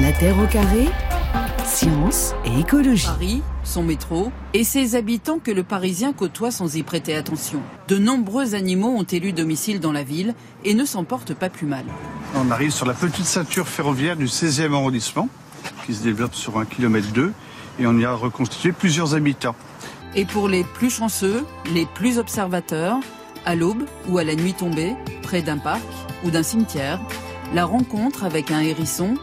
La 0.00 0.12
Terre 0.12 0.38
au 0.38 0.46
carré, 0.46 0.88
science 1.66 2.32
et 2.46 2.60
écologie. 2.60 3.04
Paris, 3.04 3.42
son 3.64 3.82
métro, 3.82 4.32
et 4.54 4.64
ses 4.64 4.94
habitants 4.94 5.38
que 5.38 5.50
le 5.50 5.62
Parisien 5.62 6.14
côtoie 6.14 6.50
sans 6.50 6.74
y 6.74 6.82
prêter 6.82 7.14
attention. 7.14 7.60
De 7.88 7.98
nombreux 7.98 8.54
animaux 8.54 8.88
ont 8.88 9.02
élu 9.02 9.32
domicile 9.34 9.78
dans 9.78 9.92
la 9.92 10.02
ville 10.02 10.34
et 10.64 10.72
ne 10.72 10.86
s'en 10.86 11.04
portent 11.04 11.34
pas 11.34 11.50
plus 11.50 11.66
mal. 11.66 11.84
On 12.34 12.50
arrive 12.50 12.70
sur 12.70 12.86
la 12.86 12.94
petite 12.94 13.26
ceinture 13.26 13.68
ferroviaire 13.68 14.16
du 14.16 14.24
16e 14.24 14.72
arrondissement, 14.72 15.28
qui 15.84 15.92
se 15.92 16.02
développe 16.02 16.34
sur 16.34 16.58
un 16.58 16.64
kilomètre 16.64 17.12
2, 17.12 17.32
et 17.78 17.86
on 17.86 17.98
y 17.98 18.06
a 18.06 18.14
reconstitué 18.14 18.72
plusieurs 18.72 19.14
habitants. 19.14 19.56
Et 20.14 20.24
pour 20.24 20.48
les 20.48 20.64
plus 20.64 20.90
chanceux, 20.90 21.44
les 21.74 21.84
plus 21.84 22.18
observateurs, 22.18 22.96
à 23.44 23.54
l'aube 23.54 23.84
ou 24.08 24.16
à 24.16 24.24
la 24.24 24.34
nuit 24.34 24.54
tombée, 24.54 24.94
près 25.22 25.42
d'un 25.42 25.58
parc 25.58 25.82
ou 26.24 26.30
d'un 26.30 26.42
cimetière, 26.42 27.00
la 27.52 27.66
rencontre 27.66 28.24
avec 28.24 28.50
un 28.50 28.60
hérisson 28.60 29.16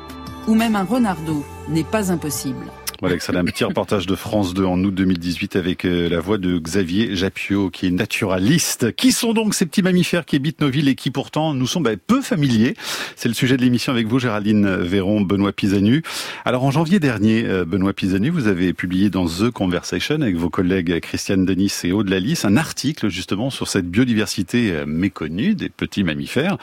ou 0.48 0.55
même 0.55 0.75
un 0.75 0.84
renardeau 0.84 1.45
n'est 1.70 1.84
pas 1.84 2.11
impossible. 2.11 2.66
Voilà, 2.99 3.17
c'est 3.20 3.35
un 3.35 3.45
petit 3.45 3.63
reportage 3.63 4.08
de 4.08 4.16
France 4.16 4.55
2 4.55 4.66
en 4.66 4.84
août 4.84 4.94
2018 4.94 5.55
avec 5.55 5.85
euh, 5.85 6.09
la 6.09 6.20
voix 6.20 6.40
de 6.40 6.58
Xavier 6.58 7.16
Japio, 7.16 7.70
qui 7.70 7.85
est 7.85 7.91
naturaliste. 7.91 8.91
Qui 8.95 9.12
sont 9.12 9.34
donc 9.34 9.54
ces 9.54 9.68
petits 9.68 9.84
mammifères 9.84 10.26
qui 10.26 10.35
habitent 10.35 10.62
nos 10.62 10.70
villes 10.70 10.88
et 10.88 10.95
qui 10.95 11.12
pourtant 11.12 11.54
nous 11.54 11.68
sont 11.68 11.80
bah, 11.80 11.91
peu 11.95 12.23
familiers? 12.23 12.73
C'est 13.16 13.27
le 13.27 13.35
sujet 13.35 13.55
de 13.55 13.62
l'émission 13.62 13.94
avec 13.94 14.07
vous, 14.07 14.18
Géraldine 14.18 14.77
Véron, 14.77 15.21
Benoît 15.21 15.54
Pisanu. 15.54 16.02
Alors 16.44 16.63
en 16.63 16.71
janvier 16.71 16.99
dernier, 16.99 17.45
euh, 17.45 17.66
Benoît 17.66 17.93
Pisanu, 17.93 18.32
vous 18.32 18.48
avez 18.48 18.73
publié 18.73 19.12
dans 19.12 19.27
The 19.27 19.52
Conversation 19.52 20.20
avec 20.21 20.35
vos 20.35 20.49
collègues 20.49 20.99
Christiane 20.99 21.45
Denis 21.45 21.71
et 21.84 21.91
Aude 21.91 22.12
un 22.43 22.57
article 22.57 23.09
justement 23.09 23.52
sur 23.52 23.68
cette 23.68 23.88
biodiversité 23.88 24.71
euh, 24.71 24.85
méconnue 24.88 25.54
des 25.54 25.70
petits 25.70 26.04
mammifères. 26.04 26.57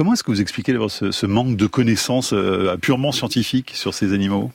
Comment 0.00 0.14
est-ce 0.14 0.24
que 0.24 0.30
vous 0.30 0.40
expliquez 0.40 0.74
ce, 0.88 1.10
ce 1.10 1.26
manque 1.26 1.56
de 1.56 1.66
connaissances 1.66 2.34
purement 2.80 3.12
scientifiques 3.12 3.72
sur 3.74 3.92
ces 3.92 4.14
animaux? 4.14 4.50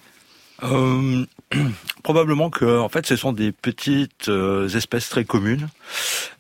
Euh, 0.64 1.24
probablement 2.04 2.50
que, 2.50 2.80
en 2.80 2.90
fait, 2.90 3.06
ce 3.06 3.16
sont 3.16 3.32
des 3.32 3.52
petites 3.52 4.28
euh, 4.28 4.68
espèces 4.70 5.08
très 5.08 5.24
communes, 5.24 5.68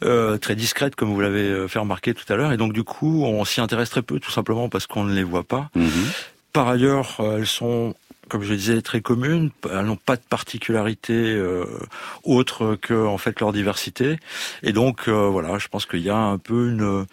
euh, 0.03 0.39
très 0.39 0.55
discrètes, 0.55 0.95
comme 0.95 1.13
vous 1.13 1.21
l'avez 1.21 1.43
euh, 1.43 1.67
fait 1.67 1.77
remarquer 1.77 2.15
tout 2.15 2.25
à 2.33 2.35
l'heure, 2.35 2.51
et 2.51 2.57
donc 2.57 2.73
du 2.73 2.83
coup, 2.83 3.23
on 3.25 3.45
s'y 3.45 3.61
intéresse 3.61 3.91
très 3.91 4.01
peu, 4.01 4.19
tout 4.19 4.31
simplement 4.31 4.69
parce 4.69 4.87
qu'on 4.87 5.03
ne 5.03 5.13
les 5.13 5.21
voit 5.21 5.43
pas. 5.43 5.69
Mhm. 5.75 5.91
Par 6.51 6.67
ailleurs, 6.67 7.17
elles 7.19 7.45
sont 7.45 7.93
comme 8.29 8.43
je 8.43 8.53
disais, 8.53 8.81
très 8.81 9.01
communes. 9.01 9.51
Elles 9.69 9.85
n'ont 9.85 9.95
pas 9.95 10.15
de 10.15 10.21
particularité 10.21 11.13
euh, 11.13 11.65
autre 12.23 12.77
que 12.81 13.05
en 13.05 13.17
fait 13.17 13.39
leur 13.39 13.53
diversité. 13.53 14.17
Et 14.63 14.73
donc 14.73 15.07
euh, 15.07 15.27
voilà, 15.27 15.57
je 15.57 15.67
pense 15.67 15.85
qu'il 15.85 16.01
y 16.01 16.09
a 16.09 16.17
un 16.17 16.37
peu 16.37 16.69
une 16.69 17.05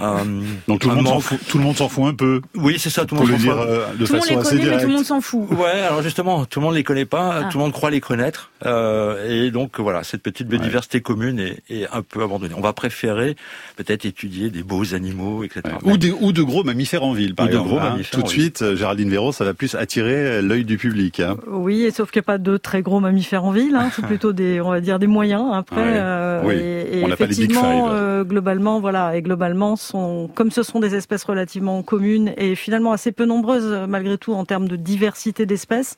euh, 0.00 0.24
donc 0.68 0.80
tout 0.80 0.90
le, 0.90 0.96
monde 0.96 1.08
s'en 1.08 1.20
fout, 1.20 1.38
tout 1.48 1.58
le 1.58 1.64
monde 1.64 1.76
s'en 1.76 1.88
fout 1.88 2.04
un 2.04 2.14
peu. 2.14 2.40
Oui, 2.54 2.76
c'est 2.78 2.90
ça. 2.90 3.04
Tout 3.04 3.16
le 3.16 3.22
monde 3.22 3.30
s'en 3.30 3.38
fout. 3.38 3.48
Euh, 3.50 3.94
de 3.94 4.06
tout 4.06 4.12
le 4.12 4.18
monde 4.18 4.28
les 4.28 4.36
connaît, 4.36 4.70
mais 4.70 4.80
tout 4.80 4.86
le 4.86 4.92
monde 4.92 5.04
s'en 5.04 5.20
fout. 5.20 5.50
Ouais, 5.50 5.70
alors 5.70 6.02
justement, 6.02 6.44
tout 6.44 6.60
le 6.60 6.66
monde 6.66 6.74
les 6.76 6.84
connaît 6.84 7.04
pas, 7.04 7.42
ah. 7.42 7.48
tout 7.50 7.58
le 7.58 7.64
monde 7.64 7.72
croit 7.72 7.90
les 7.90 8.00
connaître, 8.00 8.50
euh, 8.64 9.46
et 9.46 9.50
donc 9.50 9.80
voilà, 9.80 10.04
cette 10.04 10.22
petite 10.22 10.46
biodiversité 10.46 10.98
ouais. 10.98 11.02
commune 11.02 11.40
est, 11.40 11.62
est, 11.68 11.88
un 11.92 12.02
peu 12.02 12.22
abandonnée. 12.22 12.54
On 12.56 12.60
va 12.60 12.72
préférer 12.72 13.36
peut-être 13.76 14.04
étudier 14.04 14.50
des 14.50 14.62
beaux 14.62 14.94
animaux, 14.94 15.42
etc. 15.42 15.62
Ouais. 15.82 15.92
Ou, 15.92 15.96
des, 15.96 16.12
ou 16.12 16.32
de 16.32 16.42
gros 16.42 16.62
mammifères 16.62 17.02
en 17.02 17.12
ville, 17.12 17.34
par 17.34 17.46
ou 17.46 17.48
exemple. 17.48 17.68
De 17.68 17.74
gros 17.74 17.80
hein. 17.80 17.90
mammifères 17.90 18.20
tout 18.20 18.22
de 18.22 18.28
suite, 18.28 18.74
Géraldine 18.74 19.10
Véro, 19.10 19.32
ça 19.32 19.44
va 19.44 19.54
plus 19.54 19.74
attirer 19.74 20.42
l'œil 20.48 20.64
du 20.64 20.78
public. 20.78 21.20
Hein. 21.20 21.36
Oui, 21.46 21.82
et 21.82 21.90
sauf 21.90 22.10
qu'il 22.10 22.20
n'y 22.20 22.24
a 22.24 22.26
pas 22.26 22.38
de 22.38 22.56
très 22.56 22.82
gros 22.82 23.00
mammifères 23.00 23.44
en 23.44 23.52
ville. 23.52 23.76
Hein. 23.76 23.90
C'est 23.94 24.02
plutôt 24.06 24.32
des, 24.32 24.60
on 24.60 24.70
va 24.70 24.80
dire, 24.80 24.98
des 24.98 25.06
moyens 25.06 25.44
après. 25.52 25.82
Ouais. 25.82 25.98
Euh, 26.00 26.42
oui. 26.44 26.54
Et, 26.54 27.00
et 27.00 27.04
on. 27.04 27.88
Euh, 27.90 28.24
globalement, 28.24 28.80
voilà, 28.80 29.16
et 29.16 29.22
globalement, 29.22 29.76
sont 29.76 30.28
comme 30.34 30.50
ce 30.50 30.62
sont 30.62 30.80
des 30.80 30.94
espèces 30.94 31.24
relativement 31.24 31.82
communes 31.82 32.32
et 32.36 32.54
finalement 32.54 32.92
assez 32.92 33.12
peu 33.12 33.24
nombreuses 33.24 33.86
malgré 33.88 34.18
tout 34.18 34.32
en 34.32 34.44
termes 34.44 34.68
de 34.68 34.76
diversité 34.76 35.46
d'espèces. 35.46 35.96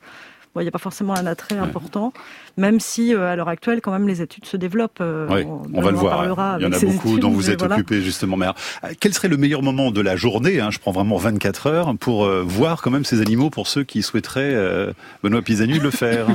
Bon, 0.53 0.59
il 0.59 0.63
n'y 0.63 0.67
a 0.67 0.71
pas 0.71 0.79
forcément 0.79 1.15
un 1.15 1.25
attrait 1.25 1.55
ouais. 1.55 1.61
important, 1.61 2.11
même 2.57 2.81
si 2.81 3.15
euh, 3.15 3.31
à 3.31 3.37
l'heure 3.37 3.47
actuelle, 3.47 3.79
quand 3.79 3.93
même, 3.93 4.07
les 4.07 4.21
études 4.21 4.45
se 4.45 4.57
développent. 4.57 4.99
Euh, 4.99 5.25
oui, 5.29 5.43
on, 5.45 5.61
on 5.73 5.81
va 5.81 5.91
le 5.91 5.97
voir. 5.97 6.59
Il 6.59 6.63
y 6.63 6.65
en 6.65 6.73
a 6.73 6.79
beaucoup 6.79 7.09
études, 7.09 7.19
dont 7.21 7.29
vous 7.29 7.49
êtes 7.49 7.59
voilà. 7.59 7.75
occupé 7.75 8.01
justement. 8.01 8.35
Mais 8.35 8.47
alors, 8.47 8.57
quel 8.99 9.13
serait 9.13 9.29
le 9.29 9.37
meilleur 9.37 9.63
moment 9.63 9.91
de 9.91 10.01
la 10.01 10.17
journée 10.17 10.59
hein, 10.59 10.69
Je 10.69 10.79
prends 10.79 10.91
vraiment 10.91 11.15
24 11.15 11.67
heures 11.67 11.95
pour 11.97 12.25
euh, 12.25 12.43
voir 12.45 12.81
quand 12.81 12.91
même 12.91 13.05
ces 13.05 13.21
animaux 13.21 13.49
pour 13.49 13.67
ceux 13.67 13.85
qui 13.85 14.01
souhaiteraient, 14.01 14.53
euh, 14.53 14.91
Benoît 15.23 15.41
Pisanu, 15.41 15.79
le 15.79 15.91
faire? 15.91 16.27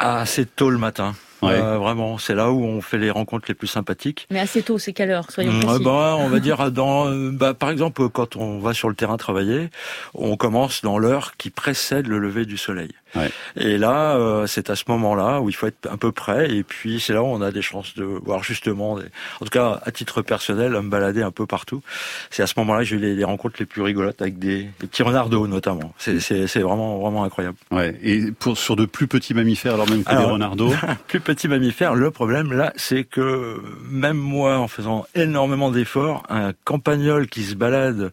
Assez 0.00 0.44
tôt 0.44 0.70
le 0.70 0.78
matin. 0.78 1.14
Ouais. 1.42 1.52
Euh, 1.52 1.78
vraiment, 1.78 2.18
c'est 2.18 2.34
là 2.34 2.50
où 2.50 2.62
on 2.64 2.80
fait 2.80 2.98
les 2.98 3.10
rencontres 3.10 3.46
les 3.48 3.54
plus 3.54 3.66
sympathiques. 3.66 4.26
Mais 4.30 4.40
assez 4.40 4.62
tôt, 4.62 4.78
c'est 4.78 4.92
quelle 4.92 5.10
heure 5.10 5.30
Soyons 5.30 5.52
mmh, 5.52 5.60
précis. 5.60 5.84
bah, 5.84 6.16
on 6.18 6.28
va 6.28 6.40
dire 6.40 6.70
dans, 6.70 7.10
bah, 7.32 7.54
par 7.54 7.70
exemple, 7.70 8.08
quand 8.08 8.36
on 8.36 8.58
va 8.58 8.74
sur 8.74 8.88
le 8.88 8.94
terrain 8.94 9.16
travailler, 9.16 9.70
on 10.14 10.36
commence 10.36 10.82
dans 10.82 10.98
l'heure 10.98 11.36
qui 11.36 11.50
précède 11.50 12.06
le 12.06 12.18
lever 12.18 12.44
du 12.44 12.56
soleil. 12.56 12.90
Ouais. 13.16 13.30
Et 13.56 13.78
là, 13.78 14.16
euh, 14.16 14.46
c'est 14.46 14.70
à 14.70 14.76
ce 14.76 14.84
moment-là 14.88 15.40
où 15.40 15.48
il 15.48 15.52
faut 15.52 15.66
être 15.66 15.88
un 15.90 15.96
peu 15.96 16.12
près. 16.12 16.50
Et 16.54 16.62
puis 16.62 17.00
c'est 17.00 17.12
là 17.12 17.22
où 17.22 17.26
on 17.26 17.40
a 17.40 17.50
des 17.50 17.62
chances 17.62 17.94
de 17.94 18.04
voir 18.04 18.44
justement, 18.44 18.98
des... 18.98 19.04
en 19.40 19.44
tout 19.44 19.50
cas 19.50 19.80
à 19.84 19.90
titre 19.90 20.22
personnel, 20.22 20.72
me 20.72 20.88
balader 20.88 21.22
un 21.22 21.30
peu 21.30 21.46
partout. 21.46 21.82
C'est 22.30 22.42
à 22.42 22.46
ce 22.46 22.54
moment-là 22.58 22.80
que 22.80 22.84
j'ai 22.84 22.98
les, 22.98 23.14
les, 23.14 23.24
rencontres 23.24 23.56
les 23.58 23.66
plus 23.66 23.82
rigolotes 23.82 24.22
avec 24.22 24.38
des, 24.38 24.64
des 24.80 24.86
petits 24.86 25.02
renards 25.02 25.28
d'eau 25.28 25.46
notamment. 25.46 25.92
C'est 25.98 26.60
vraiment 26.60 26.98
vraiment 27.00 27.24
incroyable. 27.24 27.56
Ouais. 27.70 27.98
Et 28.02 28.30
pour 28.32 28.56
sur 28.56 28.76
de 28.76 28.84
plus 28.84 29.08
petits 29.08 29.34
mammifères, 29.34 29.74
alors 29.74 29.88
même 29.88 30.04
que 30.04 30.10
alors, 30.10 30.26
des 30.26 30.32
renards 30.32 30.56
d'eau. 30.56 30.72
plus 31.08 31.20
petits 31.34 31.46
mammifères. 31.46 31.94
Le 31.94 32.10
problème 32.10 32.52
là, 32.52 32.72
c'est 32.76 33.04
que 33.04 33.62
même 33.88 34.16
moi, 34.16 34.58
en 34.58 34.66
faisant 34.66 35.06
énormément 35.14 35.70
d'efforts, 35.70 36.24
un 36.28 36.52
campagnol 36.64 37.28
qui 37.28 37.44
se 37.44 37.54
balade 37.54 38.12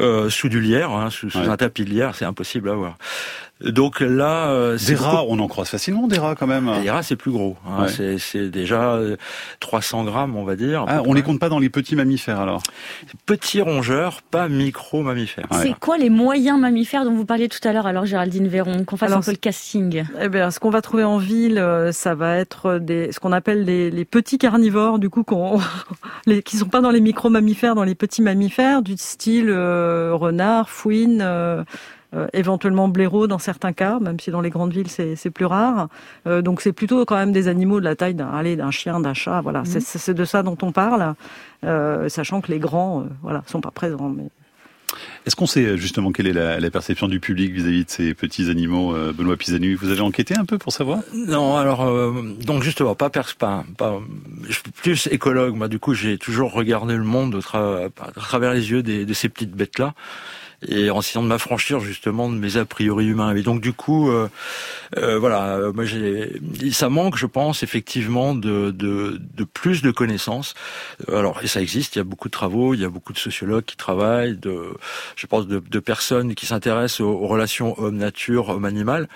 euh, 0.00 0.28
sous 0.30 0.48
du 0.48 0.60
lierre, 0.60 0.90
hein, 0.90 1.10
sous, 1.10 1.30
sous 1.30 1.38
ouais. 1.38 1.48
un 1.48 1.56
tapis 1.56 1.84
de 1.84 1.90
lierre, 1.90 2.16
c'est 2.16 2.24
impossible 2.24 2.70
à 2.70 2.74
voir. 2.74 2.96
Donc 3.60 4.00
là, 4.00 4.50
euh, 4.50 4.78
des 4.86 4.94
rats, 4.94 5.24
on 5.28 5.38
en 5.38 5.48
croise 5.48 5.68
facilement 5.68 6.06
des 6.06 6.18
rats 6.18 6.34
quand 6.34 6.46
même. 6.46 6.70
Les 6.82 6.90
rats, 6.90 7.02
c'est 7.02 7.16
plus 7.16 7.30
gros. 7.30 7.56
Hein, 7.66 7.86
ouais. 7.86 8.16
C'est 8.18 8.48
déjà 8.50 8.98
300 9.60 10.04
grammes, 10.04 10.36
on 10.36 10.44
va 10.44 10.56
dire. 10.56 10.84
Ah, 10.88 11.02
on 11.04 11.12
les 11.12 11.22
compte 11.22 11.40
pas 11.40 11.48
dans 11.48 11.58
les 11.58 11.68
petits 11.68 11.96
mammifères 11.96 12.40
alors. 12.40 12.62
Petits 13.26 13.60
rongeurs, 13.60 14.22
pas 14.22 14.48
micro 14.48 15.02
mammifères. 15.02 15.46
Ouais. 15.50 15.58
C'est 15.62 15.78
quoi 15.78 15.98
les 15.98 16.10
moyens 16.10 16.58
mammifères 16.58 17.04
dont 17.04 17.14
vous 17.14 17.24
parliez 17.26 17.48
tout 17.48 17.66
à 17.66 17.72
l'heure 17.72 17.86
alors 17.86 18.06
Géraldine 18.06 18.48
Véron, 18.48 18.84
qu'on 18.84 18.96
fasse 18.96 19.08
alors, 19.08 19.18
un 19.18 19.22
peu 19.22 19.32
le 19.32 19.36
casting? 19.36 20.04
Eh 20.20 20.28
bien, 20.28 20.50
ce 20.50 20.60
qu'on 20.60 20.70
va 20.70 20.80
trouver 20.80 21.04
en 21.04 21.18
ville, 21.18 21.58
euh, 21.58 21.92
ça 21.92 22.14
va 22.14 22.36
être 22.36 22.78
des, 22.78 23.12
ce 23.12 23.20
qu'on 23.20 23.32
appelle 23.32 23.64
les, 23.64 23.90
les, 23.90 24.04
petits 24.04 24.38
carnivores, 24.38 24.98
du 24.98 25.10
coup, 25.10 25.22
qu'on, 25.22 25.60
les, 26.26 26.42
qui 26.42 26.56
sont 26.56 26.66
pas 26.66 26.80
dans 26.80 26.90
les 26.90 27.00
micro 27.00 27.28
mammifères, 27.28 27.74
dans 27.74 27.84
les 27.84 27.94
petits 27.94 28.22
mammifères, 28.22 28.82
du 28.82 28.96
style 28.96 29.50
euh, 29.50 30.14
renard, 30.14 30.70
fouine. 30.70 31.20
Euh, 31.22 31.40
euh, 31.50 31.64
éventuellement 32.32 32.88
blaireau 32.88 33.26
dans 33.26 33.38
certains 33.38 33.72
cas, 33.72 33.98
même 34.00 34.18
si 34.18 34.30
dans 34.30 34.40
les 34.40 34.50
grandes 34.50 34.72
villes 34.72 34.88
c'est 34.88 35.30
plus 35.30 35.44
rare. 35.44 35.88
Euh, 36.26 36.42
donc 36.42 36.60
c'est 36.60 36.72
plutôt 36.72 37.04
quand 37.04 37.16
même 37.16 37.32
des 37.32 37.48
animaux 37.48 37.80
de 37.80 37.84
la 37.84 37.96
taille 37.96 38.14
d'un 38.14 38.70
chien, 38.70 39.00
d'un 39.00 39.14
chat. 39.14 39.40
Voilà, 39.40 39.62
mmh. 39.62 39.80
c'est 39.80 40.14
de 40.14 40.24
ça 40.24 40.42
dont 40.42 40.58
on 40.62 40.72
parle, 40.72 41.14
euh, 41.64 42.08
sachant 42.08 42.40
que 42.40 42.50
les 42.50 42.58
grands, 42.58 43.04
voilà, 43.22 43.42
sont 43.46 43.60
pas 43.60 43.70
présents. 43.70 44.08
Mais... 44.08 44.28
Est-ce 45.24 45.36
qu'on 45.36 45.46
sait 45.46 45.76
justement 45.76 46.10
quelle 46.10 46.26
est 46.26 46.32
la, 46.32 46.58
la 46.58 46.70
perception 46.70 47.06
du 47.06 47.20
public 47.20 47.52
vis-à-vis 47.52 47.82
-vis 47.82 47.86
de 47.86 47.90
ces 47.90 48.14
petits 48.14 48.50
animaux, 48.50 48.94
euh, 48.94 49.12
Benoît 49.12 49.36
Pisanu 49.36 49.76
Vous 49.76 49.90
avez 49.90 50.00
enquêté 50.00 50.34
un 50.36 50.44
peu 50.44 50.58
pour 50.58 50.72
savoir? 50.72 50.98
Non, 51.14 51.56
alors 51.56 51.82
euh, 51.82 52.12
donc 52.44 52.64
justement 52.64 52.96
pas 52.96 53.10
pers 53.10 53.36
pas, 53.36 53.64
pas 53.76 54.00
je 54.48 54.52
suis 54.52 54.62
plus 54.82 55.08
écologue. 55.12 55.54
Moi, 55.54 55.68
du 55.68 55.78
coup, 55.78 55.94
j'ai 55.94 56.18
toujours 56.18 56.52
regardé 56.52 56.96
le 56.96 57.04
monde 57.04 57.40
tra 57.40 57.84
à 57.84 58.10
travers 58.12 58.52
les 58.52 58.70
yeux 58.70 58.82
des, 58.82 59.04
de 59.04 59.14
ces 59.14 59.28
petites 59.28 59.52
bêtes 59.52 59.78
là 59.78 59.94
et 60.66 60.90
en 60.90 61.00
essayant 61.00 61.22
de 61.22 61.28
m'affranchir 61.28 61.80
justement 61.80 62.28
de 62.28 62.36
mes 62.36 62.56
a 62.56 62.64
priori 62.64 63.06
humains. 63.06 63.34
Et 63.34 63.42
donc 63.42 63.60
du 63.60 63.72
coup, 63.72 64.10
euh, 64.10 64.28
euh, 64.96 65.18
voilà, 65.18 65.72
moi 65.74 65.84
j'ai, 65.84 66.40
ça 66.72 66.88
manque, 66.88 67.16
je 67.16 67.26
pense, 67.26 67.62
effectivement 67.62 68.34
de, 68.34 68.70
de, 68.70 69.20
de, 69.34 69.44
plus 69.44 69.82
de 69.82 69.90
connaissances. 69.90 70.54
Alors 71.08 71.40
et 71.42 71.46
ça 71.46 71.60
existe, 71.60 71.96
il 71.96 71.98
y 71.98 72.02
a 72.02 72.04
beaucoup 72.04 72.28
de 72.28 72.32
travaux, 72.32 72.74
il 72.74 72.80
y 72.80 72.84
a 72.84 72.90
beaucoup 72.90 73.12
de 73.12 73.18
sociologues 73.18 73.64
qui 73.64 73.76
travaillent, 73.76 74.36
de, 74.36 74.74
je 75.16 75.26
pense, 75.26 75.46
de, 75.46 75.60
de 75.60 75.78
personnes 75.78 76.34
qui 76.34 76.46
s'intéressent 76.46 77.00
aux, 77.00 77.12
aux, 77.12 77.26
relations 77.26 77.78
homme-nature, 77.80 78.50
homme-animal. 78.50 79.08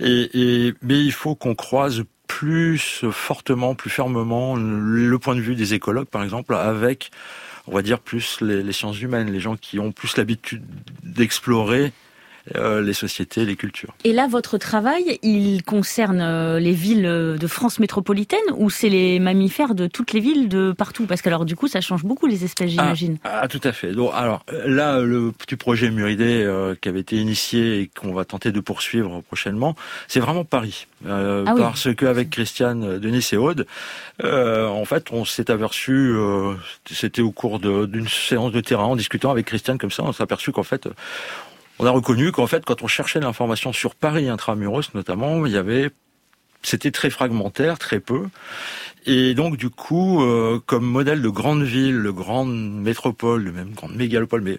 Et, 0.00 0.30
et 0.34 0.74
mais 0.82 1.02
il 1.02 1.12
faut 1.12 1.34
qu'on 1.34 1.54
croise 1.54 2.04
plus 2.26 3.04
fortement, 3.10 3.74
plus 3.74 3.90
fermement 3.90 4.56
le 4.56 5.18
point 5.18 5.34
de 5.34 5.40
vue 5.40 5.54
des 5.54 5.74
écologues, 5.74 6.06
par 6.06 6.22
exemple, 6.22 6.54
avec 6.54 7.10
on 7.66 7.74
va 7.74 7.82
dire 7.82 8.00
plus 8.00 8.40
les, 8.40 8.72
sciences 8.72 9.00
humaines, 9.00 9.30
les 9.30 9.40
gens 9.40 9.56
qui 9.56 9.78
ont 9.78 9.92
plus 9.92 10.16
l'habitude 10.16 10.64
d'explorer 11.02 11.92
les 12.54 12.92
sociétés, 12.92 13.44
les 13.44 13.56
cultures. 13.56 13.94
Et 14.04 14.12
là, 14.12 14.26
votre 14.26 14.58
travail, 14.58 15.18
il 15.22 15.62
concerne 15.62 16.20
euh, 16.20 16.58
les 16.58 16.72
villes 16.72 17.02
de 17.02 17.46
France 17.46 17.78
métropolitaine 17.78 18.40
ou 18.56 18.70
c'est 18.70 18.88
les 18.88 19.18
mammifères 19.18 19.74
de 19.74 19.86
toutes 19.86 20.12
les 20.12 20.20
villes 20.20 20.48
de 20.48 20.72
partout? 20.72 21.06
Parce 21.06 21.22
que 21.22 21.28
alors 21.28 21.44
du 21.44 21.56
coup, 21.56 21.68
ça 21.68 21.80
change 21.80 22.04
beaucoup 22.04 22.26
les 22.26 22.44
espèces, 22.44 22.70
j'imagine. 22.70 23.18
Ah, 23.24 23.40
ah, 23.42 23.48
tout 23.48 23.60
à 23.64 23.72
fait. 23.72 23.92
Donc, 23.92 24.10
alors 24.14 24.44
là, 24.66 25.00
le 25.00 25.32
petit 25.32 25.56
projet 25.56 25.90
Muridé 25.90 26.42
euh, 26.42 26.74
qui 26.80 26.88
avait 26.88 27.00
été 27.00 27.16
initié 27.16 27.80
et 27.80 27.86
qu'on 27.88 28.12
va 28.12 28.24
tenter 28.24 28.52
de 28.52 28.60
poursuivre 28.60 29.22
prochainement, 29.22 29.74
c'est 30.08 30.20
vraiment 30.20 30.44
Paris. 30.44 30.86
Euh, 31.06 31.44
ah, 31.46 31.54
parce 31.56 31.94
qu'avec 31.94 32.30
Christiane, 32.30 32.98
Denis 32.98 33.28
et 33.32 33.36
Aude, 33.36 33.66
euh, 34.24 34.66
en 34.68 34.84
fait, 34.84 35.12
on 35.12 35.24
s'est 35.24 35.50
aperçu, 35.50 36.14
c'était 36.90 37.22
au 37.22 37.30
cours 37.30 37.58
d'une 37.60 38.08
séance 38.08 38.52
de 38.52 38.60
terrain, 38.60 38.84
en 38.84 38.96
discutant 38.96 39.30
avec 39.30 39.46
Christiane 39.46 39.78
comme 39.78 39.90
ça, 39.90 40.02
on 40.02 40.12
s'est 40.12 40.22
aperçu 40.22 40.52
qu'en 40.52 40.62
fait, 40.62 40.88
on 41.78 41.86
a 41.86 41.90
reconnu 41.90 42.32
qu'en 42.32 42.46
fait, 42.46 42.64
quand 42.64 42.82
on 42.82 42.86
cherchait 42.86 43.20
l'information 43.20 43.72
sur 43.72 43.94
Paris 43.94 44.28
intramuros 44.28 44.94
notamment, 44.94 45.46
il 45.46 45.52
y 45.52 45.56
avait, 45.56 45.90
c'était 46.62 46.90
très 46.90 47.10
fragmentaire, 47.10 47.78
très 47.78 48.00
peu. 48.00 48.26
Et 49.04 49.34
donc 49.34 49.56
du 49.56 49.68
coup, 49.68 50.22
euh, 50.22 50.60
comme 50.64 50.84
modèle 50.84 51.22
de 51.22 51.28
grande 51.28 51.64
ville, 51.64 52.02
de 52.02 52.10
grande 52.10 52.52
métropole, 52.54 53.44
de 53.44 53.50
même 53.50 53.72
grande 53.72 53.96
mégalopole, 53.96 54.42
mais 54.42 54.58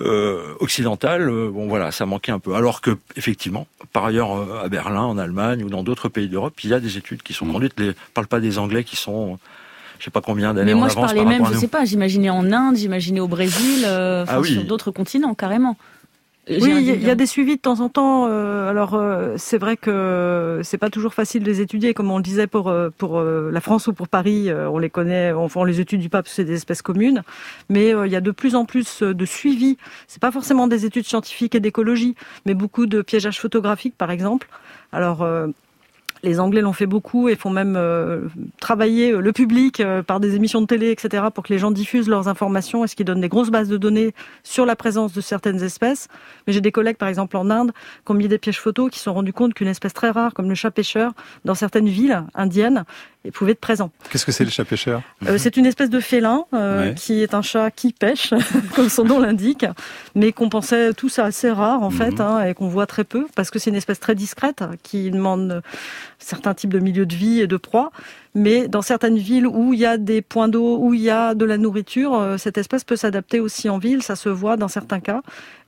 euh, 0.00 0.54
occidentale, 0.60 1.28
euh, 1.28 1.50
bon 1.50 1.68
voilà, 1.68 1.92
ça 1.92 2.06
manquait 2.06 2.32
un 2.32 2.38
peu. 2.38 2.54
Alors 2.54 2.80
que 2.80 2.96
effectivement, 3.16 3.66
par 3.92 4.06
ailleurs 4.06 4.34
euh, 4.34 4.64
à 4.64 4.68
Berlin, 4.68 5.02
en 5.02 5.18
Allemagne 5.18 5.62
ou 5.62 5.68
dans 5.68 5.82
d'autres 5.82 6.08
pays 6.08 6.28
d'Europe, 6.28 6.58
il 6.64 6.70
y 6.70 6.74
a 6.74 6.80
des 6.80 6.96
études 6.96 7.22
qui 7.22 7.34
sont 7.34 7.44
mmh. 7.44 7.52
conduites. 7.52 7.74
Je 7.78 7.92
parle 8.14 8.26
pas 8.26 8.40
des 8.40 8.58
Anglais 8.58 8.84
qui 8.84 8.96
sont 8.96 9.38
je 9.98 10.04
sais 10.04 10.10
pas 10.10 10.20
combien 10.20 10.54
d'années 10.54 10.74
Mais 10.74 10.78
moi, 10.78 10.88
je 10.88 10.94
parlais 10.94 11.24
même, 11.24 11.46
je 11.46 11.58
sais 11.58 11.68
pas, 11.68 11.84
j'imaginais 11.84 12.30
en 12.30 12.52
Inde, 12.52 12.76
j'imaginais 12.76 13.20
au 13.20 13.28
Brésil, 13.28 13.84
euh, 13.86 14.24
ah 14.28 14.42
sur 14.42 14.64
d'autres 14.64 14.90
continents 14.90 15.34
carrément. 15.34 15.76
Oui, 16.48 16.94
il 16.96 17.02
y, 17.02 17.10
a 17.10 17.14
des 17.14 17.26
suivis 17.26 17.56
de 17.56 17.60
temps 17.60 17.80
en 17.80 17.88
temps. 17.88 18.26
Euh, 18.28 18.68
alors 18.68 18.94
euh, 18.94 19.34
c'est 19.38 19.56
vrai 19.56 19.78
que 19.78 20.60
c'est 20.62 20.76
pas 20.76 20.90
toujours 20.90 21.14
facile 21.14 21.42
de 21.42 21.46
les 21.46 21.62
étudier, 21.62 21.94
comme 21.94 22.10
on 22.10 22.18
le 22.18 22.22
disait 22.22 22.46
pour 22.46 22.68
euh, 22.68 22.90
pour 22.98 23.20
la 23.22 23.60
France 23.60 23.86
ou 23.86 23.94
pour 23.94 24.08
Paris. 24.08 24.50
on 24.52 24.78
les 24.78 24.90
connaît, 24.90 25.32
on, 25.32 25.48
on 25.54 25.64
les 25.64 25.80
étudie 25.80 26.08
pas 26.08 26.22
parce 26.22 26.30
que 26.30 26.36
c'est 26.36 26.44
des 26.44 26.56
espèces 26.56 26.82
communes. 26.82 27.22
Mais 27.70 27.90
il 27.90 28.12
y 28.12 28.16
a 28.16 28.20
de 28.20 28.30
plus 28.30 28.56
en 28.56 28.66
plus 28.66 29.02
de 29.02 29.24
suivis. 29.24 29.78
C'est 30.06 30.20
pas 30.20 30.32
forcément 30.32 30.66
des 30.66 30.84
études 30.84 31.06
scientifiques 31.06 31.54
et 31.54 31.60
d'écologie, 31.60 32.14
mais 32.44 32.54
beaucoup 32.54 32.86
de 32.86 33.00
piégeage 33.00 33.40
photographique, 33.40 33.94
par 33.96 34.10
exemple. 34.10 34.48
Alors 34.92 35.26
les 36.24 36.40
Anglais 36.40 36.60
l'ont 36.60 36.72
fait 36.72 36.86
beaucoup 36.86 37.28
et 37.28 37.36
font 37.36 37.50
même 37.50 37.74
euh, 37.76 38.22
travailler 38.60 39.12
euh, 39.12 39.20
le 39.20 39.32
public 39.32 39.80
euh, 39.80 40.02
par 40.02 40.20
des 40.20 40.34
émissions 40.34 40.60
de 40.60 40.66
télé, 40.66 40.90
etc., 40.90 41.24
pour 41.32 41.44
que 41.44 41.52
les 41.52 41.58
gens 41.58 41.70
diffusent 41.70 42.08
leurs 42.08 42.28
informations 42.28 42.84
et 42.84 42.88
ce 42.88 42.96
qui 42.96 43.04
donne 43.04 43.20
des 43.20 43.28
grosses 43.28 43.50
bases 43.50 43.68
de 43.68 43.76
données 43.76 44.14
sur 44.42 44.66
la 44.66 44.74
présence 44.74 45.12
de 45.12 45.20
certaines 45.20 45.62
espèces. 45.62 46.08
Mais 46.46 46.52
j'ai 46.52 46.60
des 46.60 46.72
collègues, 46.72 46.96
par 46.96 47.08
exemple 47.08 47.36
en 47.36 47.50
Inde, 47.50 47.72
qui 48.04 48.12
ont 48.12 48.14
mis 48.14 48.28
des 48.28 48.38
pièges 48.38 48.60
photos, 48.60 48.90
qui 48.90 48.98
se 48.98 49.04
sont 49.04 49.14
rendus 49.14 49.32
compte 49.32 49.54
qu'une 49.54 49.68
espèce 49.68 49.92
très 49.92 50.10
rare, 50.10 50.34
comme 50.34 50.48
le 50.48 50.54
chat 50.54 50.70
pêcheur, 50.70 51.12
dans 51.44 51.54
certaines 51.54 51.88
villes 51.88 52.24
indiennes, 52.34 52.84
et 53.24 53.30
pouvait 53.30 53.52
être 53.52 53.60
présent. 53.60 53.90
Qu'est-ce 54.10 54.26
que 54.26 54.32
c'est 54.32 54.44
le 54.44 54.50
chat 54.50 54.64
pêcheur? 54.64 55.02
Euh, 55.26 55.38
C'est 55.38 55.56
une 55.56 55.66
espèce 55.66 55.90
de 55.90 56.00
félin 56.00 56.44
euh, 56.52 56.92
qui 56.92 57.22
est 57.22 57.34
un 57.34 57.42
chat 57.42 57.70
qui 57.70 57.92
pêche, 57.92 58.34
comme 58.74 58.88
son 58.88 59.04
nom 59.04 59.18
l'indique, 59.18 59.66
mais 60.14 60.32
qu'on 60.32 60.48
pensait 60.48 60.92
tout 60.92 61.08
ça 61.08 61.24
assez 61.24 61.50
rare 61.50 61.82
en 61.82 61.90
fait, 61.90 62.12
mhm. 62.12 62.20
hein, 62.20 62.44
et 62.44 62.54
qu'on 62.54 62.68
voit 62.68 62.86
très 62.86 63.04
peu, 63.04 63.26
parce 63.34 63.50
que 63.50 63.58
c'est 63.58 63.70
une 63.70 63.76
espèce 63.76 64.00
très 64.00 64.14
discrète 64.14 64.62
qui 64.82 65.10
demande 65.10 65.62
certains 66.18 66.54
types 66.54 66.72
de 66.72 66.78
milieux 66.78 67.06
de 67.06 67.14
vie 67.14 67.40
et 67.40 67.46
de 67.46 67.56
proie 67.56 67.90
mais 68.34 68.66
dans 68.66 68.82
certaines 68.82 69.16
villes 69.16 69.46
où 69.46 69.72
il 69.72 69.78
y 69.78 69.86
a 69.86 69.96
des 69.96 70.20
points 70.20 70.48
d'eau, 70.48 70.78
où 70.78 70.92
il 70.92 71.00
y 71.00 71.10
a 71.10 71.34
de 71.34 71.44
la 71.44 71.56
nourriture, 71.56 72.14
euh, 72.14 72.36
cette 72.36 72.58
espèce 72.58 72.82
peut 72.82 72.96
s'adapter 72.96 73.38
aussi 73.38 73.68
en 73.68 73.78
ville, 73.78 74.02
ça 74.02 74.16
se 74.16 74.28
voit 74.28 74.56
dans 74.56 74.66
certains 74.66 74.98
cas. 74.98 75.22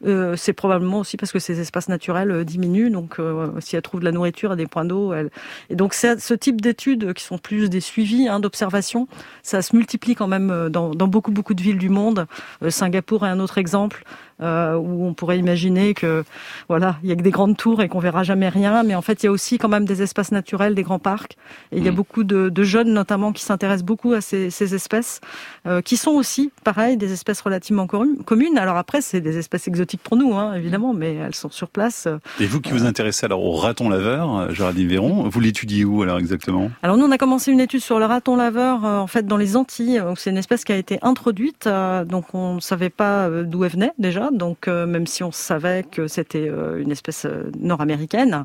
Euh, 0.04 0.34
c'est 0.36 0.52
probablement 0.52 0.98
aussi 0.98 1.16
parce 1.16 1.30
que 1.30 1.38
ces 1.38 1.60
espaces 1.60 1.88
naturels 1.88 2.30
euh, 2.30 2.44
diminuent, 2.44 2.90
donc 2.90 3.18
si 3.60 3.76
elle 3.76 3.82
trouve 3.82 4.00
de 4.00 4.04
la 4.04 4.12
nourriture 4.12 4.52
et 4.52 4.56
des 4.56 4.66
points 4.66 4.84
d'eau, 4.84 5.12
elle... 5.12 5.30
et 5.70 5.76
donc 5.76 5.94
ce 5.94 6.34
type 6.34 6.60
d'études 6.60 7.12
qui 7.14 7.22
sont 7.22 7.38
plus 7.46 7.70
des 7.70 7.80
suivis, 7.80 8.26
hein, 8.26 8.40
d'observation, 8.40 9.06
ça 9.44 9.62
se 9.62 9.76
multiplie 9.76 10.16
quand 10.16 10.26
même 10.26 10.68
dans, 10.68 10.96
dans, 10.96 11.06
beaucoup 11.06 11.30
beaucoup 11.30 11.54
de 11.54 11.62
villes 11.62 11.78
du 11.78 11.88
monde. 11.88 12.26
Singapour 12.68 13.24
est 13.24 13.30
un 13.30 13.38
autre 13.38 13.58
exemple. 13.58 14.02
Euh, 14.42 14.74
où 14.76 15.06
on 15.06 15.14
pourrait 15.14 15.38
imaginer 15.38 15.94
que 15.94 16.22
voilà, 16.68 16.96
il 17.02 17.08
y 17.08 17.12
a 17.12 17.16
que 17.16 17.22
des 17.22 17.30
grandes 17.30 17.56
tours 17.56 17.80
et 17.80 17.88
qu'on 17.88 18.00
verra 18.00 18.22
jamais 18.22 18.50
rien, 18.50 18.82
mais 18.82 18.94
en 18.94 19.00
fait, 19.00 19.22
il 19.22 19.26
y 19.26 19.28
a 19.30 19.32
aussi 19.32 19.56
quand 19.56 19.70
même 19.70 19.86
des 19.86 20.02
espaces 20.02 20.30
naturels, 20.30 20.74
des 20.74 20.82
grands 20.82 20.98
parcs, 20.98 21.38
et 21.72 21.78
il 21.78 21.84
y 21.84 21.88
a 21.88 21.90
mm. 21.90 21.94
beaucoup 21.94 22.22
de, 22.22 22.50
de, 22.50 22.62
jeunes 22.62 22.92
notamment 22.92 23.32
qui 23.32 23.42
s'intéressent 23.42 23.86
beaucoup 23.86 24.12
à 24.12 24.20
ces, 24.20 24.50
ces 24.50 24.74
espèces, 24.74 25.22
euh, 25.66 25.80
qui 25.80 25.96
sont 25.96 26.10
aussi, 26.10 26.52
pareil, 26.64 26.98
des 26.98 27.14
espèces 27.14 27.40
relativement 27.40 27.86
communes. 27.86 28.58
Alors 28.58 28.76
après, 28.76 29.00
c'est 29.00 29.22
des 29.22 29.38
espèces 29.38 29.68
exotiques 29.68 30.02
pour 30.02 30.18
nous, 30.18 30.34
hein, 30.34 30.52
évidemment, 30.52 30.92
mais 30.92 31.14
elles 31.14 31.34
sont 31.34 31.50
sur 31.50 31.68
place. 31.68 32.06
Et 32.38 32.44
vous 32.44 32.60
qui 32.60 32.72
vous 32.72 32.84
intéressez 32.84 33.24
alors 33.24 33.42
au 33.42 33.54
raton 33.54 33.88
laveur, 33.88 34.52
Géraldine 34.52 34.88
Véron, 34.88 35.28
vous 35.30 35.40
l'étudiez 35.40 35.86
où 35.86 36.02
alors 36.02 36.18
exactement? 36.18 36.70
Alors 36.82 36.98
nous, 36.98 37.06
on 37.06 37.10
a 37.10 37.18
commencé 37.18 37.52
une 37.52 37.60
étude 37.60 37.80
sur 37.80 37.98
le 37.98 38.04
raton 38.04 38.36
laveur, 38.36 38.84
euh, 38.84 38.98
en 38.98 39.06
fait, 39.06 39.26
dans 39.26 39.38
les 39.38 39.56
Antilles. 39.56 40.02
C'est 40.16 40.28
une 40.28 40.36
espèce 40.36 40.64
qui 40.64 40.72
a 40.72 40.76
été 40.76 40.98
introduite, 41.00 41.66
donc 42.06 42.34
on 42.34 42.56
ne 42.56 42.60
savait 42.60 42.90
pas 42.90 43.30
d'où 43.30 43.64
elle 43.64 43.72
venait 43.72 43.92
déjà 43.98 44.25
donc 44.32 44.68
euh, 44.68 44.86
même 44.86 45.06
si 45.06 45.22
on 45.22 45.32
savait 45.32 45.82
que 45.82 46.08
c'était 46.08 46.48
euh, 46.48 46.80
une 46.80 46.90
espèce 46.90 47.24
euh, 47.24 47.50
nord-américaine, 47.58 48.44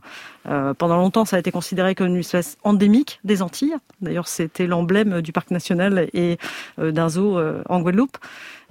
pendant 0.79 0.97
longtemps 0.97 1.23
ça 1.23 1.35
a 1.35 1.39
été 1.39 1.51
considéré 1.51 1.93
comme 1.93 2.07
une 2.07 2.17
espèce 2.17 2.57
endémique 2.63 3.19
des 3.23 3.43
Antilles. 3.43 3.75
D'ailleurs 4.01 4.27
c'était 4.27 4.65
l'emblème 4.65 5.21
du 5.21 5.31
parc 5.31 5.51
national 5.51 6.09
et 6.13 6.39
d'un 6.79 7.09
zoo 7.09 7.39
en 7.69 7.81
Guadeloupe. 7.81 8.17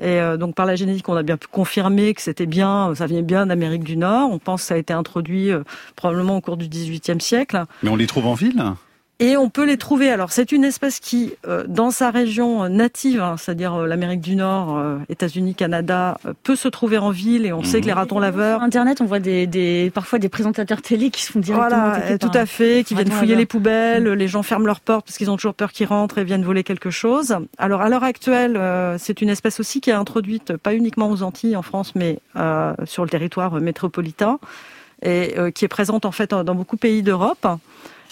Et 0.03 0.19
donc 0.37 0.57
par 0.57 0.67
la 0.67 0.75
génétique, 0.75 1.09
on 1.09 1.15
a 1.15 1.23
bien 1.23 1.37
pu 1.37 1.47
confirmer 1.47 2.13
que 2.13 2.23
c'était 2.23 2.47
bien, 2.47 2.93
ça 2.97 3.07
vient 3.07 3.23
bien 3.23 3.47
d'Amérique 3.47 3.85
du 3.85 3.97
Nord. 3.97 4.31
On 4.33 4.41
pense 4.41 4.63
que 4.63 4.67
ça 4.67 4.75
a 4.75 4.79
été 4.79 4.93
introduit 4.93 5.53
probablement 5.95 6.39
au 6.39 6.41
cours 6.41 6.57
du 6.57 6.69
XVIIIe 6.69 7.21
siècle. 7.21 7.65
Mais 7.85 7.91
on 7.91 7.97
les 7.97 8.09
trouve 8.09 8.27
en 8.27 8.35
ville? 8.35 8.61
Et 9.21 9.37
on 9.37 9.51
peut 9.51 9.67
les 9.67 9.77
trouver. 9.77 10.11
Alors 10.11 10.33
c'est 10.33 10.51
une 10.51 10.65
espèce 10.65 10.99
qui, 10.99 11.35
euh, 11.47 11.65
dans 11.69 11.91
sa 11.91 12.11
région 12.11 12.69
native, 12.71 13.21
hein, 13.21 13.37
c'est-à-dire 13.39 13.75
euh, 13.75 13.87
l'Amérique 13.87 14.23
du 14.23 14.35
Nord, 14.35 14.79
euh, 14.79 14.97
États-Unis, 15.11 15.55
Canada, 15.55 16.19
peut 16.43 16.57
se 16.57 16.69
trouver 16.69 16.97
en 16.97 17.11
ville. 17.11 17.45
Et 17.45 17.53
on 17.53 17.63
sait 17.63 17.83
que 17.83 17.87
les 17.87 17.93
mhm. 17.93 17.99
ratons 17.99 18.19
laveurs. 18.19 18.59
Sur 18.59 18.65
Internet, 18.65 19.01
on 19.03 19.05
voit 19.05 19.21
des, 19.21 19.47
des, 19.47 19.93
parfois 19.95 20.19
des 20.19 20.31
présentateurs 20.31 20.81
télé 20.81 21.11
qui 21.11 21.23
se 21.23 21.33
font 21.33 21.41
directement. 21.41 21.91
Voilà, 21.91 22.19
tout 22.19 22.31
à 22.33 22.47
fait, 22.47 22.83
qui 22.85 22.95
viennent 22.95 23.11
fouiller 23.11 23.37
les 23.37 23.47
poubelles. 23.47 24.09
Les 24.09 24.29
gens 24.29 24.43
ferment 24.43 24.67
leurs 24.67 24.81
portes 24.81 25.07
parce 25.07 25.19
qu'ils 25.19 25.31
ont 25.31 25.37
toujours 25.37 25.55
peur 25.55 25.73
qu'ils 25.73 25.87
rentrent 25.87 26.19
et 26.19 26.25
viennent 26.25 26.45
voler 26.45 26.65
quelque 26.65 26.91
chose. 26.91 27.37
Alors 27.59 27.83
à 27.83 27.91
l'heure 27.91 28.05
actuelle, 28.05 28.59
c'est 28.99 29.21
une 29.21 29.29
espèce 29.29 29.61
aussi 29.61 29.83
qui 29.83 29.91
est 29.91 29.95
introduite 29.95 30.57
pas 30.57 30.75
uniquement 30.75 31.11
aux 31.11 31.23
Antilles, 31.23 31.57
en 31.57 31.63
France, 31.63 31.95
mais 31.95 32.19
sur 32.85 33.05
le 33.05 33.11
territoire 33.11 33.61
métropolitain 33.61 34.39
et 35.03 35.35
qui 35.55 35.65
est 35.65 35.69
présente 35.69 36.05
en 36.05 36.13
fait 36.13 36.31
dans 36.31 36.55
beaucoup 36.55 36.77
de 36.77 36.81
pays 36.81 37.03
d'Europe 37.03 37.47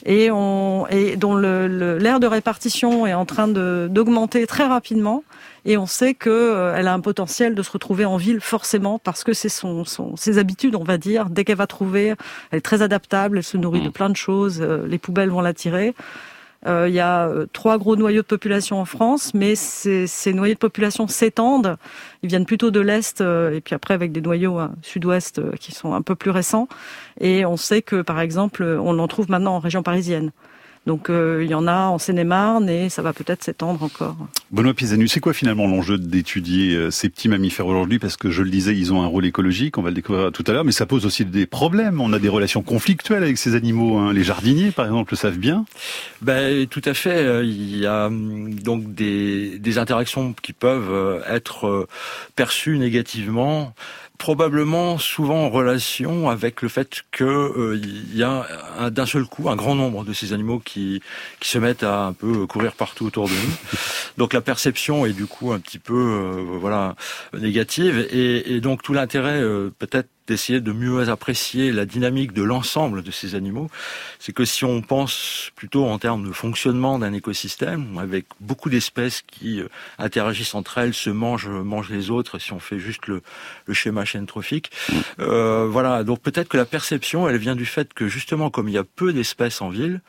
et, 0.05 0.31
on, 0.31 0.87
et 0.89 1.17
dont 1.17 1.37
l'aire 1.37 2.21
de 2.21 2.27
répartition 2.27 3.07
est 3.07 3.15
en 3.15 3.27
train 3.27 3.49
d'augmenter 3.49 4.47
très 4.47 4.67
rapidement. 4.67 5.25
Et 5.65 5.77
on 5.77 5.87
sait 5.87 6.15
qu'elle 6.15 6.33
euh, 6.33 6.83
a 6.83 6.93
un 6.93 7.01
potentiel 7.01 7.55
de 7.55 7.63
se 7.63 7.71
retrouver 7.71 8.05
en 8.05 8.17
ville 8.17 8.41
forcément 8.41 8.99
parce 8.99 9.23
que 9.23 9.35
c'est 9.35 9.51
son, 9.51 9.85
son, 9.85 10.17
ses 10.17 10.39
habitudes, 10.39 10.75
on 10.75 10.85
va 10.85 10.97
dire. 10.97 11.29
Dès 11.29 11.45
qu'elle 11.45 11.59
va 11.59 11.67
trouver, 11.67 12.15
elle 12.51 12.59
est 12.59 12.63
très 12.63 12.81
adaptable, 12.81 13.39
elle 13.39 13.45
se 13.45 13.59
nourrit 13.59 13.83
de 13.83 13.89
mmh. 13.89 13.93
plein 13.93 14.09
de 14.09 14.17
choses, 14.17 14.61
euh, 14.63 14.87
les 14.87 14.99
poubelles 14.99 15.29
vont 15.29 15.43
l'attirer. 15.43 15.95
Euh, 16.67 16.89
il 16.89 16.95
y 16.95 17.01
a 17.01 17.29
euh, 17.29 17.47
trois 17.53 17.79
gros 17.79 17.95
noyaux 17.95 18.23
de 18.23 18.27
population 18.27 18.81
en 18.81 18.85
France, 18.85 19.33
mais 19.33 19.55
ces, 19.55 20.09
noyaux 20.33 20.55
de 20.55 20.59
population 20.59 21.07
s'étendent. 21.07 21.77
Ils 22.23 22.29
viennent 22.29 22.47
plutôt 22.47 22.71
de 22.71 22.81
l'Est 22.81 23.21
euh, 23.21 23.55
et 23.55 23.61
puis 23.61 23.75
après 23.75 23.95
avec 23.95 24.11
des 24.11 24.21
noyaux 24.21 24.59
sud-ouest 24.83 25.41
qui 25.59 25.73
sont 25.73 25.95
un 25.95 26.03
peu 26.03 26.15
plus 26.17 26.31
récents. 26.31 26.69
Et 27.21 27.47
on 27.47 27.57
sait 27.57 27.83
que, 27.83 28.03
par 28.03 28.21
exemple, 28.21 28.65
on 28.65 28.99
en 28.99 29.09
trouve 29.09 29.31
maintenant 29.31 29.55
en 29.55 29.61
région 29.61 29.83
parisienne. 29.83 30.33
Donc 30.87 31.11
euh, 31.11 31.43
il 31.45 31.51
y 31.51 31.55
en 31.55 31.67
a 31.67 31.89
en 31.89 31.99
Seine-et-Marne 31.99 32.69
et 32.69 32.89
ça 32.89 33.03
va 33.03 33.13
peut-être 33.13 33.45
s'étendre 33.45 33.83
encore. 33.83 34.17
Benoît 34.51 34.75
Pisanu, 34.75 35.09
c'est 35.09 35.21
quoi 35.21 35.35
finalement 35.35 35.67
l'enjeu 35.67 35.99
d'étudier 35.99 36.75
euh, 36.75 36.91
ces 36.91 37.09
petits 37.09 37.29
mammifères 37.29 37.67
aujourd'hui? 37.67 37.99
Parce 37.99 38.17
que 38.17 38.31
je 38.31 38.43
le 38.43 38.51
disais, 38.51 38.75
ils 38.75 38.93
ont 38.93 39.03
un 39.03 39.07
rôle 39.07 39.27
écologique, 39.27 39.77
on 39.77 39.83
va 39.83 39.91
le 39.91 39.95
découvrir 39.95 40.33
tout 40.33 40.45
à 40.47 40.53
l'heure, 40.53 40.65
mais 40.65 40.73
ça 40.73 40.87
pose 40.87 41.05
aussi 41.05 41.25
des 41.25 41.47
problèmes. 41.47 42.01
On 42.01 42.13
a 42.13 42.19
des 42.19 42.29
relations 42.31 42.63
conflictuelles 42.63 43.23
avec 43.23 43.37
ces 43.39 43.55
animaux. 43.55 43.99
Hein. 43.99 44.13
Les 44.13 44.25
jardiniers, 44.25 44.71
par 44.71 44.87
exemple, 44.87 45.13
le 45.13 45.17
savent 45.19 45.39
bien? 45.39 45.67
Ben, 46.23 46.67
tout 46.67 46.83
à 46.85 46.95
fait. 46.95 47.19
Euh, 47.19 47.45
il 47.45 47.79
y 47.79 47.87
a 47.87 48.07
hum, 48.07 48.55
donc 48.55 48.95
des, 48.95 49.59
des 49.59 49.79
interactions 49.79 50.35
qui 50.43 50.53
peuvent 50.53 51.23
être 51.29 51.87
perçues 52.35 52.79
négativement 52.79 53.75
probablement 54.19 54.99
souvent 54.99 55.45
en 55.45 55.51
relation 55.51 56.29
avec 56.29 56.61
le 56.61 56.69
fait 56.69 57.03
que 57.13 57.25
euh, 57.25 57.81
y 58.13 58.23
a 58.23 58.91
d'un 58.91 59.07
seul 59.07 59.25
coup 59.25 59.49
un 59.49 59.57
grand 59.57 59.77
nombre 59.77 60.05
de 60.05 60.13
ces 60.13 60.33
animaux 60.33 60.59
qui 60.59 61.01
qui 61.41 61.49
se 61.49 61.59
mettent 61.59 61.85
à 61.85 62.07
un 62.07 62.13
peu 62.13 62.47
courir 62.47 62.73
partout 62.73 63.07
autour 63.07 63.29
de 63.29 63.33
nous. 63.33 63.79
Donc 64.19 64.33
la 64.33 64.41
perception 64.41 65.07
est 65.07 65.13
du 65.13 65.27
coup 65.27 65.53
un 65.53 65.61
petit 65.61 65.79
peu 65.79 65.95
euh, 65.95 66.59
voilà 66.59 66.97
négative 67.33 68.07
et, 68.11 68.55
et 68.55 68.61
donc 68.61 68.83
tout 68.83 68.93
l'intérêt 68.93 69.41
euh, 69.41 69.71
peut-être 69.79 70.09
d'essayer 70.29 70.61
de 70.61 70.73
mieux 70.73 71.09
apprécier 71.09 71.73
la 71.73 71.87
dynamique 71.87 72.33
de 72.33 72.43
l'ensemble 72.43 73.03
de 73.03 73.11
ces 73.11 73.35
animaux, 73.35 73.69
c'est 74.19 74.33
que 74.33 74.45
si 74.45 74.65
on 74.65 74.83
pense 74.83 75.51
plutôt 75.57 75.87
en 75.87 75.99
termes 75.99 76.29
de 76.29 76.33
fonctionnement 76.33 76.99
d'un 76.99 77.13
écosystème, 77.13 77.99
avec 77.99 78.27
beaucoup 78.41 78.71
d'espèces 78.71 79.23
qui 79.23 79.61
euh, 79.61 79.69
interagissent 79.99 80.55
entre 80.55 80.79
elles, 80.79 80.95
se 80.95 81.11
mangent, 81.11 81.49
mangent 81.49 81.91
les 81.91 82.11
autres, 82.11 82.39
si 82.39 82.53
on 82.53 82.61
fait 82.61 82.79
juste 82.79 83.07
le, 83.07 83.23
le 83.67 83.75
schéma 83.75 84.05
chaîne 84.05 84.27
trophique, 84.27 84.71
euh, 85.19 85.67
voilà. 85.69 86.05
Donc 86.05 86.21
peut-être 86.21 86.49
que 86.49 86.57
la 86.57 86.67
perception, 86.67 87.29
elle 87.29 87.39
vient 87.39 87.57
du 87.57 87.67
fait 87.67 87.93
que 87.95 88.07
justement, 88.07 88.51
comme 88.51 88.69
il 88.69 88.75
y 88.75 88.79
a 88.79 88.85
peu 88.85 89.13
d'espèces 89.13 89.63
en 89.63 89.71
ville, 89.71 90.01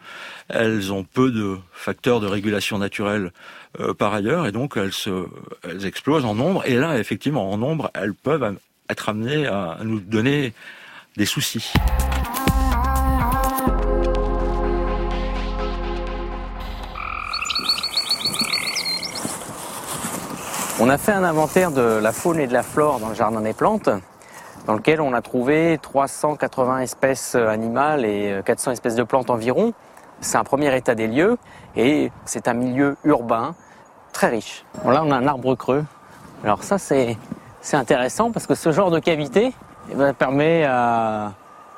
elles 0.50 0.92
ont 0.92 1.04
peu 1.04 1.32
de 1.32 1.58
facteurs 1.72 2.20
de 2.20 2.28
régulation 2.28 2.78
naturelle 2.78 3.32
euh, 3.80 3.94
par 3.94 4.14
ailleurs, 4.14 4.48
et 4.48 4.52
donc 4.52 4.78
elles, 4.78 4.94
se, 4.94 5.26
elles 5.64 5.86
explosent 5.86 6.26
en 6.26 6.36
nombre. 6.36 6.64
Et 6.66 6.76
là, 6.76 6.98
effectivement, 6.98 7.52
en 7.52 7.58
nombre, 7.58 7.90
elles 7.94 8.14
peuvent 8.14 8.58
être 8.89 9.10
amené 9.10 9.46
à 9.48 9.77
nous 9.84 10.00
donner 10.00 10.53
des 11.15 11.25
soucis. 11.25 11.74
On 20.81 20.89
a 20.89 20.98
fait 20.98 21.12
un 21.12 21.24
inventaire 21.24 21.72
de 21.72 21.81
la 21.81 22.12
faune 22.13 22.39
et 22.39 22.48
de 22.48 22.53
la 22.53 22.63
flore 22.63 23.00
dans 23.00 23.10
le 23.10 23.15
jardin 23.15 23.41
des 23.41 23.53
plantes. 23.53 23.89
dans 24.65 24.75
lequel 24.75 25.01
on 25.01 25.13
a 25.13 25.22
trouvé 25.22 25.79
380 25.81 26.79
espèces 26.79 27.34
animales 27.34 28.05
et 28.05 28.41
400 28.46 28.72
espèces 28.72 28.96
de 28.96 29.03
plantes 29.03 29.29
environ. 29.29 29.74
C'est 30.22 30.38
un 30.38 30.43
premier 30.43 30.75
état 30.75 30.96
des 30.96 31.08
lieux 31.08 31.38
et 31.75 32.12
c'est 32.25 32.48
un 32.48 32.53
milieu 32.53 32.98
urbain 33.03 33.55
très 34.13 34.27
riche. 34.27 34.65
là, 34.86 35.01
on 35.03 35.12
a 35.12 35.15
un 35.15 35.27
arbre 35.27 35.55
creux. 35.55 35.86
Alors 36.43 36.63
ça, 36.63 36.77
c'est 36.77 37.17
intéressant 37.74 38.32
parce 38.32 38.48
que 38.48 38.56
ce 38.56 38.72
genre 38.72 38.92
de 38.92 39.00
cavité 39.00 39.54
eh 39.92 39.96
ben, 39.96 40.13
permet 40.13 40.63
à, 40.66 41.34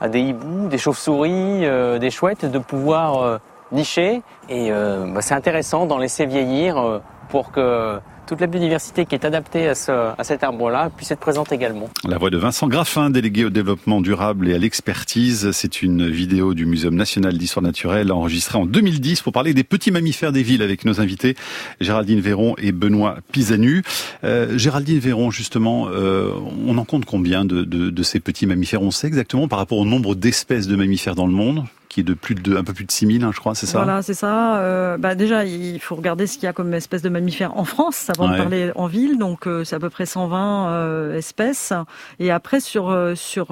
des 0.10 0.20
hiboux, 0.20 0.68
des 0.68 0.78
chauves-souris, 0.78 1.66
euh, 1.66 2.00
des 2.00 2.10
chouettes 2.10 2.46
de 2.46 2.60
pouvoir 2.60 3.22
euh, 3.22 3.38
nicher. 3.72 4.22
Et 4.50 4.72
euh, 4.72 5.06
bah, 5.14 5.22
c'est 5.22 5.36
intéressant 5.36 5.86
d'en 5.86 5.98
laisser 5.98 6.26
vieillir 6.26 7.02
pour 7.30 7.52
que 7.52 8.00
toute 8.32 8.40
la 8.40 8.48
biodiversité 8.48 9.06
qui 9.06 9.14
est 9.14 9.26
adaptée 9.26 9.68
à, 9.68 9.76
cet 10.24 10.42
arbre-là 10.42 10.90
puisse 10.96 11.12
être 11.12 11.20
présente 11.20 11.52
également. 11.52 11.90
La 12.08 12.18
voix 12.18 12.30
de 12.30 12.38
Vincent 12.38 12.70
Graffin, 12.70 13.10
délégué 13.10 13.44
au 13.44 13.50
développement 13.50 14.00
durable 14.00 14.48
et 14.48 14.54
à 14.54 14.58
l'expertise. 14.58 15.52
C'est 15.52 15.82
une 15.82 16.10
vidéo 16.10 16.54
du 16.54 16.66
Muséum 16.66 16.96
national 16.96 17.38
d'histoire 17.38 17.62
naturelle 17.62 18.10
enregistrée 18.10 18.58
en 18.58 18.66
2010 18.66 19.22
pour 19.22 19.34
parler 19.34 19.54
des 19.54 19.66
petits 19.66 19.92
mammifères 19.92 20.32
des 20.32 20.44
villes 20.44 20.62
avec 20.62 20.86
nos 20.86 21.02
invités 21.02 21.36
Géraldine 21.82 22.22
Véron 22.22 22.56
et 22.58 22.72
Benoît 22.72 23.18
Pisanu. 23.34 23.84
Euh, 24.24 24.58
Géraldine 24.58 25.00
Véron, 25.00 25.30
justement, 25.30 25.90
euh, 25.90 26.32
on 26.66 26.78
en 26.78 26.86
compte 26.86 27.04
combien 27.04 27.44
de, 27.44 27.66
de 27.66 28.04
ces 28.04 28.22
petits 28.22 28.46
mammifères? 28.46 28.82
On 28.82 28.92
sait 28.92 29.08
exactement 29.08 29.50
par 29.50 29.60
rapport 29.60 29.80
au 29.80 29.86
nombre 29.86 30.16
d'espèces 30.16 30.68
de 30.68 30.78
mammifères 30.78 31.16
dans 31.16 31.28
le 31.28 31.34
monde? 31.34 31.66
Qui 31.92 32.00
est 32.00 32.04
de 32.04 32.14
plus 32.14 32.36
de 32.36 32.56
un 32.56 32.64
peu 32.64 32.72
plus 32.72 32.86
de 32.86 32.92
6000, 32.92 33.22
hein, 33.22 33.32
je 33.34 33.40
crois, 33.42 33.54
c'est 33.54 33.66
ça 33.66 33.80
Voilà, 33.80 34.02
c'est 34.02 34.14
ça. 34.14 34.60
Euh, 34.60 34.98
bah 34.98 35.14
déjà, 35.14 35.44
il 35.44 35.80
faut 35.82 35.96
regarder 35.96 36.26
ce 36.26 36.36
qu'il 36.36 36.44
y 36.44 36.48
a 36.48 36.54
comme 36.54 36.74
espèce 36.74 37.02
de 37.02 37.10
mammifères 37.10 37.58
en 37.58 37.66
France 37.66 38.10
avant 38.10 38.30
de 38.30 38.38
parler 38.38 38.72
en 38.76 38.88
ville. 38.88 39.18
Donc, 39.18 39.46
euh, 39.46 39.66
c'est 39.66 39.76
à 39.76 39.80
peu 39.80 39.90
près 39.90 40.06
120 40.06 40.70
euh, 40.70 41.18
espèces. 41.18 41.74
Et 42.20 42.32
après, 42.32 42.62
sur 42.62 42.98
sur 43.16 43.48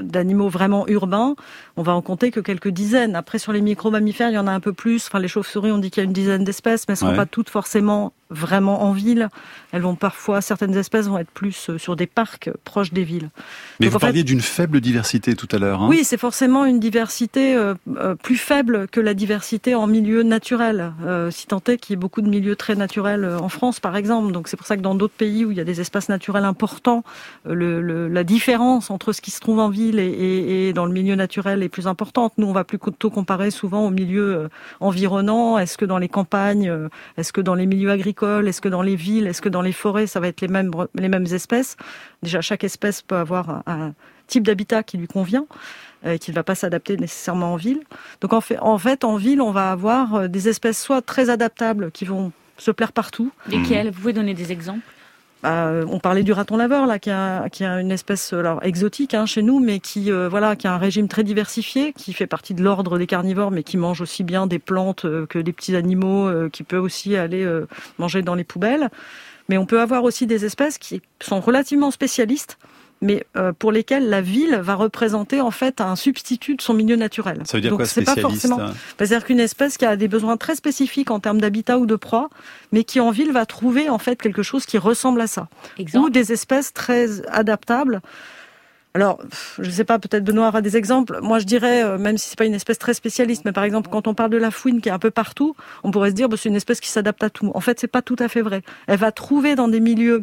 d'animaux 0.00 0.48
vraiment 0.48 0.86
urbains, 0.88 1.36
on 1.76 1.82
va 1.82 1.94
en 1.94 2.02
compter 2.02 2.30
que 2.30 2.40
quelques 2.40 2.68
dizaines. 2.68 3.16
Après, 3.16 3.38
sur 3.38 3.52
les 3.52 3.60
micro-mammifères, 3.60 4.30
il 4.30 4.34
y 4.34 4.38
en 4.38 4.46
a 4.46 4.52
un 4.52 4.60
peu 4.60 4.72
plus. 4.72 5.06
Enfin, 5.06 5.18
les 5.18 5.28
chauves-souris, 5.28 5.72
on 5.72 5.78
dit 5.78 5.90
qu'il 5.90 6.02
y 6.02 6.04
a 6.04 6.06
une 6.06 6.12
dizaine 6.12 6.44
d'espèces, 6.44 6.86
mais 6.88 6.94
elles 6.94 7.06
ne 7.06 7.12
sont 7.12 7.16
pas 7.16 7.26
toutes 7.26 7.50
forcément 7.50 8.12
vraiment 8.30 8.82
en 8.82 8.92
ville. 8.92 9.28
Elles 9.72 9.82
vont 9.82 9.94
parfois, 9.94 10.40
certaines 10.40 10.76
espèces 10.76 11.06
vont 11.06 11.18
être 11.18 11.30
plus 11.30 11.70
euh, 11.70 11.78
sur 11.78 11.96
des 11.96 12.06
parcs 12.06 12.50
proches 12.64 12.92
des 12.92 13.04
villes. 13.04 13.30
Mais 13.80 13.88
vous 13.88 13.98
parliez 13.98 14.24
d'une 14.24 14.40
faible 14.40 14.80
diversité 14.80 15.34
tout 15.34 15.48
à 15.52 15.58
l'heure. 15.58 15.82
Hein 15.82 15.88
oui, 15.88 16.04
c'est 16.04 16.18
forcément 16.18 16.64
une 16.64 16.80
diversité 16.80 17.54
euh, 17.54 17.74
euh, 17.96 18.14
plus 18.14 18.36
faible 18.36 18.88
que 18.88 19.00
la 19.00 19.14
diversité 19.14 19.74
en 19.74 19.86
milieu 19.86 20.22
naturel. 20.22 20.92
si 21.30 21.46
tant 21.46 21.62
est 21.66 21.76
qu'il 21.78 21.92
y 21.92 21.94
ait 21.94 22.00
beaucoup 22.00 22.22
de 22.22 22.28
milieux 22.28 22.56
très 22.56 22.74
naturels 22.74 23.24
en 23.40 23.48
France, 23.48 23.80
par 23.80 23.96
exemple. 23.96 24.32
Donc 24.32 24.48
c'est 24.48 24.56
pour 24.56 24.66
ça 24.66 24.76
que 24.76 24.82
dans 24.82 24.94
d'autres 24.94 25.14
pays 25.14 25.44
où 25.44 25.50
il 25.50 25.56
y 25.56 25.60
a 25.60 25.64
des 25.64 25.80
espaces 25.80 26.08
naturels 26.08 26.44
importants, 26.44 27.04
le, 27.44 28.08
la 28.08 28.24
différence 28.24 28.90
entre 28.90 29.12
ce 29.12 29.20
qui 29.20 29.30
se 29.30 29.40
trouve 29.40 29.58
en 29.58 29.68
ville 29.68 29.83
et, 29.98 30.68
et, 30.68 30.72
dans 30.72 30.86
le 30.86 30.92
milieu 30.92 31.14
naturel 31.14 31.62
est 31.62 31.68
plus 31.68 31.86
importante. 31.86 32.32
Nous, 32.38 32.46
on 32.46 32.52
va 32.52 32.64
plutôt 32.64 33.10
comparer 33.10 33.50
souvent 33.50 33.86
au 33.86 33.90
milieu 33.90 34.48
environnant. 34.80 35.58
Est-ce 35.58 35.76
que 35.78 35.84
dans 35.84 35.98
les 35.98 36.08
campagnes, 36.08 36.72
est-ce 37.16 37.32
que 37.32 37.40
dans 37.40 37.54
les 37.54 37.66
milieux 37.66 37.90
agricoles 37.90 38.48
est-ce 38.48 38.60
que 38.60 38.68
dans 38.68 38.82
les 38.82 38.96
villes, 38.96 39.26
est-ce 39.26 39.42
que 39.42 39.48
dans 39.48 39.62
les 39.62 39.72
forêts, 39.72 40.06
ça 40.06 40.20
va 40.20 40.28
être 40.28 40.40
les 40.40 40.48
mêmes, 40.48 40.70
les 40.94 41.08
mêmes 41.08 41.26
espèces? 41.26 41.76
Déjà, 42.22 42.40
chaque 42.40 42.64
espèce 42.64 43.02
peut 43.02 43.16
avoir 43.16 43.62
un, 43.66 43.92
type 44.26 44.44
d'habitat 44.44 44.82
qui 44.82 44.96
lui 44.96 45.06
convient 45.06 45.46
et 46.06 46.18
qui 46.18 46.30
ne 46.30 46.34
va 46.34 46.42
pas 46.42 46.54
s'adapter 46.54 46.96
nécessairement 46.96 47.52
en 47.52 47.56
ville. 47.56 47.80
Donc 48.20 48.32
en 48.32 48.40
fait, 48.40 48.58
en 48.60 48.78
fait, 48.78 49.04
en 49.04 49.16
ville, 49.16 49.40
on 49.40 49.50
va 49.50 49.70
avoir 49.70 50.14
euh, 50.14 50.28
des 50.28 50.48
espèces 50.48 50.82
soit 50.82 51.02
très 51.02 51.30
adaptables 51.30 51.90
qui 51.90 52.04
vont 52.04 52.32
se 52.58 52.70
plaire 52.70 52.92
partout. 52.92 53.32
Lesquelles? 53.48 53.90
Vous 53.90 54.00
pouvez 54.00 54.12
donner 54.12 54.34
des 54.34 54.52
exemples? 54.52 54.84
Bah, 55.44 55.70
on 55.90 55.98
parlait 55.98 56.22
du 56.22 56.32
raton 56.32 56.56
laveur 56.56 56.86
là, 56.86 56.98
qui 56.98 57.10
a, 57.10 57.50
une 57.60 57.92
espèce 57.92 58.34
exotique 58.62 59.12
hein, 59.12 59.26
chez 59.26 59.42
nous, 59.42 59.60
mais 59.60 59.78
qui 59.78 60.10
euh, 60.10 60.26
voilà, 60.26 60.56
qui 60.56 60.66
a 60.66 60.72
un 60.72 60.78
régime 60.78 61.06
très 61.06 61.22
diversifié, 61.22 61.92
qui 61.92 62.14
fait 62.14 62.26
partie 62.26 62.54
de 62.54 62.62
l'ordre 62.62 62.96
des 62.96 63.06
carnivores, 63.06 63.50
mais 63.50 63.62
qui 63.62 63.76
mange 63.76 64.00
aussi 64.00 64.24
bien 64.24 64.46
des 64.46 64.58
plantes 64.58 65.04
euh, 65.04 65.26
que 65.26 65.38
des 65.38 65.52
petits 65.52 65.76
animaux, 65.76 66.26
euh, 66.28 66.48
qui 66.48 66.62
peut 66.62 66.78
aussi 66.78 67.14
aller 67.14 67.46
manger 67.98 68.22
dans 68.22 68.34
les 68.34 68.42
poubelles. 68.42 68.88
Mais 69.50 69.58
on 69.58 69.66
peut 69.66 69.82
avoir 69.82 70.04
aussi 70.04 70.26
des 70.26 70.46
espèces 70.46 70.78
qui 70.78 71.02
sont 71.20 71.40
relativement 71.40 71.90
spécialistes 71.90 72.56
mais 73.04 73.26
euh, 73.36 73.52
pour 73.52 73.70
lesquels 73.70 74.08
la 74.08 74.22
ville 74.22 74.56
va 74.56 74.74
représenter 74.74 75.42
en 75.42 75.50
fait 75.50 75.82
un 75.82 75.94
substitut 75.94 76.56
de 76.56 76.62
son 76.62 76.72
milieu 76.72 76.96
naturel. 76.96 77.42
Ça 77.44 77.58
veut 77.58 77.60
dire 77.60 77.76
quoi 77.76 77.84
pas 77.84 78.16
forcément. 78.16 78.58
Hein 78.58 78.72
c'est-à-dire 78.96 79.24
qu'une 79.24 79.40
espèce 79.40 79.76
qui 79.76 79.84
a 79.84 79.94
des 79.96 80.08
besoins 80.08 80.38
très 80.38 80.56
spécifiques 80.56 81.10
en 81.10 81.20
termes 81.20 81.40
d'habitat 81.40 81.78
ou 81.78 81.84
de 81.84 81.96
proie, 81.96 82.30
mais 82.72 82.82
qui 82.82 83.00
en 83.00 83.10
ville 83.10 83.30
va 83.30 83.44
trouver 83.44 83.90
en 83.90 83.98
fait 83.98 84.20
quelque 84.20 84.42
chose 84.42 84.64
qui 84.64 84.78
ressemble 84.78 85.20
à 85.20 85.26
ça, 85.26 85.48
ou 85.94 86.08
des 86.08 86.32
espèces 86.32 86.72
très 86.72 87.24
adaptables. 87.28 88.00
Alors, 88.96 89.18
je 89.58 89.66
ne 89.66 89.72
sais 89.72 89.84
pas, 89.84 89.98
peut-être 89.98 90.22
Benoît 90.22 90.46
aura 90.48 90.62
des 90.62 90.76
exemples. 90.76 91.18
Moi, 91.20 91.40
je 91.40 91.44
dirais, 91.44 91.82
euh, 91.82 91.98
même 91.98 92.16
si 92.16 92.28
c'est 92.28 92.38
pas 92.38 92.44
une 92.44 92.54
espèce 92.54 92.78
très 92.78 92.94
spécialiste, 92.94 93.44
mais 93.44 93.50
par 93.50 93.64
exemple, 93.64 93.90
quand 93.90 94.06
on 94.06 94.14
parle 94.14 94.30
de 94.30 94.36
la 94.36 94.52
fouine 94.52 94.80
qui 94.80 94.88
est 94.88 94.92
un 94.92 95.00
peu 95.00 95.10
partout, 95.10 95.56
on 95.82 95.90
pourrait 95.90 96.10
se 96.10 96.14
dire, 96.14 96.28
bah, 96.28 96.36
c'est 96.40 96.48
une 96.48 96.54
espèce 96.54 96.78
qui 96.78 96.88
s'adapte 96.88 97.24
à 97.24 97.28
tout. 97.28 97.50
En 97.54 97.60
fait, 97.60 97.80
c'est 97.80 97.88
pas 97.88 98.02
tout 98.02 98.14
à 98.20 98.28
fait 98.28 98.40
vrai. 98.40 98.62
Elle 98.86 99.00
va 99.00 99.10
trouver 99.10 99.56
dans 99.56 99.66
des 99.66 99.80
milieux 99.80 100.22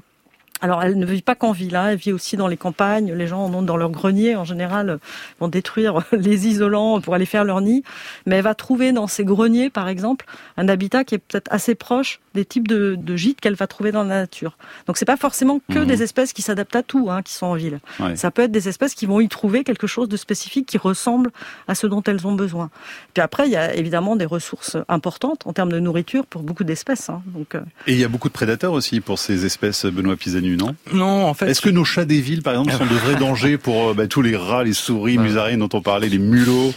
alors, 0.62 0.84
elle 0.84 1.00
ne 1.00 1.06
vit 1.08 1.24
pas 1.24 1.34
qu'en 1.34 1.54
ville, 1.54 1.76
hein. 1.76 1.90
elle 1.90 1.98
vit 1.98 2.14
aussi 2.14 2.38
dans 2.38 2.48
les 2.48 2.56
campagnes. 2.56 3.14
Les 3.14 3.26
gens 3.26 3.44
en 3.44 3.54
ont 3.54 3.64
dans 3.64 3.78
leur 3.78 3.90
grenier, 3.90 4.36
en 4.36 4.44
général, 4.44 5.00
vont 5.40 5.48
détruire 5.48 6.04
les 6.12 6.48
isolants 6.48 7.02
pour 7.02 7.16
aller 7.16 7.26
faire 7.26 7.44
leur 7.44 7.62
nid. 7.62 7.84
Mais 8.28 8.38
elle 8.38 8.44
va 8.44 8.54
trouver 8.54 8.92
dans 8.92 9.08
ces 9.08 9.26
greniers, 9.26 9.72
par 9.72 9.88
exemple, 9.88 10.26
un 10.58 10.70
habitat 10.70 11.04
qui 11.04 11.16
est 11.16 11.18
peut-être 11.18 11.52
assez 11.52 11.74
proche 11.74 12.20
des 12.34 12.46
types 12.46 12.68
de, 12.68 12.98
gîtes 13.16 13.42
qu'elle 13.42 13.56
va 13.56 13.68
trouver 13.68 13.92
dans 13.92 14.04
la 14.04 14.22
nature. 14.22 14.58
Donc, 14.88 14.98
c'est 14.98 15.06
pas 15.06 15.18
forcément 15.18 15.60
que 15.72 15.80
mhm. 15.80 15.86
des 15.86 16.04
espèces 16.04 16.34
qui 16.34 16.42
s'adaptent 16.42 16.76
à 16.76 16.84
tout, 16.84 17.10
hein, 17.10 17.22
qui 17.22 17.34
sont 17.34 17.48
en 17.48 17.56
ville. 17.56 17.80
Ça 18.16 18.32
peut 18.32 18.44
être 18.44 18.52
des 18.52 18.70
espèces 18.70 18.96
qui 18.96 19.06
vont 19.06 19.20
y 19.20 19.28
trouver 19.28 19.64
quelque 19.64 19.88
chose 19.88 20.08
de 20.08 20.18
spécifique 20.18 20.66
qui 20.66 20.78
ressemble 20.78 21.32
à 21.68 21.76
ce 21.76 21.88
dont 21.88 22.02
elles 22.04 22.26
ont 22.26 22.34
besoin. 22.34 22.70
Puis 23.14 23.22
après, 23.22 23.48
il 23.48 23.52
y 23.52 23.56
a 23.56 23.76
évidemment 23.76 24.16
des 24.16 24.26
ressources 24.26 24.78
importantes 24.88 25.46
en 25.46 25.54
termes 25.54 25.72
de 25.72 25.80
nourriture 25.80 26.26
pour 26.26 26.44
beaucoup 26.44 26.64
d'espèces. 26.64 27.10
Hein. 27.10 27.22
Donc, 27.28 27.56
euh, 27.56 27.62
Et 27.88 27.94
il 27.94 28.00
y 28.00 28.04
a 28.04 28.08
beaucoup 28.08 28.30
de 28.30 28.34
prédateurs 28.34 28.74
aussi 28.74 29.02
pour 29.02 29.20
ces 29.20 29.46
espèces, 29.46 29.86
Benoît 29.86 30.16
Pisani 30.16 30.56
non? 30.56 30.76
Non, 30.94 31.26
en 31.26 31.34
fait. 31.34 31.50
Est-ce 31.50 31.62
que 31.62 31.70
nos 31.70 31.86
chats 31.86 32.06
des 32.06 32.22
villes, 32.22 32.42
par 32.42 32.54
exemple, 32.54 32.72
sont 32.72 32.86
de 32.86 33.00
vrais 33.00 33.16
dangers 33.20 33.58
pour 33.58 33.90
euh, 33.90 33.94
bah, 33.94 34.08
tous 34.08 34.22
les 34.22 34.36
rats, 34.36 34.64
les 34.64 34.74
souris, 34.74 35.18
musaraignes 35.18 35.60
dont 35.60 35.70
on 35.74 35.82
parlait, 35.82 36.10
les 36.10 36.20
mulots? 36.20 36.74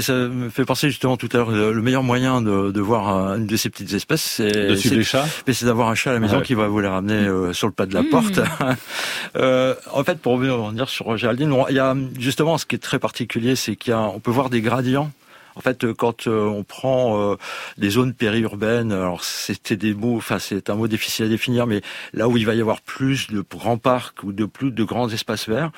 Ça 0.00 0.12
me 0.12 0.48
fait 0.48 0.64
penser 0.64 0.88
justement 0.88 1.16
tout 1.16 1.28
à 1.32 1.38
l'heure, 1.38 1.50
le 1.50 1.82
meilleur 1.82 2.02
moyen 2.02 2.40
de, 2.40 2.80
voir 2.80 3.36
une 3.36 3.46
de 3.46 3.56
ces 3.56 3.70
petites 3.70 3.92
espèces, 3.92 4.22
c'est 4.22 4.68
de 4.68 4.74
suivre 4.74 4.96
les 4.96 5.04
chats. 5.04 5.26
C'est 5.46 5.66
d'avoir 5.66 5.88
un 5.88 5.94
chat 5.94 6.10
à 6.10 6.14
la 6.14 6.20
maison 6.20 6.40
qui 6.40 6.54
va 6.54 6.68
vous 6.68 6.80
les 6.80 6.88
ramener 6.88 7.14
euh, 7.14 7.52
sur 7.52 7.66
le 7.66 7.72
pas 7.72 7.86
de 7.86 7.94
la 7.94 8.02
mmh. 8.02 8.08
porte. 8.08 8.40
euh, 9.36 9.74
en 9.92 10.04
fait, 10.04 10.18
pour 10.18 10.32
revenir 10.32 10.88
sur 10.88 11.16
Géraldine, 11.16 11.54
il 11.68 11.76
y 11.76 11.78
a 11.78 11.94
justement 12.18 12.58
ce 12.58 12.66
qui 12.66 12.76
est 12.76 12.80
très 12.80 12.98
particulier, 12.98 13.56
c'est 13.56 13.76
qu'on 13.76 14.20
peut 14.20 14.30
voir 14.30 14.50
des 14.50 14.60
gradients 14.60 15.10
en 15.54 15.60
fait, 15.60 15.84
euh, 15.84 15.94
quand 15.94 16.26
euh, 16.26 16.44
on 16.44 16.64
prend 16.64 17.36
des 17.76 17.88
euh, 17.88 17.90
zones 17.90 18.14
périurbaines, 18.14 18.92
alors 18.92 19.24
c'était 19.24 19.76
des 19.76 19.94
mots, 19.94 20.16
enfin 20.16 20.38
c'est 20.38 20.70
un 20.70 20.74
mot 20.74 20.88
difficile 20.88 21.26
à 21.26 21.28
définir, 21.28 21.66
mais 21.66 21.82
là 22.12 22.28
où 22.28 22.36
il 22.36 22.46
va 22.46 22.54
y 22.54 22.60
avoir 22.60 22.80
plus 22.80 23.28
de 23.28 23.44
grands 23.48 23.78
parcs 23.78 24.22
ou 24.22 24.32
de 24.32 24.44
plus 24.44 24.70
de 24.70 24.84
grands 24.84 25.08
espaces 25.08 25.48
verts, 25.48 25.70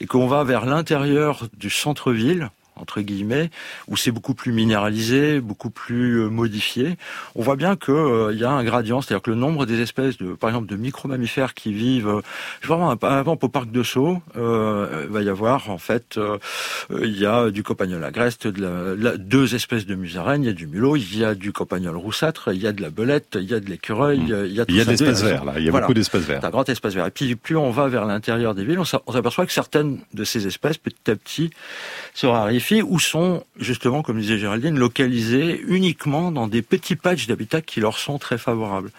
et 0.00 0.06
qu'on 0.06 0.26
va 0.26 0.44
vers 0.44 0.66
l'intérieur 0.66 1.48
du 1.56 1.70
centre-ville, 1.70 2.50
entre 2.76 3.00
guillemets, 3.00 3.50
où 3.88 3.96
c'est 3.96 4.10
beaucoup 4.10 4.34
plus 4.34 4.52
minéralisé, 4.52 5.40
beaucoup 5.40 5.70
plus 5.70 6.20
euh, 6.20 6.28
modifié. 6.28 6.96
On 7.34 7.42
voit 7.42 7.56
bien 7.56 7.76
qu'il 7.76 7.94
euh, 7.94 8.34
y 8.34 8.44
a 8.44 8.50
un 8.50 8.64
gradient, 8.64 9.00
c'est-à-dire 9.00 9.22
que 9.22 9.30
le 9.30 9.36
nombre 9.36 9.66
des 9.66 9.80
espèces, 9.80 10.18
de, 10.18 10.32
par 10.34 10.50
exemple, 10.50 10.68
de 10.68 10.76
micro-mammifères 10.76 11.54
qui 11.54 11.72
vivent, 11.72 12.08
euh, 12.08 12.20
vraiment 12.62 12.90
avant 12.90 13.38
au 13.40 13.48
parc 13.48 13.70
de 13.70 13.82
Sceaux, 13.82 14.18
euh, 14.36 15.06
va 15.10 15.22
y 15.22 15.28
avoir 15.28 15.70
en 15.70 15.78
fait, 15.78 16.18
il 16.90 17.18
y 17.18 17.26
a 17.26 17.50
du 17.50 17.62
copagnol 17.62 18.02
agreste, 18.04 18.46
de 18.46 18.96
la, 18.98 19.16
deux 19.16 19.54
espèces 19.54 19.86
de 19.86 19.94
musaraignes, 19.94 20.44
il 20.44 20.46
y 20.46 20.50
a 20.50 20.54
du 20.54 20.66
mulot, 20.66 20.96
il 20.96 21.18
y 21.18 21.24
a 21.24 21.34
du 21.34 21.52
copagnol 21.52 21.96
roussâtre, 21.96 22.52
il 22.52 22.60
y 22.60 22.66
a 22.66 22.72
de 22.72 22.82
la 22.82 22.90
belette, 22.90 23.36
il 23.40 23.50
y 23.50 23.54
a 23.54 23.60
de 23.60 23.66
l'écureuil, 23.66 24.20
mmh. 24.20 24.46
il 24.46 24.52
y 24.52 24.60
a 24.60 24.66
tout 24.66 24.72
Il 24.72 24.78
y 24.78 24.80
a 24.80 24.84
de 24.84 24.90
l'espace 24.90 25.22
vert 25.22 25.44
là, 25.44 25.54
il 25.58 25.64
y 25.64 25.68
a 25.68 25.72
beaucoup 25.72 25.94
d'espace 25.94 26.22
vert. 26.22 26.44
Un 26.44 26.50
grand 26.50 26.68
espace 26.68 26.94
vert. 26.94 27.06
Et 27.06 27.10
puis 27.10 27.34
plus 27.36 27.56
on 27.56 27.70
va 27.70 27.88
vers 27.88 28.04
l'intérieur 28.04 28.54
des 28.54 28.64
villes, 28.64 28.78
on 28.78 29.12
s'aperçoit 29.12 29.46
que 29.46 29.52
certaines 29.52 30.00
de 30.14 30.24
ces 30.24 30.46
espèces, 30.46 30.78
petit 30.78 31.10
à 31.10 31.16
petit, 31.16 31.50
se 32.14 32.26
raréfient 32.26 32.59
où 32.82 32.98
sont 32.98 33.44
justement, 33.58 34.02
comme 34.02 34.20
disait 34.20 34.38
Géraldine, 34.38 34.78
localisés 34.78 35.60
uniquement 35.66 36.32
dans 36.32 36.46
des 36.46 36.62
petits 36.62 36.96
patchs 36.96 37.26
d'habitat 37.26 37.60
qui 37.60 37.80
leur 37.80 37.98
sont 37.98 38.18
très 38.18 38.38
favorables. 38.38 38.90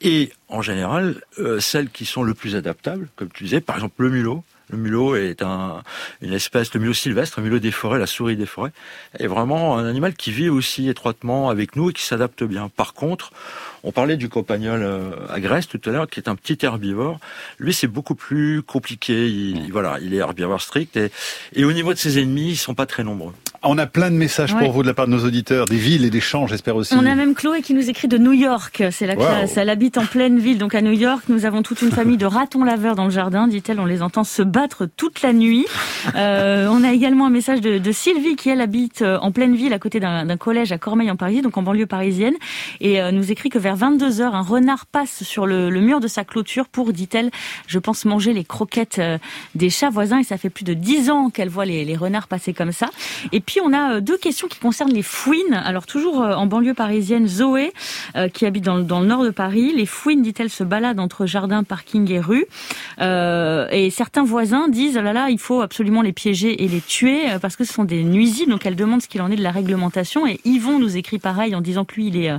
Et 0.00 0.32
en 0.48 0.62
général, 0.62 1.22
euh, 1.38 1.60
celles 1.60 1.90
qui 1.90 2.06
sont 2.06 2.22
le 2.22 2.34
plus 2.34 2.56
adaptables, 2.56 3.08
comme 3.16 3.30
tu 3.30 3.44
disais, 3.44 3.60
par 3.60 3.76
exemple 3.76 4.02
le 4.02 4.10
mulot, 4.10 4.44
le 4.70 4.78
mulot 4.78 5.16
est 5.16 5.42
un, 5.42 5.82
une 6.22 6.32
espèce, 6.32 6.72
le 6.74 6.80
mulot 6.80 6.94
sylvestre, 6.94 7.40
le 7.40 7.44
mulot 7.44 7.58
des 7.58 7.70
forêts, 7.70 7.98
la 7.98 8.06
souris 8.06 8.36
des 8.36 8.46
forêts, 8.46 8.72
est 9.18 9.26
vraiment 9.26 9.78
un 9.78 9.86
animal 9.86 10.14
qui 10.14 10.30
vit 10.30 10.48
aussi 10.48 10.88
étroitement 10.88 11.50
avec 11.50 11.76
nous 11.76 11.90
et 11.90 11.92
qui 11.92 12.02
s'adapte 12.02 12.44
bien. 12.44 12.68
Par 12.68 12.94
contre, 12.94 13.32
on 13.82 13.92
parlait 13.92 14.16
du 14.16 14.28
compagnol 14.28 14.82
euh, 14.82 15.10
agreste 15.28 15.78
tout 15.78 15.90
à 15.90 15.92
l'heure, 15.92 16.08
qui 16.08 16.20
est 16.20 16.28
un 16.28 16.36
petit 16.36 16.58
herbivore. 16.64 17.18
Lui, 17.58 17.72
c'est 17.72 17.86
beaucoup 17.86 18.14
plus 18.14 18.62
compliqué. 18.62 19.28
Il, 19.28 19.72
voilà, 19.72 19.98
il 20.00 20.14
est 20.14 20.18
herbivore 20.18 20.60
strict 20.60 20.96
et, 20.96 21.10
et 21.54 21.64
au 21.64 21.72
niveau 21.72 21.92
de 21.92 21.98
ses 21.98 22.18
ennemis, 22.18 22.50
ils 22.50 22.56
sont 22.56 22.74
pas 22.74 22.86
très 22.86 23.04
nombreux. 23.04 23.34
On 23.62 23.76
a 23.76 23.86
plein 23.86 24.10
de 24.10 24.16
messages 24.16 24.56
pour 24.56 24.72
vous 24.72 24.82
de 24.82 24.86
la 24.86 24.94
part 24.94 25.06
de 25.06 25.12
nos 25.12 25.22
auditeurs, 25.24 25.66
des 25.66 25.76
villes 25.76 26.06
et 26.06 26.10
des 26.10 26.20
champs, 26.20 26.46
j'espère 26.46 26.76
aussi. 26.76 26.94
On 26.94 27.04
a 27.04 27.14
même 27.14 27.34
Chloé 27.34 27.60
qui 27.60 27.74
nous 27.74 27.90
écrit 27.90 28.08
de 28.08 28.16
New 28.16 28.32
York. 28.32 28.82
C'est 28.90 29.06
la 29.06 29.16
classe. 29.16 29.58
Elle 29.58 29.68
habite 29.68 29.98
en 29.98 30.06
pleine 30.06 30.38
ville, 30.38 30.56
donc 30.56 30.74
à 30.74 30.80
New 30.80 30.92
York. 30.92 31.24
Nous 31.28 31.44
avons 31.44 31.62
toute 31.62 31.82
une 31.82 31.90
famille 31.90 32.16
de 32.16 32.24
ratons 32.24 32.64
laveurs 32.64 32.94
dans 32.94 33.04
le 33.04 33.10
jardin, 33.10 33.48
dit-elle. 33.48 33.78
On 33.78 33.84
les 33.84 34.00
entend 34.00 34.24
se 34.24 34.40
battre 34.40 34.88
toute 34.96 35.20
la 35.20 35.34
nuit. 35.34 35.66
Euh, 36.14 36.68
on 36.70 36.82
a 36.82 36.92
également 36.92 37.26
un 37.26 37.30
message 37.30 37.60
de, 37.60 37.76
de, 37.76 37.92
Sylvie 37.92 38.36
qui, 38.36 38.48
elle, 38.48 38.62
habite 38.62 39.02
euh, 39.02 39.18
en 39.18 39.30
pleine 39.30 39.54
ville, 39.54 39.74
à 39.74 39.78
côté 39.78 40.00
d'un 40.00 40.36
collège 40.38 40.72
à 40.72 40.78
Cormeil 40.78 41.10
en 41.10 41.16
Paris, 41.16 41.42
donc 41.42 41.58
en 41.58 41.62
banlieue 41.62 41.86
parisienne. 41.86 42.34
Et 42.80 43.02
euh, 43.02 43.12
nous 43.12 43.30
écrit 43.30 43.50
que 43.50 43.58
vers 43.58 43.76
22 43.76 44.22
heures, 44.22 44.34
un 44.34 44.42
renard 44.42 44.86
passe 44.86 45.22
sur 45.22 45.46
le, 45.46 45.68
le 45.68 45.80
mur 45.80 46.00
de 46.00 46.08
sa 46.08 46.24
clôture 46.24 46.66
pour, 46.66 46.94
dit-elle, 46.94 47.30
je 47.66 47.78
pense 47.78 48.06
manger 48.06 48.32
les 48.32 48.44
croquettes 48.44 48.98
euh, 48.98 49.18
des 49.54 49.68
chats 49.68 49.90
voisins. 49.90 50.18
Et 50.18 50.24
ça 50.24 50.38
fait 50.38 50.50
plus 50.50 50.64
de 50.64 50.72
10 50.72 51.10
ans 51.10 51.28
qu'elle 51.28 51.50
voit 51.50 51.66
les, 51.66 51.84
les 51.84 51.96
renards 51.96 52.26
passer 52.26 52.54
comme 52.54 52.72
ça. 52.72 52.88
Et 53.32 53.40
puis 53.40 53.49
on 53.58 53.72
a 53.72 53.94
euh, 53.94 54.00
deux 54.00 54.16
questions 54.16 54.46
qui 54.46 54.58
concernent 54.58 54.92
les 54.92 55.02
fouines. 55.02 55.54
Alors 55.54 55.86
toujours 55.86 56.22
euh, 56.22 56.34
en 56.34 56.46
banlieue 56.46 56.74
parisienne, 56.74 57.26
Zoé, 57.26 57.72
euh, 58.16 58.28
qui 58.28 58.46
habite 58.46 58.64
dans, 58.64 58.76
le 58.76 59.06
nord 59.06 59.24
de 59.24 59.30
Paris, 59.30 59.72
les 59.74 59.86
fouines, 59.86 60.22
dit-elle, 60.22 60.50
se 60.50 60.62
baladent 60.62 61.00
entre 61.00 61.26
jardin, 61.26 61.64
parking 61.64 62.10
et 62.10 62.20
rue. 62.20 62.46
Euh, 63.00 63.66
et 63.70 63.90
certains 63.90 64.24
voisins 64.24 64.68
disent, 64.68 64.96
oh 64.98 65.02
là 65.02 65.12
là, 65.12 65.30
il 65.30 65.38
faut 65.38 65.62
absolument 65.62 66.02
les 66.02 66.12
piéger 66.12 66.62
et 66.62 66.68
les 66.68 66.80
tuer 66.80 67.22
parce 67.40 67.56
que 67.56 67.64
ce 67.64 67.72
sont 67.72 67.84
des 67.84 68.04
nuisibles. 68.04 68.52
Donc 68.52 68.66
elle 68.66 68.76
demande 68.76 69.02
ce 69.02 69.08
qu'il 69.08 69.22
en 69.22 69.30
est 69.30 69.36
de 69.36 69.42
la 69.42 69.50
réglementation. 69.50 70.26
Et 70.26 70.40
Yvon 70.44 70.78
nous 70.78 70.96
écrit 70.96 71.18
pareil 71.18 71.54
en 71.54 71.60
disant 71.60 71.84
que 71.84 71.94
lui, 71.94 72.08
il 72.08 72.16
est 72.16 72.30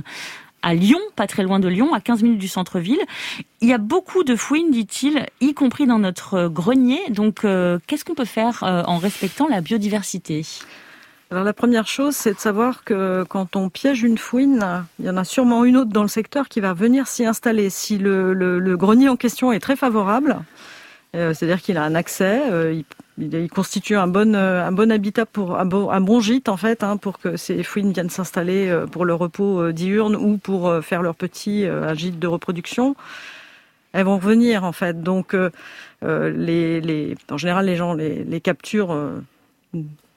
à 0.62 0.74
Lyon, 0.74 1.00
pas 1.16 1.26
très 1.26 1.42
loin 1.42 1.58
de 1.58 1.66
Lyon, 1.66 1.92
à 1.92 2.00
15 2.00 2.22
minutes 2.22 2.38
du 2.38 2.48
centre-ville. 2.48 3.00
Il 3.60 3.68
y 3.68 3.72
a 3.72 3.78
beaucoup 3.78 4.22
de 4.22 4.36
fouines, 4.36 4.70
dit-il, 4.70 5.26
y 5.40 5.54
compris 5.54 5.86
dans 5.86 5.98
notre 5.98 6.46
grenier. 6.46 7.00
Donc, 7.08 7.40
qu'est-ce 7.86 8.04
qu'on 8.04 8.14
peut 8.14 8.24
faire 8.24 8.62
en 8.62 8.98
respectant 8.98 9.48
la 9.48 9.60
biodiversité? 9.60 10.44
Alors 11.32 11.44
la 11.44 11.54
première 11.54 11.86
chose, 11.86 12.14
c'est 12.14 12.34
de 12.34 12.38
savoir 12.38 12.84
que 12.84 13.24
quand 13.26 13.56
on 13.56 13.70
piège 13.70 14.02
une 14.02 14.18
fouine, 14.18 14.84
il 14.98 15.06
y 15.06 15.08
en 15.08 15.16
a 15.16 15.24
sûrement 15.24 15.64
une 15.64 15.78
autre 15.78 15.90
dans 15.90 16.02
le 16.02 16.08
secteur 16.08 16.46
qui 16.46 16.60
va 16.60 16.74
venir 16.74 17.06
s'y 17.06 17.24
installer. 17.24 17.70
Si 17.70 17.96
le, 17.96 18.76
grenier 18.76 19.08
en 19.08 19.16
question 19.16 19.50
est 19.50 19.58
très 19.58 19.74
favorable, 19.74 20.36
euh, 21.16 21.32
c'est-à-dire 21.32 21.62
qu'il 21.62 21.78
a 21.78 21.84
un 21.84 21.94
accès, 21.94 22.42
euh, 22.50 22.82
il, 23.16 23.48
constitue 23.48 23.96
un 23.96 24.08
bon, 24.08 24.34
euh, 24.34 24.62
un 24.62 24.72
bon 24.72 24.92
habitat 24.92 25.24
pour 25.24 25.58
un 25.58 25.64
bon, 25.64 26.20
gîte 26.20 26.50
en 26.50 26.58
fait, 26.58 26.84
hein, 26.84 26.98
pour 26.98 27.18
que 27.18 27.38
ces 27.38 27.62
fouines 27.62 27.94
viennent 27.94 28.10
s'installer 28.10 28.82
pour 28.92 29.06
le 29.06 29.14
repos 29.14 29.72
diurne 29.72 30.16
ou 30.16 30.36
pour 30.36 30.70
faire 30.82 31.00
leur 31.00 31.14
petit 31.14 31.64
gîte 31.94 32.18
de 32.18 32.26
reproduction. 32.26 32.94
Elles 33.94 34.04
vont 34.04 34.18
revenir 34.18 34.64
en 34.64 34.72
fait. 34.72 35.02
Donc 35.02 35.32
en 35.32 35.48
général, 37.38 37.64
les 37.64 37.76
gens 37.76 37.94
les, 37.94 38.22
les 38.22 38.40
capturent 38.42 38.94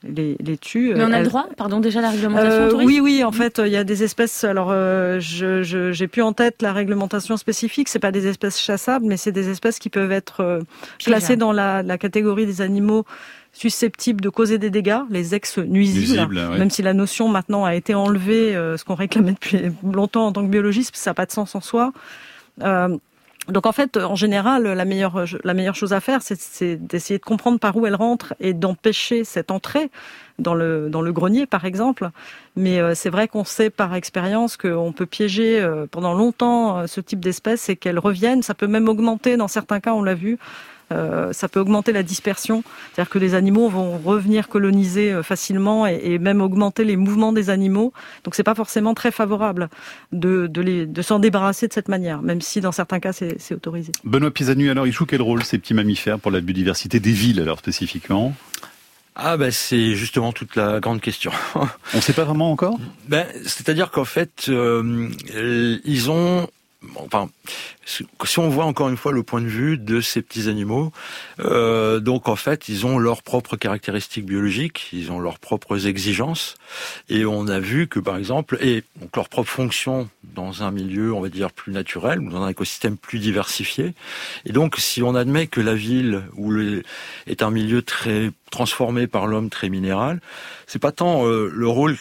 les, 0.07 0.37
les 0.39 0.57
tue. 0.57 0.93
Mais 0.95 1.03
on 1.03 1.11
a 1.11 1.19
le 1.19 1.25
droit, 1.25 1.47
pardon, 1.57 1.79
déjà 1.79 2.01
la 2.01 2.09
réglementation 2.09 2.79
euh, 2.79 2.83
Oui, 2.83 2.99
oui, 2.99 3.23
en 3.23 3.31
fait, 3.31 3.61
il 3.63 3.71
y 3.71 3.77
a 3.77 3.83
des 3.83 4.03
espèces. 4.03 4.43
Alors, 4.43 4.69
euh, 4.71 5.19
je 5.19 5.61
j'ai 5.91 6.07
plus 6.07 6.21
en 6.21 6.33
tête 6.33 6.61
la 6.61 6.73
réglementation 6.73 7.37
spécifique. 7.37 7.89
C'est 7.89 7.99
pas 7.99 8.11
des 8.11 8.27
espèces 8.27 8.59
chassables, 8.59 9.05
mais 9.05 9.17
c'est 9.17 9.31
des 9.31 9.49
espèces 9.49 9.79
qui 9.79 9.89
peuvent 9.89 10.11
être 10.11 10.41
euh, 10.41 10.59
classées 10.99 11.35
dans 11.35 11.51
la, 11.51 11.83
la 11.83 11.97
catégorie 11.97 12.45
des 12.45 12.61
animaux 12.61 13.05
susceptibles 13.53 14.19
de 14.19 14.29
causer 14.29 14.57
des 14.57 14.69
dégâts, 14.69 14.99
les 15.09 15.33
ex-nuisibles, 15.33 16.49
même 16.57 16.69
si 16.69 16.81
la 16.81 16.93
notion 16.93 17.29
maintenant 17.29 17.63
a 17.63 17.73
été 17.73 17.95
enlevée, 17.95 18.51
ce 18.53 18.83
qu'on 18.83 18.95
réclamait 18.95 19.31
depuis 19.31 19.71
longtemps 19.81 20.27
en 20.27 20.33
tant 20.33 20.43
que 20.43 20.49
biologiste, 20.49 20.93
ça 20.97 21.11
n'a 21.11 21.13
pas 21.13 21.25
de 21.25 21.31
sens 21.31 21.55
en 21.55 21.61
soi. 21.61 21.93
Euh, 22.61 22.97
donc 23.47 23.65
en 23.65 23.71
fait, 23.71 23.97
en 23.97 24.15
général, 24.15 24.63
la 24.63 24.85
meilleure, 24.85 25.25
la 25.43 25.53
meilleure 25.53 25.75
chose 25.75 25.93
à 25.93 25.99
faire, 25.99 26.21
c'est 26.21 26.75
d'essayer 26.75 27.19
de 27.19 27.23
comprendre 27.23 27.59
par 27.59 27.75
où 27.75 27.85
elle 27.85 27.95
rentre 27.95 28.33
et 28.39 28.53
d'empêcher 28.53 29.23
cette 29.23 29.51
entrée 29.51 29.91
dans 30.39 30.53
le, 30.53 30.89
dans 30.89 31.01
le 31.01 31.13
grenier, 31.13 31.45
par 31.45 31.65
exemple. 31.65 32.09
Mais 32.55 32.79
euh, 32.79 32.95
c'est 32.95 33.09
vrai 33.09 33.27
qu'on 33.27 33.43
sait 33.43 33.69
par 33.69 33.93
expérience 33.95 34.57
qu'on 34.57 34.91
peut 34.91 35.05
piéger 35.05 35.61
euh, 35.61 35.85
pendant 35.89 36.13
longtemps 36.13 36.79
euh, 36.79 36.87
ce 36.87 37.01
type 37.01 37.19
d'espèce 37.19 37.69
et 37.69 37.75
qu'elles 37.75 37.99
reviennent. 37.99 38.41
Ça 38.41 38.53
peut 38.53 38.67
même 38.67 38.87
augmenter, 38.87 39.37
dans 39.37 39.47
certains 39.47 39.79
cas, 39.79 39.93
on 39.93 40.03
l'a 40.03 40.15
vu, 40.15 40.37
euh, 40.91 41.33
ça 41.33 41.47
peut 41.47 41.59
augmenter 41.59 41.91
la 41.91 42.03
dispersion, 42.03 42.63
c'est-à-dire 42.93 43.09
que 43.09 43.17
les 43.17 43.33
animaux 43.33 43.69
vont 43.69 43.97
revenir 43.97 44.47
coloniser 44.47 45.11
euh, 45.11 45.23
facilement 45.23 45.87
et, 45.87 45.99
et, 46.03 46.19
même 46.19 46.41
augmenter 46.41 46.83
les 46.83 46.95
mouvements 46.95 47.33
des 47.33 47.49
animaux. 47.49 47.91
Donc 48.23 48.35
c'est 48.35 48.43
pas 48.43 48.53
forcément 48.55 48.93
très 48.93 49.11
favorable 49.11 49.69
de, 50.11 50.47
de, 50.47 50.61
les, 50.61 50.85
de 50.85 51.01
s'en 51.01 51.19
débarrasser 51.19 51.67
de 51.67 51.73
cette 51.73 51.87
manière, 51.87 52.21
même 52.21 52.41
si 52.41 52.61
dans 52.61 52.71
certains 52.71 52.99
cas 52.99 53.13
c'est, 53.13 53.53
autorisé. 53.53 53.91
Benoît 54.03 54.31
Pisanu, 54.31 54.69
alors 54.69 54.85
ils 54.85 54.93
jouent 54.93 55.05
quel 55.05 55.21
rôle 55.21 55.43
ces 55.43 55.57
petits 55.57 55.73
mammifères 55.73 56.19
pour 56.19 56.31
la 56.31 56.41
biodiversité 56.41 56.99
des 56.99 57.11
villes 57.11 57.41
alors 57.41 57.59
spécifiquement? 57.59 58.35
Ah 59.15 59.37
ben 59.37 59.49
c'est 59.49 59.95
justement 59.95 60.33
toute 60.33 60.55
la 60.55 60.81
grande 60.81 60.99
question. 60.99 61.31
On 61.55 61.97
ne 61.97 62.01
sait 62.01 62.13
pas 62.13 62.25
vraiment 62.25 62.51
encore? 62.51 62.77
Ben 63.07 63.25
c'est-à-dire 63.43 63.89
qu'en 63.89 64.05
fait 64.05 64.47
euh, 64.49 65.09
ils 65.85 66.11
ont 66.11 66.47
enfin, 66.95 67.29
si 67.85 68.39
on 68.39 68.49
voit 68.49 68.65
encore 68.65 68.89
une 68.89 68.97
fois 68.97 69.11
le 69.11 69.23
point 69.23 69.41
de 69.41 69.47
vue 69.47 69.77
de 69.77 70.01
ces 70.01 70.21
petits 70.21 70.49
animaux, 70.49 70.91
euh, 71.39 71.99
donc 71.99 72.27
en 72.27 72.35
fait, 72.35 72.69
ils 72.69 72.85
ont 72.85 72.97
leurs 72.97 73.23
propres 73.23 73.57
caractéristiques 73.57 74.25
biologiques, 74.25 74.89
ils 74.93 75.11
ont 75.11 75.19
leurs 75.19 75.39
propres 75.39 75.87
exigences, 75.87 76.55
et 77.09 77.25
on 77.25 77.47
a 77.47 77.59
vu 77.59 77.87
que 77.87 77.99
par 77.99 78.17
exemple, 78.17 78.57
et 78.61 78.83
donc 78.99 79.15
leur 79.15 79.29
propre 79.29 79.49
fonction 79.49 80.09
dans 80.23 80.63
un 80.63 80.71
milieu, 80.71 81.13
on 81.13 81.21
va 81.21 81.29
dire 81.29 81.51
plus 81.51 81.71
naturel, 81.71 82.19
ou 82.19 82.29
dans 82.29 82.43
un 82.43 82.49
écosystème 82.49 82.97
plus 82.97 83.19
diversifié. 83.19 83.93
Et 84.45 84.51
donc, 84.51 84.75
si 84.77 85.03
on 85.03 85.15
admet 85.15 85.47
que 85.47 85.61
la 85.61 85.75
ville 85.75 86.23
est 87.27 87.43
un 87.43 87.51
milieu 87.51 87.81
très 87.81 88.31
transformé 88.55 89.05
par 89.05 89.27
l'homme, 89.27 89.49
très 89.49 89.67
minéral, 89.67 90.21
c'est 90.65 90.79
pas 90.79 90.93
tant 90.93 91.27
euh, 91.27 91.51
le 91.53 91.67
rôle 91.67 91.97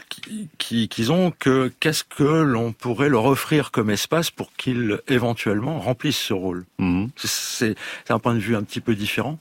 qu'ils 0.59 1.11
ont 1.11 1.33
que 1.37 1.73
qu'est-ce 1.81 2.05
que 2.05 2.23
l'on 2.23 2.73
pourrait 2.73 3.09
leur 3.09 3.25
offrir 3.25 3.73
comme 3.73 3.91
espace 3.91 4.31
pour 4.31 4.53
qu'ils 4.53 5.01
éventuellement 5.09 5.81
remplissent 5.81 6.25
ce 6.31 6.33
rôle. 6.33 6.65
Mhm. 6.79 7.11
C'est 7.17 7.75
un 8.09 8.21
point 8.21 8.35
de 8.35 8.39
vue 8.39 8.55
un 8.55 8.63
petit 8.63 8.81
peu 8.81 8.95
différent. 8.95 9.37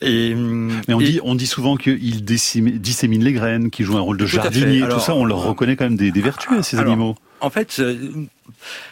Et, 0.00 0.34
Mais 0.34 0.94
on, 0.94 0.98
dit, 0.98 1.20
on 1.22 1.34
dit 1.34 1.46
souvent 1.46 1.76
qu'ils 1.76 2.24
disséminent 2.24 3.24
les 3.24 3.32
graines, 3.32 3.70
qu'ils 3.70 3.86
jouent 3.86 3.98
un 3.98 4.02
rôle 4.02 4.18
de 4.18 4.26
jardinier, 4.26 4.82
tout 4.88 5.00
ça, 5.00 5.14
on 5.14 5.24
leur 5.24 5.42
reconnaît 5.42 5.76
quand 5.76 5.84
même 5.84 5.96
des, 5.96 6.10
des 6.10 6.20
vertus 6.20 6.50
à 6.52 6.62
ces 6.62 6.78
animaux. 6.78 7.16
En 7.40 7.50
fait, 7.50 7.76
euh, 7.78 7.94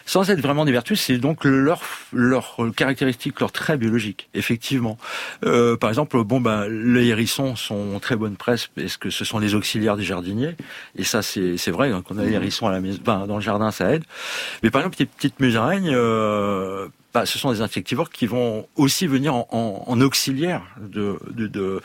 sans 0.05 0.29
être 0.29 0.39
vraiment 0.39 0.63
des 0.63 0.71
vertus, 0.71 1.01
c'est 1.01 1.17
donc 1.17 1.43
leur 1.43 1.81
leur 2.11 2.57
caractéristique, 2.75 3.39
leur 3.39 3.51
trait 3.51 3.77
biologique, 3.77 4.29
effectivement. 4.35 4.99
Euh, 5.43 5.75
par 5.75 5.89
exemple, 5.89 6.23
bon 6.23 6.39
ben 6.39 6.67
les 6.67 7.07
hérissons 7.07 7.55
sont 7.55 7.99
très 7.99 8.15
bonne 8.15 8.35
presse 8.35 8.67
parce 8.67 8.97
que 8.97 9.09
ce 9.09 9.25
sont 9.25 9.39
les 9.39 9.55
auxiliaires 9.55 9.97
des 9.97 10.03
jardiniers, 10.03 10.55
et 10.95 11.03
ça 11.03 11.23
c'est 11.23 11.57
c'est 11.57 11.71
vrai 11.71 11.91
hein, 11.91 12.03
qu'on 12.07 12.19
a 12.19 12.23
les 12.23 12.33
hérissons 12.33 12.67
à 12.67 12.71
la 12.71 12.79
maison, 12.79 12.99
ben, 13.03 13.25
dans 13.25 13.37
le 13.37 13.41
jardin 13.41 13.71
ça 13.71 13.91
aide. 13.91 14.03
Mais 14.61 14.69
par 14.69 14.81
exemple, 14.81 14.97
les 14.99 15.07
petites 15.07 15.39
musaraignes. 15.39 15.91
Euh, 15.91 16.89
bah, 17.13 17.25
ce 17.25 17.37
sont 17.37 17.51
des 17.51 17.61
insectivores 17.61 18.09
qui 18.09 18.25
vont 18.25 18.67
aussi 18.75 19.07
venir 19.07 19.35
en, 19.35 20.01
auxiliaire 20.01 20.63
de, 20.79 21.19
de, 21.29 21.47
de, 21.47 21.81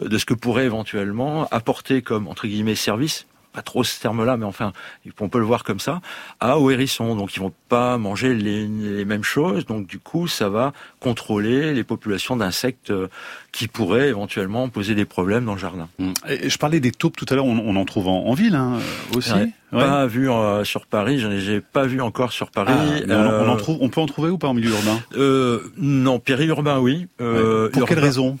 de, 0.00 0.18
ce 0.18 0.24
que 0.24 0.34
pourrait 0.34 0.64
éventuellement 0.64 1.46
apporter 1.50 2.02
comme 2.02 2.26
entre 2.26 2.46
guillemets 2.46 2.74
service 2.74 3.26
pas 3.52 3.62
trop 3.62 3.84
ce 3.84 4.00
terme-là, 4.00 4.36
mais 4.36 4.44
enfin, 4.46 4.72
on 5.20 5.28
peut 5.28 5.38
le 5.38 5.44
voir 5.44 5.64
comme 5.64 5.80
ça, 5.80 6.00
à 6.40 6.58
au 6.58 6.70
hérisson. 6.70 7.14
Donc, 7.16 7.36
ils 7.36 7.40
vont 7.40 7.52
pas 7.68 7.98
manger 7.98 8.34
les, 8.34 8.66
les, 8.66 9.04
mêmes 9.04 9.24
choses. 9.24 9.66
Donc, 9.66 9.86
du 9.86 9.98
coup, 9.98 10.26
ça 10.26 10.48
va 10.48 10.72
contrôler 11.00 11.74
les 11.74 11.84
populations 11.84 12.36
d'insectes 12.36 12.90
euh, 12.90 13.08
qui 13.52 13.68
pourraient 13.68 14.08
éventuellement 14.08 14.68
poser 14.68 14.94
des 14.94 15.04
problèmes 15.04 15.44
dans 15.44 15.52
le 15.54 15.58
jardin. 15.58 15.88
Et 16.28 16.48
je 16.48 16.58
parlais 16.58 16.80
des 16.80 16.92
taupes 16.92 17.16
tout 17.16 17.26
à 17.28 17.34
l'heure. 17.34 17.44
On, 17.44 17.58
on, 17.58 17.76
en 17.76 17.84
trouve 17.84 18.08
en, 18.08 18.24
en 18.26 18.34
ville 18.34 18.54
hein, 18.54 18.78
aussi. 19.14 19.32
Ouais. 19.32 19.50
Pas 19.70 20.06
vu 20.06 20.30
euh, 20.30 20.64
sur 20.64 20.86
Paris. 20.86 21.18
J'en 21.18 21.30
ai, 21.30 21.60
pas 21.60 21.86
vu 21.86 22.00
encore 22.02 22.32
sur 22.32 22.50
Paris. 22.50 22.72
Ah, 22.76 23.04
on, 23.08 23.48
en 23.48 23.54
euh, 23.54 23.56
trouve. 23.56 23.78
On 23.80 23.88
peut 23.88 24.00
en 24.00 24.06
trouver 24.06 24.30
ou 24.30 24.38
pas 24.38 24.48
en 24.48 24.54
milieu 24.54 24.70
urbain? 24.70 25.00
euh, 25.16 25.60
Non, 25.78 26.18
périurbain, 26.18 26.78
oui. 26.78 27.06
Euh, 27.20 27.70
Pour 27.70 27.88
quelle 27.88 27.98
raison? 27.98 28.38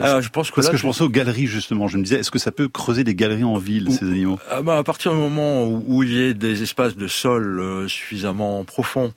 Ah, 0.00 0.20
je 0.20 0.28
pense 0.28 0.50
que 0.50 0.56
Parce 0.56 0.70
que 0.70 0.76
je 0.76 0.82
pensais 0.82 1.02
aux 1.02 1.08
galeries 1.08 1.46
justement. 1.46 1.88
Je 1.88 1.98
me 1.98 2.02
disais, 2.02 2.16
est-ce 2.20 2.30
que 2.30 2.38
ça 2.38 2.52
peut 2.52 2.68
creuser 2.68 3.04
des 3.04 3.14
galeries 3.14 3.44
en 3.44 3.58
ville, 3.58 3.92
ces 3.92 4.06
animaux? 4.06 4.38
Ah 4.50 4.62
bah, 4.62 4.78
À 4.78 4.82
partir 4.84 5.12
du 5.12 5.18
moment 5.18 5.66
où, 5.66 6.02
il 6.02 6.12
y 6.12 6.30
a 6.30 6.32
des 6.32 6.62
espaces 6.62 6.96
de 6.96 7.06
sol 7.06 7.60
euh, 7.60 7.88
suffisamment 7.88 8.64
profonds, 8.64 9.12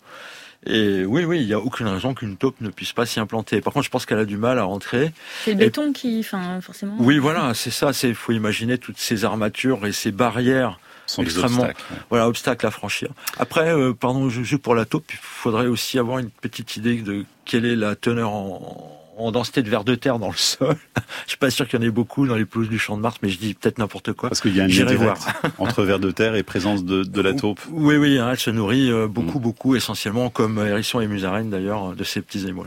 et 0.65 1.06
oui, 1.06 1.26
oui, 1.26 1.41
il 1.41 1.47
n'y 1.47 1.54
a 1.54 1.60
aucune 1.60 1.88
raison 1.88 2.13
qu'une 2.13 2.38
taupe 2.38 2.62
ne 2.62 2.69
puisse 2.69 2.93
pas 2.93 3.06
s'y 3.06 3.19
implanter. 3.19 3.62
Par 3.62 3.74
contre, 3.74 3.86
je 3.86 3.89
pense 3.89 4.06
qu'elle 4.06 4.19
a 4.19 4.26
du 4.26 4.38
mal 4.38 4.60
à 4.60 4.63
rentrer. 4.63 5.12
C'est 5.43 5.52
le 5.52 5.58
béton 5.58 5.91
qui, 5.91 6.19
enfin, 6.19 6.62
forcément. 6.62 6.95
Oui, 7.00 7.17
voilà, 7.17 7.54
c'est 7.56 7.71
ça. 7.71 7.93
C'est, 7.93 8.13
faut 8.13 8.32
imaginer 8.32 8.78
toutes 8.78 9.00
ces 9.00 9.26
armatures 9.26 9.88
et 9.88 9.91
ces 9.91 10.12
barrières 10.12 10.80
sont 11.08 11.24
extrêmement, 11.24 11.63
obstacles, 11.63 11.84
voilà, 12.10 12.28
obstacles 12.28 12.65
à 12.67 12.71
franchir. 12.71 13.10
Après, 13.39 13.74
euh, 13.74 13.93
pardon, 13.93 14.30
je, 14.30 14.56
pour 14.56 14.76
la 14.76 14.86
taupe, 14.86 15.06
il 15.12 15.17
faudrait 15.19 15.65
aussi 15.65 15.97
avoir 15.97 16.19
une 16.19 16.30
petite 16.30 16.78
idée 16.78 17.02
de 17.02 17.26
quelle 17.43 17.65
est 17.65 17.76
la 17.76 17.95
teneur 17.95 18.32
en 18.32 19.01
en 19.17 19.32
densité 19.32 19.62
de 19.62 19.69
vers 19.69 19.84
de 19.84 19.95
terre 19.95 20.19
dans 20.19 20.30
le 20.30 20.36
sol. 20.36 20.76
je 21.26 21.30
suis 21.30 21.38
pas 21.38 21.50
sûr 21.50 21.67
qu'il 21.67 21.80
y 21.80 21.84
en 21.84 21.86
ait 21.86 21.91
beaucoup 21.91 22.28
dans 22.28 22.36
les 22.36 22.45
pelouses 22.45 22.69
du 22.69 22.80
Champ 22.80 22.97
de 22.97 23.02
Mars, 23.02 23.17
mais 23.21 23.30
je 23.30 23.38
dis 23.38 23.54
peut-être 23.54 23.78
n'importe 23.78 24.13
quoi. 24.13 24.30
Parce 24.30 24.41
qu'il 24.41 24.56
y 24.56 24.62
a 24.62 24.63
un 24.63 24.67
lien 24.67 24.86
voir. 24.95 25.17
entre 25.58 25.84
vers 25.84 26.00
de 26.00 26.12
terre 26.12 26.36
et 26.36 26.43
présence 26.43 26.84
de, 26.84 27.04
de 27.04 27.21
la 27.21 27.34
taupe. 27.34 27.60
Oui, 27.71 27.95
oui, 27.95 28.19
hein, 28.19 28.30
elle 28.32 28.39
se 28.39 28.52
nourrit 28.52 28.91
euh, 28.91 29.08
beaucoup, 29.08 29.39
mm. 29.39 29.41
beaucoup, 29.41 29.76
essentiellement 29.76 30.30
comme 30.30 30.60
hérisson 30.60 31.02
et 31.02 31.08
musaraigne 31.08 31.50
d'ailleurs 31.50 31.95
de 31.95 32.04
ces 32.04 32.21
petits 32.21 32.43
animaux. 32.43 32.65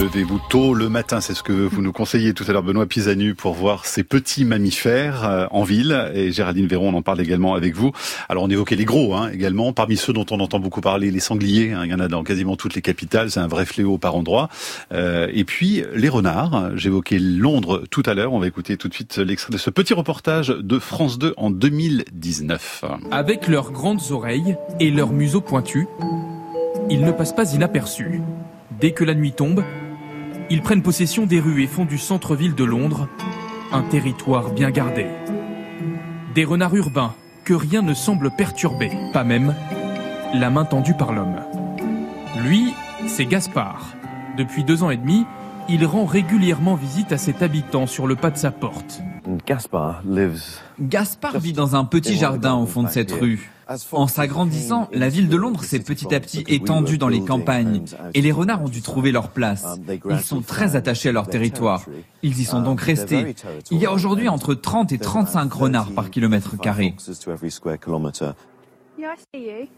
Levez-vous 0.00 0.40
tôt 0.48 0.72
le 0.72 0.88
matin, 0.88 1.20
c'est 1.20 1.34
ce 1.34 1.42
que 1.42 1.52
vous 1.52 1.82
nous 1.82 1.92
conseillez 1.92 2.32
tout 2.32 2.44
à 2.48 2.52
l'heure, 2.52 2.62
Benoît 2.62 2.86
Pisanu, 2.86 3.34
pour 3.34 3.52
voir 3.52 3.84
ces 3.84 4.02
petits 4.02 4.46
mammifères 4.46 5.28
euh, 5.28 5.46
en 5.50 5.62
ville. 5.62 6.10
Et 6.14 6.32
Géraldine 6.32 6.66
Véron, 6.66 6.88
on 6.88 6.96
en 6.96 7.02
parle 7.02 7.20
également 7.20 7.52
avec 7.52 7.76
vous. 7.76 7.92
Alors 8.30 8.44
on 8.44 8.48
évoquait 8.48 8.76
les 8.76 8.86
gros 8.86 9.14
hein, 9.14 9.30
également, 9.30 9.74
parmi 9.74 9.98
ceux 9.98 10.14
dont 10.14 10.24
on 10.30 10.40
entend 10.40 10.58
beaucoup 10.58 10.80
parler, 10.80 11.10
les 11.10 11.20
sangliers. 11.20 11.72
Hein, 11.72 11.82
il 11.84 11.90
y 11.90 11.94
en 11.94 12.00
a 12.00 12.08
dans 12.08 12.24
quasiment 12.24 12.56
toutes 12.56 12.74
les 12.76 12.80
capitales, 12.80 13.30
c'est 13.30 13.40
un 13.40 13.46
vrai 13.46 13.66
fléau 13.66 13.98
par 13.98 14.16
endroit. 14.16 14.48
Euh, 14.90 15.28
et 15.34 15.44
puis 15.44 15.84
les 15.92 16.08
renards. 16.08 16.70
J'évoquais 16.76 17.18
Londres 17.18 17.82
tout 17.90 18.02
à 18.06 18.14
l'heure. 18.14 18.32
On 18.32 18.38
va 18.38 18.46
écouter 18.46 18.78
tout 18.78 18.88
de 18.88 18.94
suite 18.94 19.18
l'extrait 19.18 19.52
de 19.52 19.58
ce 19.58 19.68
petit 19.68 19.92
reportage 19.92 20.48
de 20.48 20.78
France 20.78 21.18
2 21.18 21.34
en 21.36 21.50
2019. 21.50 22.86
Avec 23.10 23.48
leurs 23.48 23.70
grandes 23.70 24.00
oreilles 24.12 24.56
et 24.80 24.90
leurs 24.90 25.12
museaux 25.12 25.42
pointus, 25.42 25.86
ils 26.88 27.04
ne 27.04 27.12
passent 27.12 27.36
pas 27.36 27.52
inaperçus. 27.52 28.22
Dès 28.80 28.92
que 28.92 29.04
la 29.04 29.14
nuit 29.14 29.32
tombe, 29.32 29.62
ils 30.50 30.62
prennent 30.62 30.82
possession 30.82 31.26
des 31.26 31.40
rues 31.40 31.62
et 31.62 31.66
font 31.66 31.84
du 31.84 31.96
centre-ville 31.96 32.54
de 32.54 32.64
Londres 32.64 33.08
un 33.72 33.82
territoire 33.82 34.50
bien 34.50 34.70
gardé. 34.70 35.06
Des 36.34 36.44
renards 36.44 36.74
urbains 36.74 37.14
que 37.44 37.54
rien 37.54 37.82
ne 37.82 37.94
semble 37.94 38.30
perturber, 38.30 38.90
pas 39.12 39.24
même 39.24 39.54
la 40.34 40.50
main 40.50 40.64
tendue 40.64 40.94
par 40.94 41.12
l'homme. 41.12 41.40
Lui, 42.44 42.72
c'est 43.06 43.26
Gaspard. 43.26 43.94
Depuis 44.36 44.64
deux 44.64 44.82
ans 44.82 44.90
et 44.90 44.96
demi, 44.96 45.24
il 45.68 45.84
rend 45.86 46.04
régulièrement 46.04 46.74
visite 46.74 47.12
à 47.12 47.18
cet 47.18 47.42
habitant 47.42 47.86
sur 47.86 48.06
le 48.06 48.16
pas 48.16 48.30
de 48.30 48.36
sa 48.36 48.50
porte. 48.50 49.02
Gaspard 49.46 50.02
vit 51.38 51.52
dans 51.52 51.76
un 51.76 51.84
petit 51.84 52.16
jardin 52.16 52.56
au 52.56 52.66
fond 52.66 52.82
de 52.82 52.88
cette 52.88 53.12
rue. 53.12 53.50
En 53.92 54.08
s'agrandissant, 54.08 54.88
la 54.92 55.08
ville 55.08 55.28
de 55.28 55.36
Londres 55.36 55.62
s'est 55.62 55.78
petit 55.80 56.12
à 56.14 56.20
petit 56.20 56.44
étendue 56.48 56.98
dans 56.98 57.08
les 57.08 57.24
campagnes 57.24 57.84
et 58.14 58.20
les 58.20 58.32
renards 58.32 58.62
ont 58.62 58.68
dû 58.68 58.82
trouver 58.82 59.12
leur 59.12 59.30
place. 59.30 59.64
Ils 60.08 60.20
sont 60.20 60.40
très 60.40 60.74
attachés 60.74 61.10
à 61.10 61.12
leur 61.12 61.28
territoire. 61.28 61.84
Ils 62.22 62.40
y 62.40 62.44
sont 62.44 62.62
donc 62.62 62.80
restés. 62.80 63.34
Il 63.70 63.78
y 63.78 63.86
a 63.86 63.92
aujourd'hui 63.92 64.28
entre 64.28 64.54
30 64.54 64.92
et 64.92 64.98
35 64.98 65.52
renards 65.52 65.92
par 65.92 66.10
kilomètre 66.10 66.56
carré. 66.58 66.94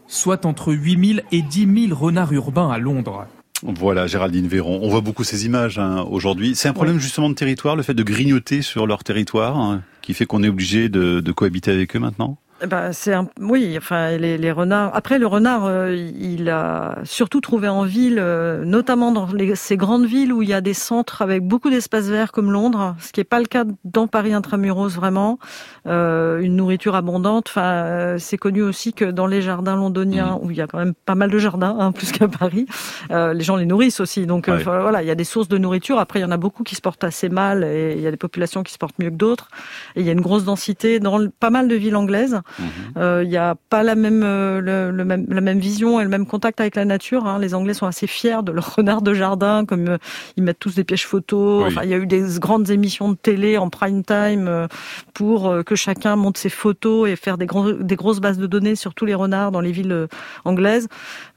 Soit 0.07 0.45
entre 0.45 0.73
8000 0.73 1.23
et 1.31 1.41
10 1.41 1.87
000 1.87 1.99
renards 1.99 2.33
urbains 2.33 2.69
à 2.69 2.77
Londres. 2.77 3.27
Voilà, 3.65 4.07
Géraldine 4.07 4.47
Véron. 4.47 4.79
On 4.81 4.89
voit 4.89 5.01
beaucoup 5.01 5.23
ces 5.23 5.45
images 5.45 5.79
hein, 5.79 6.05
aujourd'hui. 6.09 6.55
C'est 6.55 6.67
un 6.67 6.73
problème 6.73 6.99
justement 6.99 7.29
de 7.29 7.35
territoire, 7.35 7.75
le 7.75 7.83
fait 7.83 7.93
de 7.93 8.03
grignoter 8.03 8.61
sur 8.61 8.85
leur 8.87 9.03
territoire, 9.03 9.57
hein, 9.57 9.83
qui 10.01 10.13
fait 10.13 10.25
qu'on 10.25 10.43
est 10.43 10.49
obligé 10.49 10.89
de 10.89 11.31
cohabiter 11.31 11.71
avec 11.71 11.95
eux 11.95 11.99
maintenant? 11.99 12.37
Eh 12.63 12.67
ben, 12.67 12.93
c'est 12.93 13.13
un... 13.13 13.27
oui, 13.41 13.75
enfin 13.77 14.15
les, 14.15 14.37
les, 14.37 14.51
renards. 14.51 14.95
Après 14.95 15.19
le 15.19 15.27
renard, 15.27 15.65
euh, 15.65 15.93
il 15.93 16.49
a 16.49 16.99
surtout 17.03 17.41
trouvé 17.41 17.67
en 17.67 17.83
ville, 17.83 18.19
euh, 18.19 18.63
notamment 18.63 19.11
dans 19.11 19.27
les, 19.33 19.53
ces 19.55 19.75
grandes 19.75 20.05
villes 20.05 20.31
où 20.31 20.41
il 20.41 20.47
y 20.47 20.53
a 20.53 20.61
des 20.61 20.73
centres 20.73 21.21
avec 21.21 21.45
beaucoup 21.45 21.69
d'espaces 21.69 22.05
verts 22.05 22.31
comme 22.31 22.53
Londres, 22.53 22.95
ce 22.99 23.11
qui 23.11 23.19
n'est 23.19 23.25
pas 23.25 23.39
le 23.39 23.47
cas 23.47 23.65
dans 23.83 24.07
Paris 24.07 24.33
intramuros 24.33 24.95
vraiment. 24.95 25.39
Euh, 25.87 26.39
une 26.39 26.55
nourriture 26.55 26.95
abondante. 26.95 27.49
Enfin, 27.49 27.73
euh, 27.73 28.17
c'est 28.17 28.37
connu 28.37 28.61
aussi 28.61 28.93
que 28.93 29.05
dans 29.05 29.27
les 29.27 29.41
jardins 29.41 29.75
londoniens 29.75 30.37
mmh. 30.37 30.45
où 30.45 30.51
il 30.51 30.55
y 30.55 30.61
a 30.61 30.67
quand 30.67 30.77
même 30.77 30.93
pas 30.93 31.15
mal 31.15 31.29
de 31.29 31.39
jardins, 31.39 31.75
hein, 31.77 31.91
plus 31.91 32.13
qu'à 32.13 32.29
Paris, 32.29 32.65
les 33.09 33.43
gens 33.43 33.57
les 33.57 33.65
nourrissent 33.65 33.99
aussi. 33.99 34.25
Donc 34.25 34.47
voilà, 34.47 35.03
il 35.03 35.07
y 35.07 35.11
a 35.11 35.15
des 35.15 35.25
sources 35.25 35.49
de 35.49 35.57
nourriture. 35.57 35.99
Après, 35.99 36.19
il 36.19 36.21
y 36.21 36.25
en 36.25 36.31
a 36.31 36.37
beaucoup 36.37 36.63
qui 36.63 36.75
se 36.75 36.81
portent 36.81 37.03
assez 37.03 37.27
mal 37.27 37.65
et 37.65 37.93
il 37.97 38.01
y 38.01 38.07
a 38.07 38.11
des 38.11 38.17
populations 38.17 38.63
qui 38.63 38.71
se 38.71 38.77
portent 38.77 38.97
mieux 38.99 39.09
que 39.09 39.15
d'autres. 39.15 39.49
Et 39.97 39.99
il 39.99 40.05
y 40.05 40.09
a 40.09 40.13
une 40.13 40.21
grosse 40.21 40.45
densité 40.45 41.01
dans 41.01 41.27
pas 41.27 41.49
mal 41.49 41.67
de 41.67 41.75
villes 41.75 41.97
anglaises. 41.97 42.39
Il 42.59 42.65
mhm. 42.65 42.71
euh, 42.97 43.25
n'y 43.25 43.37
a 43.37 43.55
pas 43.69 43.83
la 43.83 43.95
même, 43.95 44.21
euh, 44.23 44.91
le, 44.91 45.05
même, 45.05 45.25
la 45.29 45.41
même 45.41 45.59
vision 45.59 45.99
et 45.99 46.03
le 46.03 46.09
même 46.09 46.25
contact 46.25 46.59
avec 46.61 46.75
la 46.75 46.85
nature. 46.85 47.25
Hein. 47.25 47.39
Les 47.39 47.53
Anglais 47.53 47.73
sont 47.73 47.87
assez 47.87 48.07
fiers 48.07 48.43
de 48.43 48.51
leur 48.51 48.75
renard 48.77 49.01
de 49.01 49.13
jardin, 49.13 49.65
comme 49.65 49.87
euh, 49.87 49.97
ils 50.37 50.43
mettent 50.43 50.59
tous 50.59 50.75
des 50.75 50.83
pièges 50.83 51.05
photos. 51.05 51.65
Enfin, 51.67 51.81
il 51.83 51.89
y 51.89 51.93
a 51.93 51.97
eu 51.97 52.07
des 52.07 52.23
grandes 52.39 52.69
émissions 52.69 53.09
de 53.09 53.15
télé 53.15 53.57
en 53.57 53.69
prime 53.69 54.03
time 54.03 54.67
pour 55.13 55.53
que 55.65 55.75
chacun 55.75 56.15
monte 56.15 56.37
ses 56.37 56.49
photos 56.49 57.09
et 57.09 57.15
faire 57.15 57.37
des, 57.37 57.45
gros, 57.45 57.71
des 57.73 57.95
grosses 57.95 58.19
bases 58.19 58.37
de 58.37 58.47
données 58.47 58.75
sur 58.75 58.93
tous 58.93 59.05
les 59.05 59.13
renards 59.13 59.51
dans 59.51 59.61
les 59.61 59.71
villes 59.71 60.07
anglaises. 60.45 60.87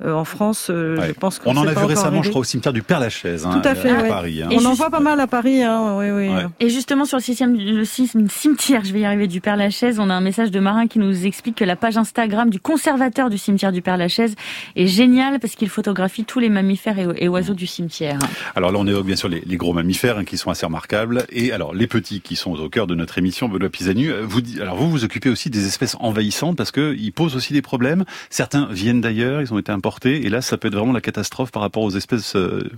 en 0.05 0.25
France, 0.25 0.67
je 0.69 1.13
pense 1.13 1.39
qu'on 1.39 1.57
en 1.57 1.67
a 1.67 1.73
vu 1.73 1.85
récemment, 1.85 2.23
je 2.23 2.31
crois, 2.31 2.41
au 2.41 2.45
cimetière 2.45 2.73
du 2.73 2.83
Père-Lachaise, 2.83 3.47
hein, 3.47 3.61
Tout 3.61 3.69
à 3.69 3.75
fait, 3.75 3.91
à 3.91 4.03
Paris. 4.05 4.43
Hein. 4.43 4.49
On 4.53 4.65
en 4.65 4.75
voit 4.75 4.91
pas 4.91 5.01
mal 5.01 5.21
à 5.21 5.27
Paris. 5.27 5.63
Hein, 5.63 5.97
oui, 5.99 6.11
oui. 6.11 6.31
Et 6.61 6.69
justement 6.69 7.05
sur 7.05 7.19
le, 7.19 7.81
le 7.81 8.29
cimetière, 8.29 8.85
je 8.85 8.93
vais 8.93 9.01
y 9.01 9.05
arriver, 9.05 9.27
du 9.27 9.41
Père-Lachaise, 9.41 9.99
on 9.99 10.11
a 10.11 10.15
un 10.15 10.21
message 10.21 10.51
de 10.51 10.61
Marin 10.61 10.87
qui 10.87 10.99
nous 10.99 11.06
nous 11.07 11.27
explique 11.27 11.57
que 11.57 11.65
la 11.65 11.77
page 11.77 11.97
Instagram 11.97 12.51
du 12.51 12.61
conservateur 12.61 13.31
du 13.31 13.39
cimetière 13.39 13.73
du 13.73 13.83
Père-Lachaise 13.83 14.35
est 14.75 14.87
géniale 14.87 15.39
parce 15.41 15.55
qu'il 15.55 15.69
photographie 15.69 16.25
tous 16.25 16.41
les 16.41 16.49
mammifères 16.49 16.99
et, 16.99 17.29
oiseaux 17.29 17.55
du 17.55 17.67
cimetière. 17.67 18.19
Alors 18.55 18.73
là, 18.73 18.79
on 18.79 18.87
évoque 18.87 19.07
bien 19.07 19.17
sûr 19.17 19.29
les, 19.29 19.57
gros 19.57 19.73
mammifères 19.73 20.19
hein, 20.19 20.25
qui 20.25 20.37
sont 20.37 20.51
assez 20.51 20.67
remarquables 20.67 21.25
et 21.31 21.53
alors 21.53 21.75
les 21.75 21.87
petits 21.87 22.21
qui 22.21 22.37
sont 22.37 22.53
au 22.53 22.69
cœur 22.69 22.87
de 22.87 22.95
notre 22.95 23.19
émission, 23.19 23.49
Benoît 23.49 23.71
Pisanu. 23.71 24.11
Euh, 24.11 24.23
vous, 24.25 24.41
alors 24.61 24.77
vous 24.77 24.91
vous 24.91 25.05
occupez 25.05 25.31
aussi 25.31 25.51
des 25.51 25.67
espèces 25.67 25.97
envahissantes 26.01 26.57
parce 26.57 26.73
qu'ils 26.73 27.13
posent 27.13 27.37
aussi 27.37 27.53
des 27.53 27.63
problèmes. 27.63 28.05
Certains 28.31 28.69
viennent 28.71 29.01
d'ailleurs, 29.01 29.41
ils 29.41 29.53
ont 29.53 29.59
été 29.59 29.73
importés 29.73 30.27
et 30.27 30.29
là, 30.29 30.43
ça 30.43 30.57
peut 30.57 30.69
être 30.69 30.75
vraiment 30.75 30.93
la 30.93 31.01
catastrophe 31.01 31.51
par 31.51 31.63
rapport 31.63 31.83
aux 31.83 31.91
espèces 31.91 32.37
euh, 32.37 32.71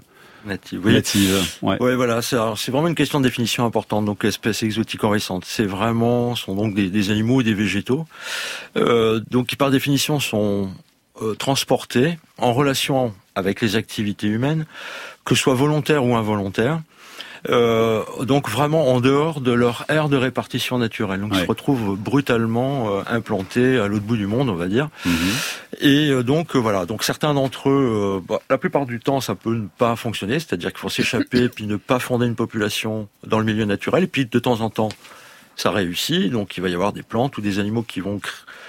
Native, 0.45 0.81
oui. 0.85 1.77
ouais. 1.81 1.95
voilà, 1.97 2.23
c'est 2.23 2.37
vraiment 2.37 2.89
une 2.89 2.95
question 2.95 3.21
de 3.21 3.25
définition 3.25 3.65
importante. 3.65 4.05
Donc, 4.05 4.25
espèces 4.25 4.63
exotiques 4.63 5.05
envahissantes, 5.05 5.45
c'est 5.45 5.65
vraiment 5.65 6.35
sont 6.35 6.55
donc 6.55 6.75
des, 6.75 7.11
animaux 7.11 7.41
et 7.41 7.45
des 7.45 7.55
végétaux, 7.55 8.07
euh, 8.77 9.21
donc 9.31 9.49
qui 9.49 9.57
par 9.57 9.71
définition 9.71 10.21
sont 10.21 10.71
euh, 11.23 11.35
transportés 11.35 12.19
en 12.39 12.53
relation 12.53 13.15
avec 13.35 13.61
les 13.61 13.77
activités 13.77 14.27
humaines, 14.27 14.67
que 15.25 15.35
ce 15.35 15.43
soit 15.43 15.55
volontaires 15.55 16.05
ou 16.05 16.17
involontaires. 16.17 16.81
Euh, 17.49 18.03
donc 18.25 18.49
vraiment 18.49 18.89
en 18.89 19.01
dehors 19.01 19.41
de 19.41 19.53
leur 19.53 19.85
aire 19.89 20.09
de 20.09 20.17
répartition 20.17 20.79
naturelle. 20.79 21.21
Donc 21.21 21.33
ils 21.35 21.41
se 21.41 21.47
retrouvent 21.47 21.97
brutalement 21.97 22.97
euh, 22.97 23.03
implantés 23.07 23.79
à 23.79 23.89
l'autre 23.89 24.05
bout 24.05 24.17
du 24.17 24.27
monde, 24.27 24.49
on 24.49 24.55
va 24.55 24.67
dire. 24.67 24.89
Mhm. 25.05 25.13
Et 25.81 26.11
euh, 26.11 26.23
donc 26.23 26.57
voilà, 26.57 26.87
donc 26.87 27.05
certains 27.05 27.35
d'entre 27.35 27.71
eux, 27.71 28.23
bah, 28.27 28.41
la 28.51 28.59
plupart 28.59 28.87
du 28.87 29.01
temps, 29.01 29.21
ça 29.21 29.35
peut 29.35 29.55
ne 29.55 29.69
pas 29.79 29.97
fonctionner, 29.97 30.35
c'est-à-dire 30.35 30.71
qu'il 30.71 30.81
faut 30.81 30.89
s'échapper 30.89 31.49
puis 31.55 31.67
ne 31.67 31.77
pas 31.77 31.99
fonder 31.99 32.27
une 32.27 32.37
population 32.37 33.09
dans 33.27 33.39
le 33.39 33.45
milieu 33.45 33.65
naturel. 33.65 34.05
Et 34.05 34.09
puis 34.09 34.27
de 34.27 34.39
temps 34.39 34.61
en 34.61 34.71
temps, 34.71 34.91
ça 35.57 35.71
réussit. 35.71 36.31
Donc 36.31 36.57
il 36.57 36.63
va 36.63 36.69
y 36.69 36.75
avoir 36.75 36.93
des 36.93 37.03
plantes 37.03 37.39
ou 37.39 37.41
des 37.41 37.59
animaux 37.59 37.83
qui 37.83 38.01
vont 38.01 38.21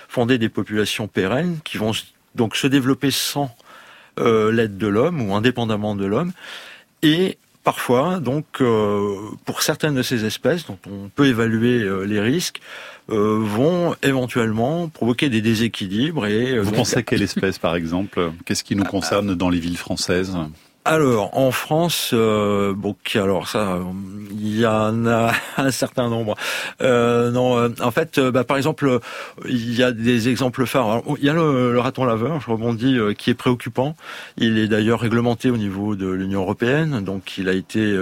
fonder 0.07 0.37
des 0.37 0.49
populations 0.49 1.07
pérennes, 1.07 1.59
qui 1.63 1.77
vont 1.77 1.91
donc 2.35 2.55
se 2.55 2.67
développer 2.67 3.11
sans 3.11 3.55
l'aide 4.17 4.77
de 4.77 4.87
l'homme 4.87 5.21
ou 5.21 5.33
indépendamment 5.33 5.95
de 5.95 6.05
l'homme. 6.05 6.33
Et 7.03 7.37
parfois, 7.69 8.19
donc, 8.19 8.45
euh, 8.61 9.15
pour 9.45 9.61
certaines 9.61 9.93
de 9.93 10.01
ces 10.01 10.25
espèces, 10.25 10.65
dont 10.65 10.79
on 10.89 11.09
peut 11.09 11.27
évaluer 11.27 11.83
euh, 11.83 12.03
les 12.03 12.19
risques, 12.19 12.61
euh, 13.11 13.37
vont 13.39 13.93
éventuellement 14.01 14.87
provoquer 14.87 15.29
des 15.29 15.41
déséquilibres. 15.41 16.25
Et, 16.25 16.57
Vous 16.57 16.71
pensez 16.71 16.97
à 16.97 17.03
quelle 17.03 17.21
espèce, 17.21 17.59
par 17.59 17.75
exemple? 17.75 18.31
Qu'est-ce 18.43 18.63
qui 18.63 18.75
nous 18.75 18.85
concerne 18.85 19.35
dans 19.35 19.51
les 19.51 19.59
villes 19.59 19.77
françaises? 19.77 20.35
Alors 20.89 21.37
en 21.37 21.51
France, 21.51 22.11
euh, 22.13 22.73
bon, 22.75 22.95
alors 23.13 23.47
ça, 23.47 23.79
il 24.39 24.59
y 24.59 24.65
en 24.65 25.05
a 25.05 25.31
un 25.57 25.71
certain 25.71 26.09
nombre. 26.09 26.35
Euh, 26.81 27.29
non, 27.29 27.57
euh, 27.57 27.69
en 27.79 27.91
fait, 27.91 28.17
euh, 28.17 28.31
bah, 28.31 28.43
par 28.43 28.57
exemple, 28.57 28.99
il 29.47 29.75
y 29.75 29.83
a 29.83 29.91
des 29.91 30.29
exemples 30.29 30.65
phares. 30.65 31.03
il 31.19 31.25
y 31.25 31.29
a 31.29 31.33
le, 31.33 31.79
raton 31.79 32.05
laveur, 32.05 32.41
je 32.41 32.49
rebondis, 32.49 32.97
qui 33.17 33.29
est 33.29 33.35
préoccupant. 33.35 33.95
Il 34.37 34.57
est 34.57 34.67
d'ailleurs 34.67 34.99
réglementé 34.99 35.51
au 35.51 35.57
niveau 35.57 35.95
de 35.95 36.09
l'Union 36.09 36.41
européenne, 36.41 37.03
donc 37.03 37.37
il 37.37 37.49
a 37.49 37.53
été 37.53 37.95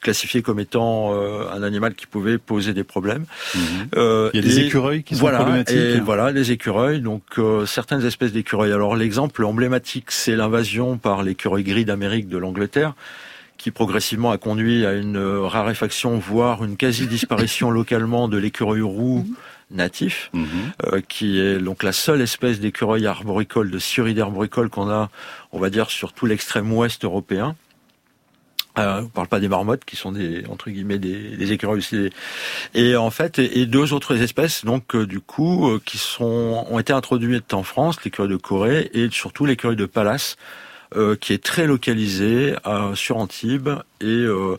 classifié 0.00 0.40
comme 0.40 0.58
étant 0.60 1.12
un 1.14 1.62
animal 1.62 1.94
qui 1.94 2.06
pouvait 2.06 2.38
poser 2.38 2.72
des 2.72 2.84
problèmes. 2.84 3.24
Mhm. 3.54 4.30
il 4.32 4.36
y 4.36 4.38
a 4.38 4.42
des 4.42 4.60
écureuils 4.60 5.02
qui 5.02 5.14
sont 5.14 5.20
voilà, 5.20 5.38
problématiques. 5.38 5.76
Et 5.76 6.00
voilà, 6.00 6.30
les 6.30 6.52
écureuils. 6.52 7.00
Donc 7.00 7.22
certaines 7.66 8.04
espèces 8.04 8.32
d'écureuils. 8.32 8.72
Alors 8.72 8.96
l'exemple 8.96 9.44
emblématique, 9.44 10.10
c'est 10.10 10.34
l'invasion 10.34 10.96
par 10.96 11.22
l'écureuil 11.22 11.62
gris 11.62 11.84
d'Amérique 11.84 12.28
de 12.30 12.38
l'Angleterre, 12.38 12.94
qui 13.58 13.70
progressivement 13.70 14.30
a 14.30 14.38
conduit 14.38 14.86
à 14.86 14.94
une 14.94 15.18
raréfaction, 15.18 16.18
voire 16.18 16.64
une 16.64 16.78
quasi-disparition 16.78 17.70
localement 17.70 18.28
de 18.28 18.38
l'écureuil 18.38 18.80
roux 18.80 19.26
natif, 19.70 20.30
mhm. 20.32 20.46
euh, 20.86 21.00
qui 21.06 21.38
est 21.38 21.58
donc 21.58 21.82
la 21.82 21.92
seule 21.92 22.22
espèce 22.22 22.58
d'écureuil 22.58 23.06
arboricole, 23.06 23.70
de 23.70 23.78
sciuride 23.78 24.18
arboricole 24.18 24.70
qu'on 24.70 24.88
a, 24.88 25.10
on 25.52 25.58
va 25.58 25.70
dire, 25.70 25.90
sur 25.90 26.12
tout 26.12 26.26
l'extrême 26.26 26.72
ouest 26.72 27.04
européen. 27.04 27.54
Euh, 28.78 29.02
on 29.02 29.08
parle 29.08 29.26
pas 29.26 29.40
des 29.40 29.48
marmottes 29.48 29.84
qui 29.84 29.96
sont 29.96 30.12
des 30.12 30.44
entre 30.48 30.70
guillemets 30.70 31.00
des, 31.00 31.52
écureuils 31.52 31.78
aussi 31.78 32.10
et 32.72 32.94
en 32.94 33.10
fait 33.10 33.40
et, 33.40 33.66
deux 33.66 33.92
autres 33.92 34.22
espèces 34.22 34.64
donc 34.64 34.94
euh, 34.94 35.08
du 35.08 35.18
coup 35.18 35.68
euh, 35.68 35.82
qui 35.84 35.98
sont 35.98 36.64
ont 36.70 36.78
été 36.78 36.92
introduites 36.92 37.52
en 37.52 37.64
France 37.64 37.96
l'écureuil 38.04 38.28
de 38.28 38.36
Corée 38.36 38.88
et 38.94 39.08
surtout 39.10 39.44
l'écureuil 39.44 39.74
de 39.74 39.86
Pallas 39.86 40.36
euh, 40.96 41.16
qui 41.16 41.32
est 41.32 41.42
très 41.42 41.66
localisé 41.66 42.54
euh, 42.66 42.94
sur 42.94 43.16
Antibes 43.16 43.70
et 44.00 44.06
euh, 44.06 44.56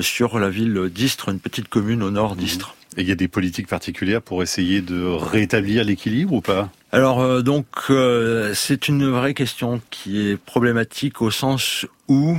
sur 0.00 0.38
la 0.38 0.50
ville 0.50 0.90
d'Istres, 0.92 1.28
une 1.28 1.40
petite 1.40 1.68
commune 1.68 2.02
au 2.02 2.10
nord 2.10 2.36
d'Istres. 2.36 2.74
Et 2.96 3.02
il 3.02 3.08
y 3.08 3.12
a 3.12 3.16
des 3.16 3.28
politiques 3.28 3.68
particulières 3.68 4.22
pour 4.22 4.42
essayer 4.42 4.80
de 4.80 5.04
rétablir 5.04 5.84
l'équilibre 5.84 6.32
ou 6.32 6.40
pas? 6.40 6.70
Alors 6.92 7.42
donc 7.42 7.66
c'est 8.54 8.88
une 8.88 9.10
vraie 9.10 9.34
question 9.34 9.82
qui 9.90 10.28
est 10.28 10.38
problématique 10.38 11.20
au 11.20 11.30
sens 11.30 11.84
où 12.08 12.38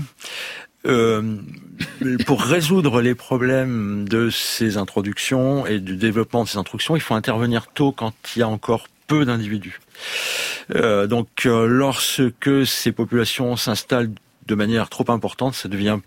Euh, 0.87 1.37
pour 2.25 2.41
résoudre 2.41 3.01
les 3.01 3.15
problèmes 3.15 4.07
de 4.07 4.29
ces 4.29 4.77
introductions 4.77 5.65
et 5.65 5.79
du 5.79 5.97
développement 5.97 6.43
de 6.43 6.49
ces 6.49 6.57
introductions, 6.57 6.95
il 6.95 7.01
faut 7.01 7.13
intervenir 7.13 7.67
tôt 7.73 7.91
quand 7.91 8.13
il 8.35 8.39
y 8.39 8.43
a 8.43 8.47
encore 8.47 8.87
peu 9.07 9.25
d'individus. 9.25 9.79
Euh, 10.75 11.07
donc 11.07 11.45
euh, 11.45 11.65
lorsque 11.67 12.65
ces 12.65 12.91
populations 12.91 13.55
s'installent 13.55 14.11
de 14.45 14.55
manière 14.55 14.89
trop 14.89 15.09
importante, 15.09 15.53
ça 15.53 15.69
devient 15.69 15.99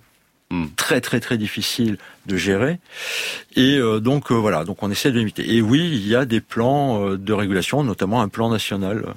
hmm. 0.50 0.66
très 0.76 1.00
très 1.00 1.20
très 1.20 1.38
difficile 1.38 1.98
de 2.30 2.36
gérer 2.36 2.78
et 3.56 3.76
euh, 3.76 4.00
donc 4.00 4.32
voilà 4.32 4.64
donc 4.64 4.82
on 4.82 4.90
essaie 4.90 5.10
de 5.10 5.18
limiter 5.18 5.54
et 5.54 5.60
oui 5.60 5.90
il 5.92 6.06
y 6.06 6.14
a 6.14 6.24
des 6.24 6.40
plans 6.40 7.16
de 7.16 7.32
régulation 7.32 7.82
notamment 7.84 8.22
un 8.22 8.28
plan 8.28 8.50
national 8.50 9.14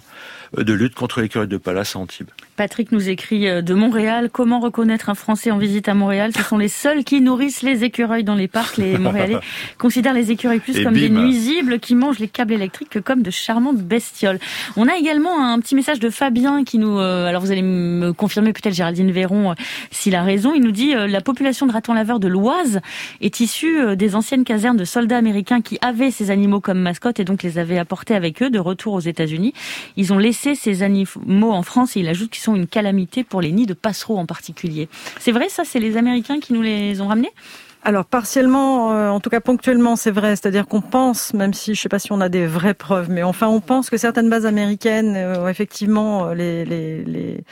de 0.57 0.73
lutte 0.73 0.95
contre 0.95 1.21
l'écureuil 1.21 1.47
de 1.47 1.57
Palace 1.57 1.95
à 1.95 1.99
Antibes. 1.99 2.29
Patrick 2.55 2.91
nous 2.91 3.09
écrit 3.09 3.47
euh, 3.47 3.61
de 3.61 3.73
Montréal. 3.73 4.29
Comment 4.31 4.59
reconnaître 4.59 5.09
un 5.09 5.15
Français 5.15 5.49
en 5.49 5.57
visite 5.57 5.89
à 5.89 5.95
Montréal? 5.95 6.31
Ce 6.35 6.43
sont 6.43 6.57
les 6.57 6.67
seuls 6.67 7.03
qui 7.03 7.21
nourrissent 7.21 7.63
les 7.63 7.83
écureuils 7.83 8.23
dans 8.23 8.35
les 8.35 8.47
parcs. 8.47 8.77
Les 8.77 8.97
Montréalais 8.99 9.39
considèrent 9.79 10.13
les 10.13 10.31
écureuils 10.31 10.59
plus 10.59 10.83
comme 10.83 10.93
des 10.93 11.09
nuisibles 11.09 11.79
qui 11.79 11.95
mangent 11.95 12.19
les 12.19 12.27
câbles 12.27 12.53
électriques 12.53 12.89
que 12.89 12.99
comme 12.99 13.23
de 13.23 13.31
charmantes 13.31 13.77
bestioles. 13.77 14.39
On 14.77 14.87
a 14.87 14.95
également 14.95 15.43
un 15.43 15.59
petit 15.59 15.75
message 15.75 15.99
de 15.99 16.09
Fabien 16.09 16.63
qui 16.63 16.77
nous... 16.77 16.99
Euh, 16.99 17.25
alors 17.25 17.41
vous 17.41 17.51
allez 17.51 17.63
me 17.63 18.13
confirmer 18.13 18.53
peut-être 18.53 18.75
Géraldine 18.75 19.11
Véron 19.11 19.51
euh, 19.51 19.55
s'il 19.89 20.15
a 20.15 20.21
raison. 20.21 20.53
Il 20.53 20.61
nous 20.61 20.71
dit 20.71 20.93
la 20.93 21.21
population 21.21 21.65
de 21.65 21.71
ratons 21.71 21.93
laveurs 21.93 22.19
de 22.19 22.27
l'Oise 22.27 22.81
est 23.21 23.39
issue 23.39 23.95
des 23.95 24.15
anciennes 24.15 24.43
casernes 24.43 24.77
de 24.77 24.85
soldats 24.85 25.17
américains 25.17 25.61
qui 25.61 25.77
avaient 25.81 26.11
ces 26.11 26.31
animaux 26.31 26.59
comme 26.59 26.79
mascotte 26.79 27.19
et 27.19 27.25
donc 27.25 27.43
les 27.43 27.57
avaient 27.57 27.79
apportés 27.79 28.15
avec 28.15 28.41
eux 28.41 28.49
de 28.49 28.59
retour 28.59 28.93
aux 28.93 28.99
États-Unis. 28.99 29.53
Ils 29.97 30.13
ont 30.13 30.17
laissé 30.17 30.55
ces 30.55 30.83
animaux 30.83 31.51
en 31.51 31.63
France 31.63 31.95
et 31.95 32.01
il 32.01 32.07
ajoute 32.07 32.31
qu'ils 32.31 32.43
sont 32.43 32.55
une 32.55 32.67
calamité 32.67 33.23
pour 33.23 33.41
les 33.41 33.51
nids 33.51 33.65
de 33.65 33.73
passereaux 33.73 34.17
en 34.17 34.25
particulier. 34.25 34.87
C'est 35.19 35.31
vrai, 35.31 35.49
ça, 35.49 35.63
c'est 35.65 35.79
les 35.79 35.97
Américains 35.97 36.39
qui 36.39 36.53
nous 36.53 36.61
les 36.61 37.01
ont 37.01 37.07
ramenés? 37.07 37.31
Alors 37.85 38.05
partiellement, 38.05 38.93
euh, 38.93 39.09
en 39.09 39.19
tout 39.19 39.29
cas 39.29 39.41
ponctuellement, 39.41 39.97
c'est 39.97 40.11
vrai. 40.11 40.37
C'est-à-dire 40.37 40.67
qu'on 40.67 40.79
pense, 40.79 41.33
même 41.33 41.53
si 41.53 41.75
je 41.75 41.79
ne 41.79 41.81
sais 41.81 41.89
pas 41.89 41.99
si 41.99 42.13
on 42.13 42.21
a 42.21 42.29
des 42.29 42.45
vraies 42.45 42.73
preuves, 42.73 43.09
mais 43.09 43.23
enfin 43.23 43.47
on 43.47 43.59
pense 43.59 43.89
que 43.89 43.97
certaines 43.97 44.29
bases 44.29 44.45
américaines, 44.45 45.15
euh, 45.17 45.49
effectivement, 45.49 46.27
euh, 46.27 46.33
les, 46.33 46.63
les, 46.63 47.03
les, 47.03 47.43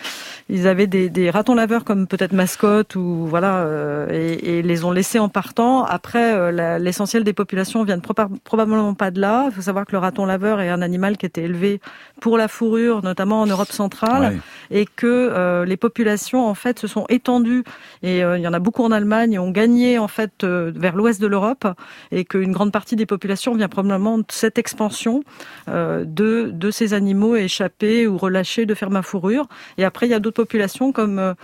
ils 0.47 0.67
avaient 0.67 0.87
des, 0.87 1.09
des 1.09 1.29
ratons 1.29 1.53
laveurs 1.53 1.83
comme 1.83 2.07
peut-être 2.07 2.31
mascotte 2.31 2.95
ou 2.95 3.25
voilà, 3.27 3.67
et, 4.09 4.59
et, 4.59 4.61
les 4.61 4.85
ont 4.85 4.91
laissés 4.91 5.19
en 5.19 5.27
partant. 5.27 5.83
Après, 5.83 6.51
l'essentiel 6.79 7.23
des 7.23 7.33
populations 7.33 7.83
viennent 7.83 8.01
probablement 8.01 8.93
pas 8.93 9.11
de 9.11 9.19
là. 9.19 9.45
Il 9.47 9.53
faut 9.53 9.61
savoir 9.61 9.85
que 9.85 9.91
le 9.93 9.97
raton 9.97 10.25
laveur 10.25 10.61
est 10.61 10.69
un 10.69 10.81
animal 10.81 11.17
qui 11.17 11.25
était 11.25 11.43
élevé 11.43 11.79
pour 12.19 12.37
la 12.37 12.47
fourrure, 12.47 13.03
notamment 13.03 13.41
en 13.41 13.47
Europe 13.47 13.71
centrale, 13.71 14.39
et 14.71 14.85
que 14.85 15.63
les 15.63 15.77
populations 15.77 16.45
en 16.45 16.53
fait 16.53 16.79
se 16.79 16.87
sont 16.87 17.05
étendues. 17.07 17.63
Et 18.03 18.19
il 18.19 18.41
y 18.41 18.47
en 18.47 18.53
a 18.53 18.59
beaucoup 18.59 18.83
en 18.83 18.91
Allemagne, 18.91 19.39
ont 19.39 19.51
gagné 19.51 19.99
en 19.99 20.07
fait 20.07 20.20
euh, 20.43 20.71
vers 20.75 20.95
l'ouest 20.95 21.21
de 21.21 21.27
l'Europe 21.27 21.67
et 22.11 22.25
qu'une 22.25 22.51
grande 22.51 22.71
partie 22.71 22.95
des 22.95 23.05
populations 23.05 23.53
vient 23.55 23.67
probablement 23.67 24.17
de 24.17 24.25
cette 24.29 24.57
expansion 24.57 25.23
euh, 25.67 26.03
de, 26.05 26.49
de 26.53 26.71
ces 26.71 26.93
animaux 26.93 27.35
échappés 27.35 28.07
ou 28.07 28.17
relâchés 28.17 28.65
de 28.65 28.73
ferme 28.73 28.95
à 28.95 29.01
fourrure. 29.01 29.47
Et 29.77 29.85
après, 29.85 30.07
il 30.07 30.09
y 30.09 30.13
a 30.13 30.19
d'autres 30.19 30.41
populations 30.41 30.91
comme 30.91 31.35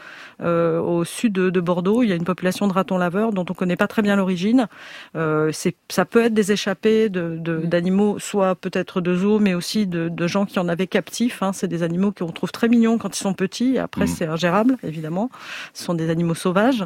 euh, 0.41 0.79
au 0.79 1.03
sud 1.03 1.33
de, 1.33 1.59
Bordeaux, 1.59 2.03
il 2.03 2.09
y 2.09 2.13
a 2.13 2.15
une 2.15 2.23
population 2.23 2.67
de 2.67 2.73
ratons 2.73 2.97
laveurs 2.97 3.33
dont 3.33 3.45
on 3.49 3.53
ne 3.53 3.57
connaît 3.57 3.75
pas 3.75 3.87
très 3.87 4.01
bien 4.01 4.15
l'origine. 4.15 4.67
ça 5.13 6.05
peut 6.05 6.23
être 6.23 6.33
des 6.33 6.51
échappés 6.51 7.09
d'animaux, 7.09 8.15
de, 8.15 8.19
soit 8.19 8.55
peut-être 8.55 9.01
de 9.01 9.15
zoo, 9.15 9.39
mais 9.39 9.53
aussi 9.53 9.87
de, 9.87 10.27
gens 10.27 10.45
qui 10.45 10.59
en 10.59 10.67
avaient 10.67 10.87
captifs. 10.87 11.41
Hein. 11.41 11.51
C'est 11.53 11.67
des 11.67 11.83
animaux 11.83 12.11
qu'on 12.11 12.31
trouve 12.31 12.51
très 12.51 12.67
mignons 12.67 12.97
quand 12.97 13.17
ils 13.17 13.21
sont 13.21 13.33
petits. 13.33 13.75
Et 13.75 13.79
après, 13.79 14.05
mmh. 14.05 14.07
c'est 14.07 14.25
ingérable, 14.25 14.77
évidemment. 14.83 15.29
Ce 15.73 15.83
sont 15.83 15.93
des 15.93 16.09
animaux 16.09 16.35
sauvages 16.35 16.85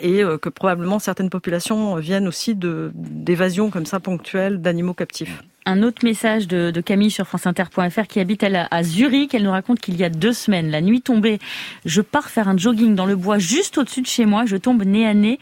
et 0.00 0.22
euh, 0.22 0.38
que 0.38 0.48
probablement 0.48 0.98
certaines 0.98 1.30
populations 1.30 1.96
viennent 1.96 2.28
aussi 2.28 2.54
d'évasions 2.56 3.70
comme 3.70 3.86
ça 3.86 4.00
ponctuelles 4.00 4.60
d'animaux 4.60 4.94
captifs. 4.94 5.42
Un 5.68 5.82
autre 5.82 6.04
message 6.04 6.46
de, 6.46 6.80
Camille 6.80 7.10
sur 7.10 7.26
franceinter.fr 7.26 8.06
qui 8.06 8.20
habite 8.20 8.44
à, 8.44 8.68
à 8.70 8.82
Zurich. 8.84 9.34
Elle 9.34 9.42
nous 9.42 9.50
raconte 9.50 9.80
qu'il 9.80 9.96
y 9.96 10.04
a 10.04 10.08
deux 10.08 10.32
semaines, 10.32 10.70
la 10.70 10.80
nuit 10.80 11.02
tombée, 11.02 11.40
je 11.84 12.00
pars 12.00 12.30
faire 12.30 12.48
un 12.48 12.56
jogging 12.56 12.94
dans 12.94 13.06
le 13.06 13.16
bois 13.16 13.38
juste 13.38 13.76
au-dessus 13.78 14.02
de 14.02 14.06
chez 14.06 14.26
moi. 14.26 14.44
Je 14.46 14.56
tombe 14.56 14.84
nez 14.84 15.06
à 15.06 15.14
nez 15.14 15.40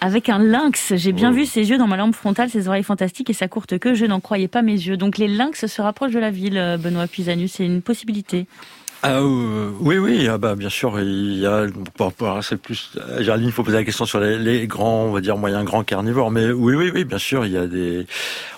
avec 0.00 0.28
un 0.28 0.38
lynx. 0.38 0.94
J'ai 0.96 1.12
bien 1.12 1.30
oh. 1.30 1.34
vu 1.34 1.46
ses 1.46 1.70
yeux 1.70 1.78
dans 1.78 1.86
ma 1.86 1.96
lampe 1.96 2.14
frontale, 2.14 2.50
ses 2.50 2.68
oreilles 2.68 2.82
fantastiques 2.82 3.30
et 3.30 3.34
sa 3.34 3.48
courte 3.48 3.78
queue. 3.78 3.94
Je 3.94 4.04
n'en 4.04 4.20
croyais 4.20 4.48
pas 4.48 4.60
mes 4.60 4.72
yeux. 4.72 4.96
Donc 4.96 5.16
les 5.16 5.28
lynx 5.28 5.66
se 5.66 5.82
rapprochent 5.82 6.12
de 6.12 6.18
la 6.18 6.30
ville, 6.30 6.58
euh, 6.58 6.76
Benoît 6.76 7.06
Puisanus. 7.06 7.52
C'est 7.52 7.64
une 7.64 7.80
possibilité. 7.80 8.46
Ah, 9.06 9.18
euh, 9.18 9.70
oui, 9.80 9.98
oui, 9.98 10.28
ah 10.28 10.38
bah 10.38 10.54
bien 10.54 10.70
sûr, 10.70 10.98
il 10.98 11.36
y 11.36 11.44
a, 11.44 11.66
c'est 12.40 12.56
plus, 12.56 12.96
Géraldine, 13.18 13.48
il 13.48 13.52
faut 13.52 13.62
poser 13.62 13.76
la 13.76 13.84
question 13.84 14.06
sur 14.06 14.18
les, 14.18 14.66
grands, 14.66 15.02
on 15.02 15.12
va 15.12 15.20
dire 15.20 15.36
moyens 15.36 15.62
grands 15.62 15.84
carnivores, 15.84 16.30
mais 16.30 16.50
oui, 16.50 16.74
oui, 16.74 16.90
oui, 16.94 17.04
bien 17.04 17.18
sûr, 17.18 17.44
il 17.44 17.52
y 17.52 17.58
a 17.58 17.66
des, 17.66 18.06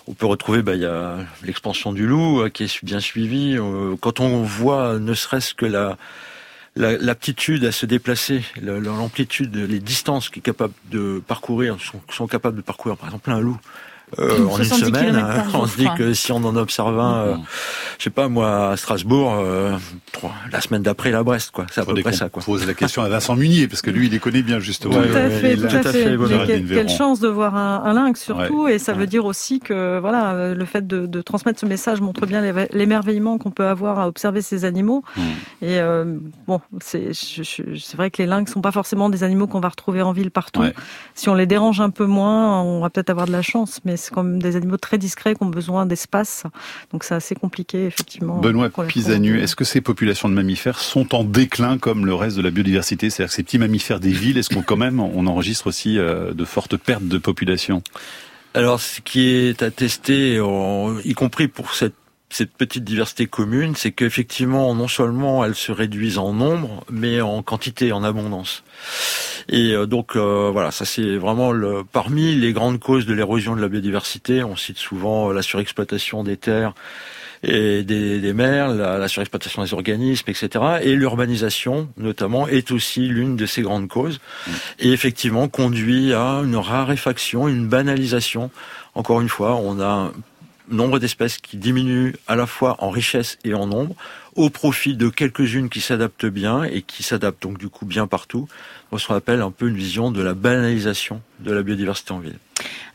on 0.06 0.12
peut 0.14 0.26
retrouver, 0.26 0.62
bah 0.62 0.76
il 0.76 0.82
y 0.82 0.86
a 0.86 1.16
l'expansion 1.42 1.92
du 1.92 2.06
loup 2.06 2.42
euh, 2.42 2.48
qui 2.48 2.62
est 2.62 2.84
bien 2.84 3.00
suivie. 3.00 3.56
Euh, 3.58 3.96
quand 4.00 4.20
on 4.20 4.42
voit, 4.42 5.00
ne 5.00 5.14
serait-ce 5.14 5.52
que 5.52 5.66
la 5.66 5.96
l'aptitude 6.76 7.64
à 7.64 7.72
se 7.72 7.86
déplacer, 7.86 8.42
l'amplitude, 8.62 9.56
les 9.56 9.80
distances 9.80 10.28
qu'il 10.28 10.40
est 10.40 10.42
capable 10.42 10.74
de 10.90 11.22
parcourir, 11.26 11.78
sont, 11.80 12.00
sont 12.10 12.28
capables 12.28 12.58
de 12.58 12.62
parcourir, 12.62 12.96
par 12.96 13.08
exemple, 13.08 13.30
un 13.32 13.40
loup. 13.40 13.58
Euh, 14.20 14.46
en 14.46 14.58
une 14.58 14.64
semaine. 14.64 15.20
on 15.52 15.66
se 15.66 15.76
dit 15.76 15.88
que 15.98 16.14
si 16.14 16.30
on 16.30 16.36
en 16.36 16.54
observe 16.54 16.98
un, 17.00 17.14
euh, 17.16 17.36
je 17.98 18.04
sais 18.04 18.10
pas 18.10 18.28
moi, 18.28 18.70
à 18.70 18.76
Strasbourg, 18.76 19.34
euh, 19.36 19.76
la 20.52 20.60
semaine 20.60 20.82
d'après, 20.82 21.10
la 21.10 21.24
Brest, 21.24 21.50
quoi. 21.50 21.66
C'est 21.72 21.80
à 21.80 21.84
peu 21.84 21.94
près 21.94 22.12
ça, 22.12 22.28
quoi. 22.28 22.40
Pose 22.44 22.66
la 22.66 22.74
question 22.74 23.02
à 23.02 23.08
Vincent 23.08 23.34
Munier, 23.34 23.66
parce 23.66 23.82
que 23.82 23.90
lui, 23.90 24.06
il 24.06 24.12
les 24.12 24.20
connaît 24.20 24.42
bien, 24.42 24.60
justement. 24.60 24.94
Tout 24.94 25.00
à 25.00 25.30
fait, 25.30 25.56
tout, 25.56 25.66
à 25.66 25.82
fait. 25.82 26.16
quelle, 26.68 26.88
chance 26.88 27.18
de 27.18 27.26
voir 27.26 27.56
un, 27.56 27.82
un 27.84 27.94
lynx, 27.94 28.22
surtout, 28.22 28.68
et 28.68 28.78
ça 28.78 28.92
veut 28.92 29.08
dire 29.08 29.24
aussi 29.24 29.58
que, 29.58 29.98
voilà, 29.98 30.54
le 30.54 30.64
fait 30.64 30.86
de, 30.86 31.06
de 31.06 31.20
transmettre 31.20 31.58
ce 31.58 31.66
message 31.66 32.00
montre 32.00 32.26
bien 32.26 32.42
l'émerveillement 32.72 33.38
qu'on 33.38 33.50
peut 33.50 33.66
avoir 33.66 33.98
à 33.98 34.06
observer 34.06 34.40
ces 34.40 34.64
animaux. 34.64 35.02
Hmm. 35.16 35.64
Et 35.64 35.80
bon, 36.46 36.60
c'est 36.80 37.10
vrai 37.96 38.12
que 38.12 38.22
les 38.22 38.26
lynx 38.26 38.52
sont 38.52 38.60
pas 38.60 38.72
forcément 38.72 39.10
des 39.10 39.24
animaux 39.24 39.48
qu'on 39.48 39.60
va 39.60 39.68
retrouver 39.68 40.02
en 40.02 40.12
ville 40.12 40.30
partout. 40.30 40.62
Si 41.16 41.28
on 41.28 41.34
les 41.34 41.46
dérange 41.46 41.80
un 41.80 41.90
peu 41.90 42.06
moins, 42.06 42.62
on 42.62 42.80
va 42.80 42.90
peut-être 42.90 43.10
avoir 43.10 43.26
de 43.26 43.32
la 43.32 43.42
chance, 43.42 43.80
mais 43.84 43.95
c'est 43.96 44.12
comme 44.12 44.40
des 44.40 44.56
animaux 44.56 44.76
très 44.76 44.98
discrets 44.98 45.34
qui 45.34 45.42
ont 45.42 45.48
besoin 45.50 45.86
d'espace. 45.86 46.44
Donc 46.92 47.04
c'est 47.04 47.14
assez 47.14 47.34
compliqué, 47.34 47.86
effectivement. 47.86 48.38
Benoît 48.38 48.70
Pisanu, 48.88 49.40
est-ce 49.40 49.56
que 49.56 49.64
ces 49.64 49.80
populations 49.80 50.28
de 50.28 50.34
mammifères 50.34 50.78
sont 50.78 51.14
en 51.14 51.24
déclin 51.24 51.78
comme 51.78 52.06
le 52.06 52.14
reste 52.14 52.36
de 52.36 52.42
la 52.42 52.50
biodiversité? 52.50 53.10
C'est-à-dire 53.10 53.30
que 53.30 53.36
ces 53.36 53.42
petits 53.42 53.58
mammifères 53.58 54.00
des 54.00 54.12
villes, 54.12 54.38
est-ce 54.38 54.54
qu'on 54.54 54.62
quand 54.62 54.76
même 54.76 55.00
on 55.00 55.26
enregistre 55.26 55.66
aussi 55.66 55.98
euh, 55.98 56.32
de 56.32 56.44
fortes 56.44 56.76
pertes 56.76 57.06
de 57.06 57.18
population? 57.18 57.82
Alors, 58.54 58.80
ce 58.80 59.02
qui 59.02 59.28
est 59.28 59.62
attesté, 59.62 60.40
y 61.04 61.14
compris 61.14 61.46
pour 61.46 61.74
cette 61.74 61.94
cette 62.28 62.52
petite 62.52 62.84
diversité 62.84 63.26
commune, 63.26 63.74
c'est 63.76 63.92
qu'effectivement, 63.92 64.74
non 64.74 64.88
seulement 64.88 65.44
elles 65.44 65.54
se 65.54 65.72
réduisent 65.72 66.18
en 66.18 66.32
nombre, 66.32 66.84
mais 66.90 67.20
en 67.20 67.42
quantité, 67.42 67.92
en 67.92 68.02
abondance. 68.02 68.64
Et 69.48 69.72
euh, 69.72 69.86
donc 69.86 70.16
euh, 70.16 70.50
voilà, 70.52 70.70
ça 70.70 70.84
c'est 70.84 71.16
vraiment 71.16 71.52
le, 71.52 71.84
parmi 71.84 72.34
les 72.34 72.52
grandes 72.52 72.80
causes 72.80 73.06
de 73.06 73.14
l'érosion 73.14 73.54
de 73.54 73.60
la 73.60 73.68
biodiversité. 73.68 74.42
On 74.42 74.56
cite 74.56 74.78
souvent 74.78 75.30
euh, 75.30 75.32
la 75.32 75.42
surexploitation 75.42 76.24
des 76.24 76.36
terres 76.36 76.74
et 77.44 77.84
des, 77.84 78.18
des 78.18 78.32
mers, 78.32 78.68
la, 78.68 78.98
la, 78.98 79.08
surexploitation 79.08 79.62
des 79.62 79.72
organismes, 79.72 80.28
etc. 80.28 80.64
Et 80.82 80.96
l'urbanisation, 80.96 81.88
notamment, 81.96 82.48
est 82.48 82.72
aussi 82.72 83.06
l'une 83.06 83.36
de 83.36 83.46
ces 83.46 83.62
grandes 83.62 83.88
causes. 83.88 84.20
Et 84.80 84.90
effectivement, 84.90 85.46
conduit 85.46 86.12
à 86.12 86.40
une 86.42 86.56
raréfaction, 86.56 87.46
une 87.46 87.68
banalisation. 87.68 88.50
Encore 88.94 89.20
une 89.20 89.28
fois, 89.28 89.56
on 89.56 89.80
a 89.80 90.12
nombre 90.68 90.98
d'espèces 90.98 91.38
qui 91.38 91.56
diminuent 91.56 92.14
à 92.26 92.36
la 92.36 92.46
fois 92.46 92.76
en 92.78 92.90
richesse 92.90 93.38
et 93.44 93.54
en 93.54 93.66
nombre, 93.66 93.94
au 94.34 94.50
profit 94.50 94.96
de 94.96 95.08
quelques-unes 95.08 95.68
qui 95.68 95.80
s'adaptent 95.80 96.26
bien 96.26 96.64
et 96.64 96.82
qui 96.82 97.02
s'adaptent 97.02 97.42
donc 97.42 97.58
du 97.58 97.68
coup 97.68 97.86
bien 97.86 98.06
partout. 98.06 98.48
Ce 98.96 99.06
qu'on 99.06 99.14
appelle 99.14 99.42
un 99.42 99.50
peu 99.50 99.68
une 99.68 99.76
vision 99.76 100.10
de 100.10 100.22
la 100.22 100.34
banalisation 100.34 101.20
de 101.40 101.52
la 101.52 101.62
biodiversité 101.62 102.12
en 102.12 102.18
ville. 102.18 102.38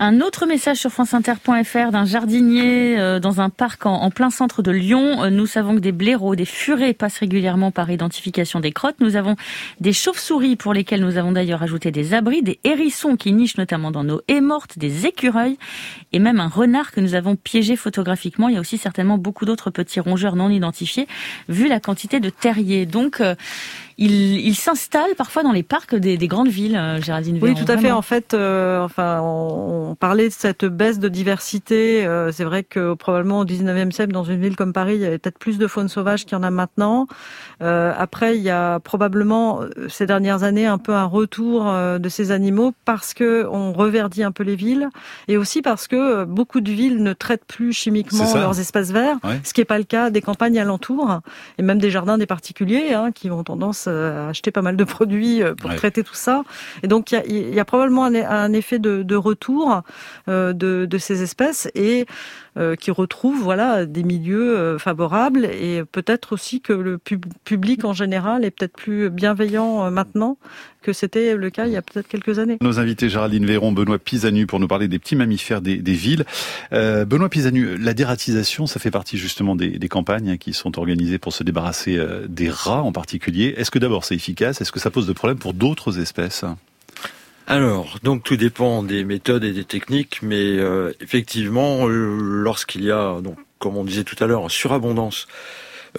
Un 0.04 0.20
autre 0.20 0.48
message 0.48 0.78
sur 0.78 0.90
franceinter.fr 0.90 1.92
d'un 1.92 2.06
jardinier 2.06 2.98
euh, 2.98 3.20
dans 3.20 3.40
un 3.40 3.52
parc 3.52 3.86
en, 3.86 4.10
plein 4.10 4.32
centre 4.32 4.64
de 4.64 4.72
Lyon. 4.72 5.24
Euh, 5.24 5.30
nous 5.30 5.46
savons 5.46 5.76
que 5.76 5.80
des 5.80 5.92
blaireaux, 5.92 6.36
des 6.36 6.46
furets 6.46 6.96
passent 6.96 7.20
régulièrement 7.20 7.70
par 7.70 7.92
identification 7.92 8.60
des 8.60 8.72
crottes. 8.72 8.96
Nous 9.00 9.16
avons 9.16 9.36
des 9.80 9.94
chauves-souris 9.94 10.56
pour 10.56 10.74
lesquelles 10.74 11.02
nous 11.02 11.18
avons 11.18 11.32
d'ailleurs 11.32 11.62
ajouté 11.62 11.92
des 11.92 12.16
abris, 12.16 12.42
des 12.42 12.60
hérissons 12.64 13.16
qui 13.16 13.32
nichent 13.32 13.58
notamment 13.58 13.92
dans 13.92 14.04
nos 14.04 14.22
haies 14.28 14.42
mortes, 14.42 14.80
des 14.80 15.06
écureuils 15.06 15.60
et 16.14 16.18
même 16.18 16.40
un 16.40 16.48
renard 16.48 16.92
que 16.92 17.00
nous 17.00 17.14
avons 17.14 17.36
piégé 17.36 17.76
photographiquement. 17.76 18.50
Il 18.50 18.56
y 18.56 18.58
a 18.58 18.62
aussi 18.62 18.80
certainement 18.80 19.20
beaucoup 19.20 19.46
d'autres 19.46 19.70
petits 19.70 20.00
rongeurs 20.00 20.36
non 20.36 20.50
identifiés 20.50 21.08
vu 21.48 21.68
la 21.68 21.80
quantité 21.80 22.20
de 22.20 22.32
terriers. 22.32 22.88
Donc, 22.88 23.22
euh, 23.22 23.36
il, 24.00 24.56
s'installe 24.56 25.14
parfois 25.16 25.44
dans 25.44 25.52
les 25.52 25.62
parcs 25.62 25.94
des, 25.94 26.18
grandes 26.28 26.48
villes, 26.48 27.00
Géraldine 27.04 27.38
Oui, 27.40 27.54
tout 27.54 27.72
à 27.72 27.78
fait. 27.78 27.92
En 27.92 28.02
fait, 28.02 28.34
enfin, 28.34 29.22
on, 29.22 29.51
on 29.58 29.96
parlait 29.96 30.28
de 30.28 30.34
cette 30.34 30.66
baisse 30.66 31.00
de 31.00 31.10
diversité. 31.10 32.06
Euh, 32.06 32.32
c'est 32.32 32.44
vrai 32.44 32.64
que 32.64 32.94
probablement 32.94 33.40
au 33.40 33.46
19e 33.46 33.92
siècle, 33.92 34.14
dans 34.14 34.24
une 34.24 34.40
ville 34.40 34.56
comme 34.56 34.74
Paris, 34.74 34.96
il 34.96 35.02
y 35.02 35.06
avait 35.06 35.18
peut-être 35.18 35.40
plus 35.40 35.58
de 35.58 35.68
faune 35.68 35.88
sauvage 35.88 36.26
qu'il 36.26 36.34
y 36.34 36.36
en 36.36 36.44
a 36.44 36.52
maintenant. 36.52 37.08
Euh, 37.62 37.94
après, 37.98 38.38
il 38.38 38.44
y 38.44 38.50
a 38.50 38.80
probablement 38.80 39.62
ces 39.90 40.06
dernières 40.06 40.44
années 40.44 40.66
un 40.66 40.78
peu 40.78 40.94
un 40.94 41.06
retour 41.06 41.72
de 42.00 42.10
ces 42.10 42.32
animaux 42.32 42.74
parce 42.86 43.14
que 43.14 43.48
on 43.52 43.74
reverdit 43.74 44.24
un 44.24 44.32
peu 44.32 44.44
les 44.44 44.56
villes 44.56 44.90
et 45.28 45.38
aussi 45.38 45.62
parce 45.62 45.88
que 45.88 46.26
beaucoup 46.26 46.62
de 46.62 46.72
villes 46.72 47.04
ne 47.04 47.14
traitent 47.14 47.46
plus 47.46 47.74
chimiquement 47.74 48.34
leurs 48.36 48.60
espaces 48.60 48.92
verts, 48.92 49.18
ce 49.44 49.54
qui 49.54 49.62
n'est 49.62 49.66
pas 49.66 49.78
le 49.78 49.84
cas 49.84 50.10
des 50.10 50.22
campagnes 50.22 50.60
alentours 50.60 51.20
et 51.58 51.64
même 51.64 51.80
des 51.80 51.92
jardins 51.92 52.18
des 52.18 52.26
particuliers 52.26 52.94
hein, 52.94 53.12
qui 53.12 53.30
ont 53.30 53.44
tendance 53.44 53.88
à 53.88 54.30
acheter 54.30 54.52
pas 54.52 54.62
mal 54.62 54.76
de 54.76 54.84
produits 54.84 55.42
pour 55.60 55.74
traiter 55.76 56.04
tout 56.04 56.16
ça. 56.16 56.44
Et 56.84 56.88
donc 56.88 57.12
il 57.12 57.54
y 57.54 57.60
a, 57.60 57.66
probablement 57.66 58.06
un, 58.06 58.54
effet 58.54 58.80
de, 58.80 59.16
retour 59.16 59.41
euh, 60.28 60.54
de, 60.54 60.98
ces 60.98 61.24
espèces 61.24 61.70
et 61.74 62.06
euh, 62.58 62.76
qui 62.76 62.92
retrouvent 62.92 63.42
voilà 63.42 63.86
des 63.86 64.04
milieux 64.04 64.58
euh, 64.58 64.78
favorables 64.78 65.46
et 65.46 65.84
peut-être 65.92 66.34
aussi 66.34 66.62
que 66.62 66.74
le 66.74 66.98
public 66.98 67.84
en 67.86 67.94
général 67.94 68.46
est 68.46 68.52
peut-être 68.52 68.76
plus 68.76 69.10
bienveillant 69.10 69.90
maintenant 69.90 70.38
que 70.84 70.94
c'était 70.94 71.36
le 71.36 71.50
cas 71.50 71.66
il 71.66 71.74
y 71.74 71.78
a 71.78 71.82
peut-être 71.82 72.08
quelques 72.08 72.38
années. 72.38 72.58
Nos 72.62 72.80
invités 72.80 73.10
Géraldine 73.10 73.46
Véron, 73.46 73.72
Benoît 73.72 73.98
Pisanu 73.98 74.46
pour 74.46 74.60
nous 74.60 74.68
parler 74.68 74.88
des 74.88 75.00
petits 75.00 75.16
mammifères 75.16 75.62
des, 75.62 75.78
villes. 75.78 76.26
Benoît 76.72 77.30
Pisanu, 77.30 77.78
la 77.78 77.94
dératisation, 77.94 78.68
ça 78.68 78.80
fait 78.80 78.92
partie 78.92 79.18
justement 79.18 79.56
des, 79.56 79.90
campagnes 79.90 80.38
qui 80.38 80.54
sont 80.54 80.78
organisées 80.78 81.18
pour 81.18 81.34
se 81.34 81.44
débarrasser 81.44 82.00
des 82.28 82.50
rats 82.50 82.84
en 82.84 82.92
particulier. 82.92 83.54
Est-ce 83.58 83.72
que 83.72 83.80
d'abord 83.80 84.06
c'est 84.06 84.16
efficace? 84.16 84.62
Est-ce 84.62 84.72
que 84.72 84.80
ça 84.80 84.92
pose 84.92 85.08
de 85.08 85.14
problèmes 85.14 85.40
pour 85.40 85.54
d'autres 85.54 86.00
espèces? 86.00 86.46
Alors, 87.52 88.00
donc 88.02 88.24
tout 88.24 88.38
dépend 88.38 88.82
des 88.82 89.04
méthodes 89.04 89.44
et 89.44 89.52
des 89.52 89.66
techniques, 89.66 90.22
mais 90.22 90.58
euh, 90.58 90.94
effectivement, 91.02 91.86
euh, 91.86 92.18
lorsqu'il 92.18 92.86
y 92.86 92.92
a, 92.92 93.20
donc, 93.20 93.38
comme 93.60 93.76
on 93.76 93.84
disait 93.84 94.06
tout 94.06 94.16
à 94.24 94.26
l'heure, 94.26 94.50
surabondance, 94.50 95.28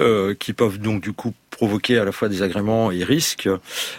euh, 0.00 0.34
qui 0.34 0.54
peuvent 0.54 0.78
donc 0.78 1.02
du 1.02 1.12
coup 1.12 1.34
provoquer 1.50 1.98
à 1.98 2.06
la 2.06 2.12
fois 2.12 2.30
des 2.30 2.40
agréments 2.40 2.90
et 2.90 3.04
risques, 3.04 3.50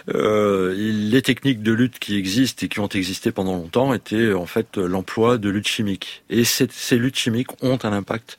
les 0.08 1.22
techniques 1.22 1.62
de 1.62 1.72
lutte 1.72 2.00
qui 2.00 2.16
existent 2.16 2.66
et 2.66 2.68
qui 2.68 2.80
ont 2.80 2.88
existé 2.88 3.30
pendant 3.30 3.54
longtemps 3.54 3.94
étaient 3.94 4.32
en 4.32 4.46
fait 4.46 4.76
l'emploi 4.76 5.38
de 5.38 5.48
luttes 5.48 5.68
chimiques. 5.68 6.24
Et 6.30 6.42
ces 6.42 6.96
luttes 6.96 7.16
chimiques 7.16 7.62
ont 7.62 7.78
un 7.84 7.92
impact 7.92 8.36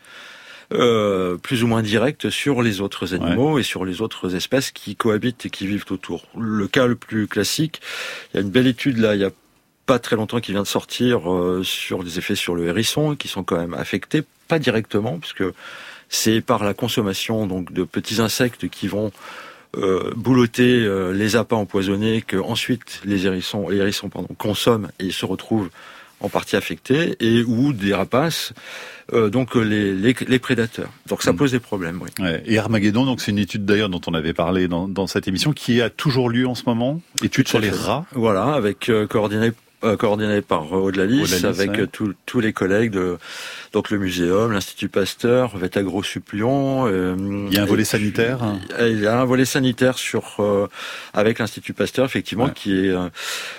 euh, 0.73 1.37
plus 1.37 1.63
ou 1.63 1.67
moins 1.67 1.81
direct 1.81 2.29
sur 2.29 2.61
les 2.61 2.81
autres 2.81 3.13
animaux 3.13 3.59
et 3.59 3.63
sur 3.63 3.85
les 3.85 4.01
autres 4.01 4.35
espèces 4.35 4.71
qui 4.71 4.95
cohabitent 4.95 5.45
et 5.45 5.49
qui 5.49 5.67
vivent 5.67 5.85
autour. 5.89 6.27
Le 6.37 6.67
cas 6.67 6.87
le 6.87 6.95
plus 6.95 7.27
classique, 7.27 7.81
il 8.33 8.37
y 8.37 8.39
a 8.39 8.41
une 8.43 8.49
belle 8.49 8.67
étude 8.67 8.97
là, 8.97 9.15
il 9.15 9.21
y 9.21 9.25
a 9.25 9.31
pas 9.85 9.99
très 9.99 10.15
longtemps 10.15 10.39
qui 10.39 10.51
vient 10.51 10.63
de 10.63 10.67
sortir 10.67 11.31
euh, 11.31 11.61
sur 11.63 12.01
les 12.01 12.17
effets 12.17 12.35
sur 12.35 12.55
le 12.55 12.65
hérisson 12.65 13.15
qui 13.15 13.27
sont 13.27 13.43
quand 13.43 13.57
même 13.57 13.73
affectés, 13.73 14.23
pas 14.47 14.59
directement 14.59 15.19
puisque 15.19 15.43
c'est 16.09 16.41
par 16.41 16.63
la 16.63 16.73
consommation 16.73 17.45
donc 17.47 17.71
de 17.71 17.83
petits 17.83 18.21
insectes 18.21 18.67
qui 18.69 18.87
vont 18.87 19.11
euh, 19.77 20.11
boulotter 20.15 20.83
euh, 20.83 21.11
les 21.11 21.35
appâts 21.35 21.55
empoisonnés 21.55 22.21
que 22.21 22.37
ensuite 22.37 23.01
les 23.03 23.27
hérissons, 23.27 23.67
les 23.67 23.77
hérissons 23.77 24.09
pardon, 24.09 24.33
consomment 24.37 24.89
et 24.99 25.11
se 25.11 25.25
retrouvent 25.25 25.69
en 26.19 26.29
partie 26.29 26.55
affectés 26.55 27.15
et 27.19 27.43
ou 27.43 27.73
des 27.73 27.93
rapaces 27.93 28.53
euh, 29.13 29.29
donc 29.29 29.55
euh, 29.55 29.61
les, 29.61 29.93
les, 29.93 30.39
prédateurs. 30.39 30.89
Donc 31.07 31.21
ça 31.21 31.31
mm. 31.31 31.35
pose 31.35 31.51
des 31.51 31.59
problèmes. 31.59 31.99
Oui. 32.01 32.09
Ouais. 32.19 32.41
Et 32.45 32.57
Armageddon, 32.57 33.05
donc 33.05 33.21
c'est 33.21 33.31
une 33.31 33.37
étude 33.37 33.63
d'ailleurs 33.63 33.89
dont 33.89 34.01
on 34.07 34.13
avait 34.15 34.33
parlé 34.33 34.67
dans, 34.67 34.87
dans, 34.87 35.05
cette 35.05 35.27
émission, 35.27 35.53
qui 35.53 35.81
a 35.81 35.89
toujours 35.91 36.29
lieu 36.29 36.47
en 36.47 36.55
ce 36.55 36.63
moment. 36.65 37.01
Étude 37.23 37.47
sur 37.47 37.59
les 37.59 37.69
rats. 37.69 38.05
Voilà, 38.13 38.53
avec 38.53 38.89
euh, 38.89 39.05
coordonné 39.05 39.51
euh, 39.83 39.95
coordonné 39.95 40.41
par 40.41 40.71
Aude-la-Lys, 40.71 41.43
avec 41.43 41.91
tous 41.91 42.39
les 42.39 42.53
collègues 42.53 42.91
de 42.91 43.17
donc 43.75 43.89
le 43.89 43.97
muséum, 43.97 44.53
l'Institut 44.53 44.87
Pasteur, 44.87 45.57
Vétagro 45.57 46.01
Supplion. 46.01 46.87
Euh, 46.87 47.17
il 47.49 47.53
y 47.53 47.57
a 47.57 47.63
un 47.63 47.65
volet 47.65 47.83
sanitaire. 47.83 48.39
Il 48.79 49.01
y 49.01 49.05
a 49.05 49.19
un 49.19 49.25
volet 49.25 49.43
sanitaire 49.43 49.97
sur 49.97 50.37
euh, 50.39 50.67
avec 51.13 51.39
l'Institut 51.39 51.73
Pasteur 51.73 52.05
effectivement 52.05 52.47
qui 52.47 52.73
est 52.73 52.93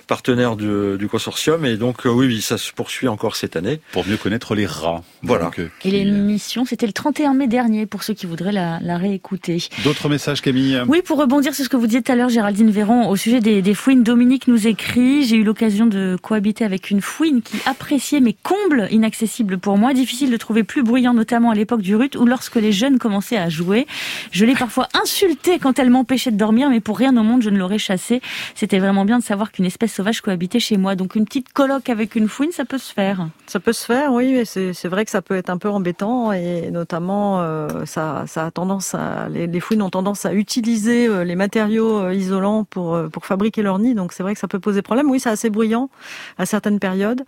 partenaire 0.07 0.57
du, 0.57 1.07
consortium 1.11 1.67
et 1.67 1.77
donc 1.77 2.07
oui, 2.07 2.27
oui 2.27 2.41
ça 2.41 2.57
se 2.57 2.73
poursuit 2.73 3.09
encore 3.09 3.37
cette 3.37 3.57
année 3.57 3.79
pour 3.93 4.07
mieux 4.07 4.17
connaître 4.17 4.55
les 4.55 4.65
rats. 4.65 5.03
Voilà. 5.23 5.51
et 5.85 5.91
l'émission 5.91 6.65
c'était 6.65 6.87
le 6.87 6.95
31 6.95 7.35
mai 7.35 7.47
dernier 7.47 7.85
pour 7.85 8.03
ceux 8.03 8.15
qui 8.15 8.25
voudraient 8.25 8.53
la, 8.53 8.97
réécouter. 8.97 9.63
D'autres 9.85 10.09
messages 10.09 10.41
Camille? 10.41 10.81
Oui 10.89 11.03
pour 11.03 11.19
rebondir 11.19 11.55
sur 11.55 11.63
ce 11.63 11.69
que 11.69 11.77
vous 11.77 11.87
disiez 11.87 12.01
tout 12.01 12.13
à 12.13 12.15
l'heure 12.15 12.31
Géraldine 12.31 12.71
Véron 12.71 13.11
au 13.11 13.17
sujet 13.17 13.41
des, 13.41 13.61
des 13.61 13.75
fouines. 13.75 14.03
Dominique 14.03 14.49
nous 14.49 14.67
écrit 14.67 15.27
j'ai 15.27 15.37
eu 15.37 15.45
l'occasion 15.45 15.85
de 15.85 16.17
cohabiter 16.23 16.65
avec 16.65 16.91
une 16.91 17.03
fouine 17.03 17.43
qui 17.43 17.59
appréciait 17.67 18.21
mes 18.21 18.33
combles 18.33 18.89
inaccessibles 18.91 19.59
pour 19.59 19.77
moi, 19.77 19.93
difficile 20.07 20.31
de 20.31 20.37
trouver 20.37 20.63
plus 20.63 20.85
bruyant, 20.85 21.15
notamment 21.15 21.51
à 21.51 21.55
l'époque 21.57 21.83
du 21.83 21.97
rut 21.97 22.15
ou 22.15 22.27
lorsque 22.27 22.55
les 22.55 22.71
jeunes 22.71 23.01
commençaient 23.01 23.39
à 23.39 23.49
jouer. 23.49 23.89
Je 24.31 24.45
l'ai 24.45 24.55
parfois 24.55 24.87
insultée 24.95 25.59
quand 25.59 25.81
elle 25.81 25.91
m'empêchait 25.91 26.31
de 26.31 26.37
dormir, 26.37 26.71
mais 26.71 26.79
pour 26.79 26.97
rien 26.97 27.17
au 27.17 27.25
monde 27.25 27.43
je 27.43 27.51
ne 27.51 27.59
l'aurais 27.59 27.79
chassée. 27.79 28.23
C'était 28.55 28.79
vraiment 28.79 29.05
bien 29.05 29.19
de 29.19 29.25
savoir 29.25 29.51
qu'une 29.51 29.65
espèce 29.65 29.93
sauvage 29.93 30.21
cohabitait 30.21 30.61
chez 30.61 30.77
moi. 30.77 30.95
Donc 30.95 31.17
une 31.17 31.25
petite 31.25 31.53
colloque 31.53 31.91
avec 31.91 32.15
une 32.15 32.29
fouine, 32.29 32.53
ça 32.53 32.65
peut 32.65 32.79
se 32.79 32.93
faire. 32.95 33.27
Ça 33.49 33.59
peut 33.59 33.73
se 33.73 33.85
faire, 33.85 34.13
oui. 34.13 34.47
C'est 34.47 34.87
vrai 34.87 35.05
que 35.05 35.11
ça 35.11 35.23
peut 35.23 35.35
être 35.35 35.51
un 35.51 35.59
peu 35.59 35.69
embêtant 35.69 36.31
et 36.31 36.71
notamment 36.71 37.41
euh, 37.41 37.85
ça, 37.85 38.27
a 38.37 38.51
tendance 38.53 38.95
à 38.95 39.29
les, 39.29 39.49
les, 39.49 39.61
fouines 39.61 39.83
ont 39.83 39.91
tendance 39.91 40.25
à 40.25 40.35
utiliser 40.35 41.09
euh, 41.09 41.25
les 41.25 41.35
matériaux 41.35 41.99
euh, 41.99 42.15
isolants 42.15 42.63
pour 42.63 42.97
pour 43.11 43.27
fabriquer 43.27 43.63
leur 43.63 43.81
nid. 43.81 43.95
Donc 43.95 44.13
c'est 44.13 44.23
vrai 44.23 44.35
que 44.35 44.41
ça 44.41 44.47
peut 44.47 44.61
poser 44.61 44.83
problème. 44.83 45.11
Oui, 45.11 45.19
c'est 45.19 45.31
assez 45.31 45.51
bruyant 45.51 45.91
à 46.39 46.47
certaines 46.47 46.79
périodes. 46.79 47.25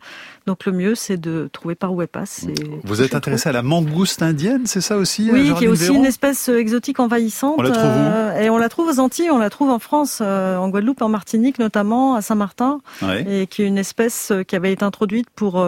Donc 0.47 0.65
le 0.65 0.71
mieux, 0.71 0.95
c'est 0.95 1.17
de 1.17 1.51
trouver 1.53 1.75
par 1.75 1.93
où 1.93 2.03
elle 2.03 2.09
passe. 2.09 2.47
Vous 2.85 3.03
êtes 3.03 3.15
intéressé 3.15 3.49
à 3.49 3.53
la 3.53 3.63
mangouste 3.63 4.23
indienne, 4.23 4.63
c'est 4.65 4.81
ça 4.81 4.97
aussi 4.97 5.31
Oui, 5.33 5.53
qui 5.59 5.65
est 5.65 5.69
aussi 5.69 5.93
une 5.93 6.05
espèce 6.05 6.49
euh, 6.49 6.59
exotique 6.59 7.01
envahissante. 7.01 7.57
On 7.59 7.63
la 7.63 7.71
trouve 7.71 7.85
où 7.85 7.99
euh, 7.99 8.41
Et 8.41 8.51
on 8.51 8.59
la 8.59 8.69
trouve 8.69 8.89
aux 8.89 9.01
Antilles, 9.01 9.31
on 9.31 9.39
la 9.39 9.51
trouve 9.51 9.71
en 9.71 9.79
France, 9.79 10.21
euh, 10.21 10.57
en 10.57 10.69
Guadeloupe, 10.69 11.03
en 11.03 11.09
Martinique 11.09 11.59
notamment, 11.59 12.15
à 12.15 12.23
Saint-Martin, 12.23 12.81
et 13.27 13.47
qui 13.47 13.63
est 13.63 13.67
une 13.67 13.79
espèce 13.79 14.33
qui 14.47 14.57
avait 14.57 14.73
été 14.73 14.85
introduite 14.85 15.29
pour 15.35 15.65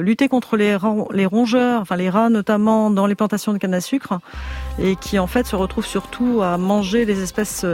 lutter 0.00 0.28
contre 0.28 0.56
les, 0.56 0.76
les 1.12 1.26
rongeurs, 1.26 1.80
enfin 1.80 1.96
les 1.96 2.10
rats 2.10 2.30
notamment 2.30 2.90
dans 2.90 3.06
les 3.06 3.14
plantations 3.14 3.52
de 3.52 3.58
canne 3.58 3.74
à 3.74 3.80
sucre, 3.80 4.18
et 4.78 4.96
qui 4.96 5.18
en 5.18 5.26
fait 5.26 5.46
se 5.46 5.56
retrouve 5.56 5.86
surtout 5.86 6.40
à 6.42 6.58
manger 6.58 7.04
les 7.04 7.22
espèces 7.22 7.64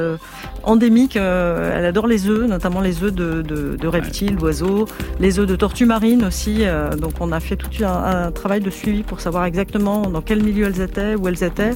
endémiques. 0.62 1.16
elle 1.16 1.84
adore 1.84 2.06
les 2.06 2.28
œufs, 2.28 2.46
notamment 2.46 2.80
les 2.80 3.02
œufs 3.02 3.12
de, 3.12 3.42
de 3.42 3.88
reptiles, 3.88 4.36
d'oiseaux, 4.36 4.86
les 5.20 5.38
œufs 5.38 5.46
de 5.46 5.56
tortues 5.56 5.86
marines 5.86 6.24
aussi. 6.24 6.64
Euh, 6.64 6.94
donc 6.96 7.12
on 7.20 7.32
a 7.32 7.40
fait 7.40 7.56
tout 7.56 7.70
un, 7.84 8.25
travail 8.30 8.60
de 8.60 8.70
suivi 8.70 9.02
pour 9.02 9.20
savoir 9.20 9.44
exactement 9.44 10.02
dans 10.08 10.22
quel 10.22 10.42
milieu 10.42 10.66
elles 10.66 10.80
étaient, 10.80 11.14
où 11.14 11.28
elles 11.28 11.42
étaient. 11.42 11.74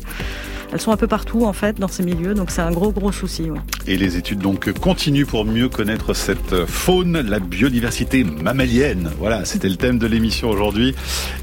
Elles 0.72 0.80
sont 0.80 0.92
un 0.92 0.96
peu 0.96 1.08
partout 1.08 1.44
en 1.44 1.52
fait 1.52 1.80
dans 1.80 1.88
ces 1.88 2.04
milieux, 2.04 2.34
donc 2.34 2.50
c'est 2.50 2.62
un 2.62 2.70
gros 2.70 2.92
gros 2.92 3.10
souci. 3.10 3.48
Et 3.86 3.96
les 3.96 4.16
études 4.16 4.38
donc 4.38 4.72
continuent 4.74 5.26
pour 5.26 5.44
mieux 5.44 5.68
connaître 5.68 6.14
cette 6.14 6.64
faune, 6.66 7.20
la 7.20 7.40
biodiversité 7.40 8.22
mammalienne. 8.22 9.10
Voilà, 9.18 9.44
c'était 9.44 9.68
le 9.68 9.76
thème 9.76 9.98
de 9.98 10.06
l'émission 10.06 10.48
aujourd'hui. 10.48 10.94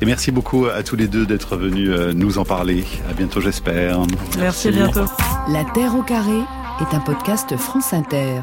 Et 0.01 0.05
merci 0.05 0.31
beaucoup 0.31 0.67
à 0.67 0.81
tous 0.83 0.95
les 0.95 1.07
deux 1.07 1.25
d'être 1.25 1.57
venus 1.57 1.89
euh, 1.91 2.13
nous 2.13 2.37
en 2.37 2.45
parler. 2.45 2.85
À 3.09 3.13
bientôt 3.13 3.41
j'espère. 3.41 3.99
Merci, 3.99 4.37
merci 4.39 4.67
à 4.69 4.71
bientôt. 4.71 5.05
La 5.49 5.65
Terre 5.73 5.95
au 5.95 6.03
carré 6.03 6.39
est 6.79 6.95
un 6.95 6.99
podcast 6.99 7.55
France 7.57 7.93
Inter. 7.93 8.41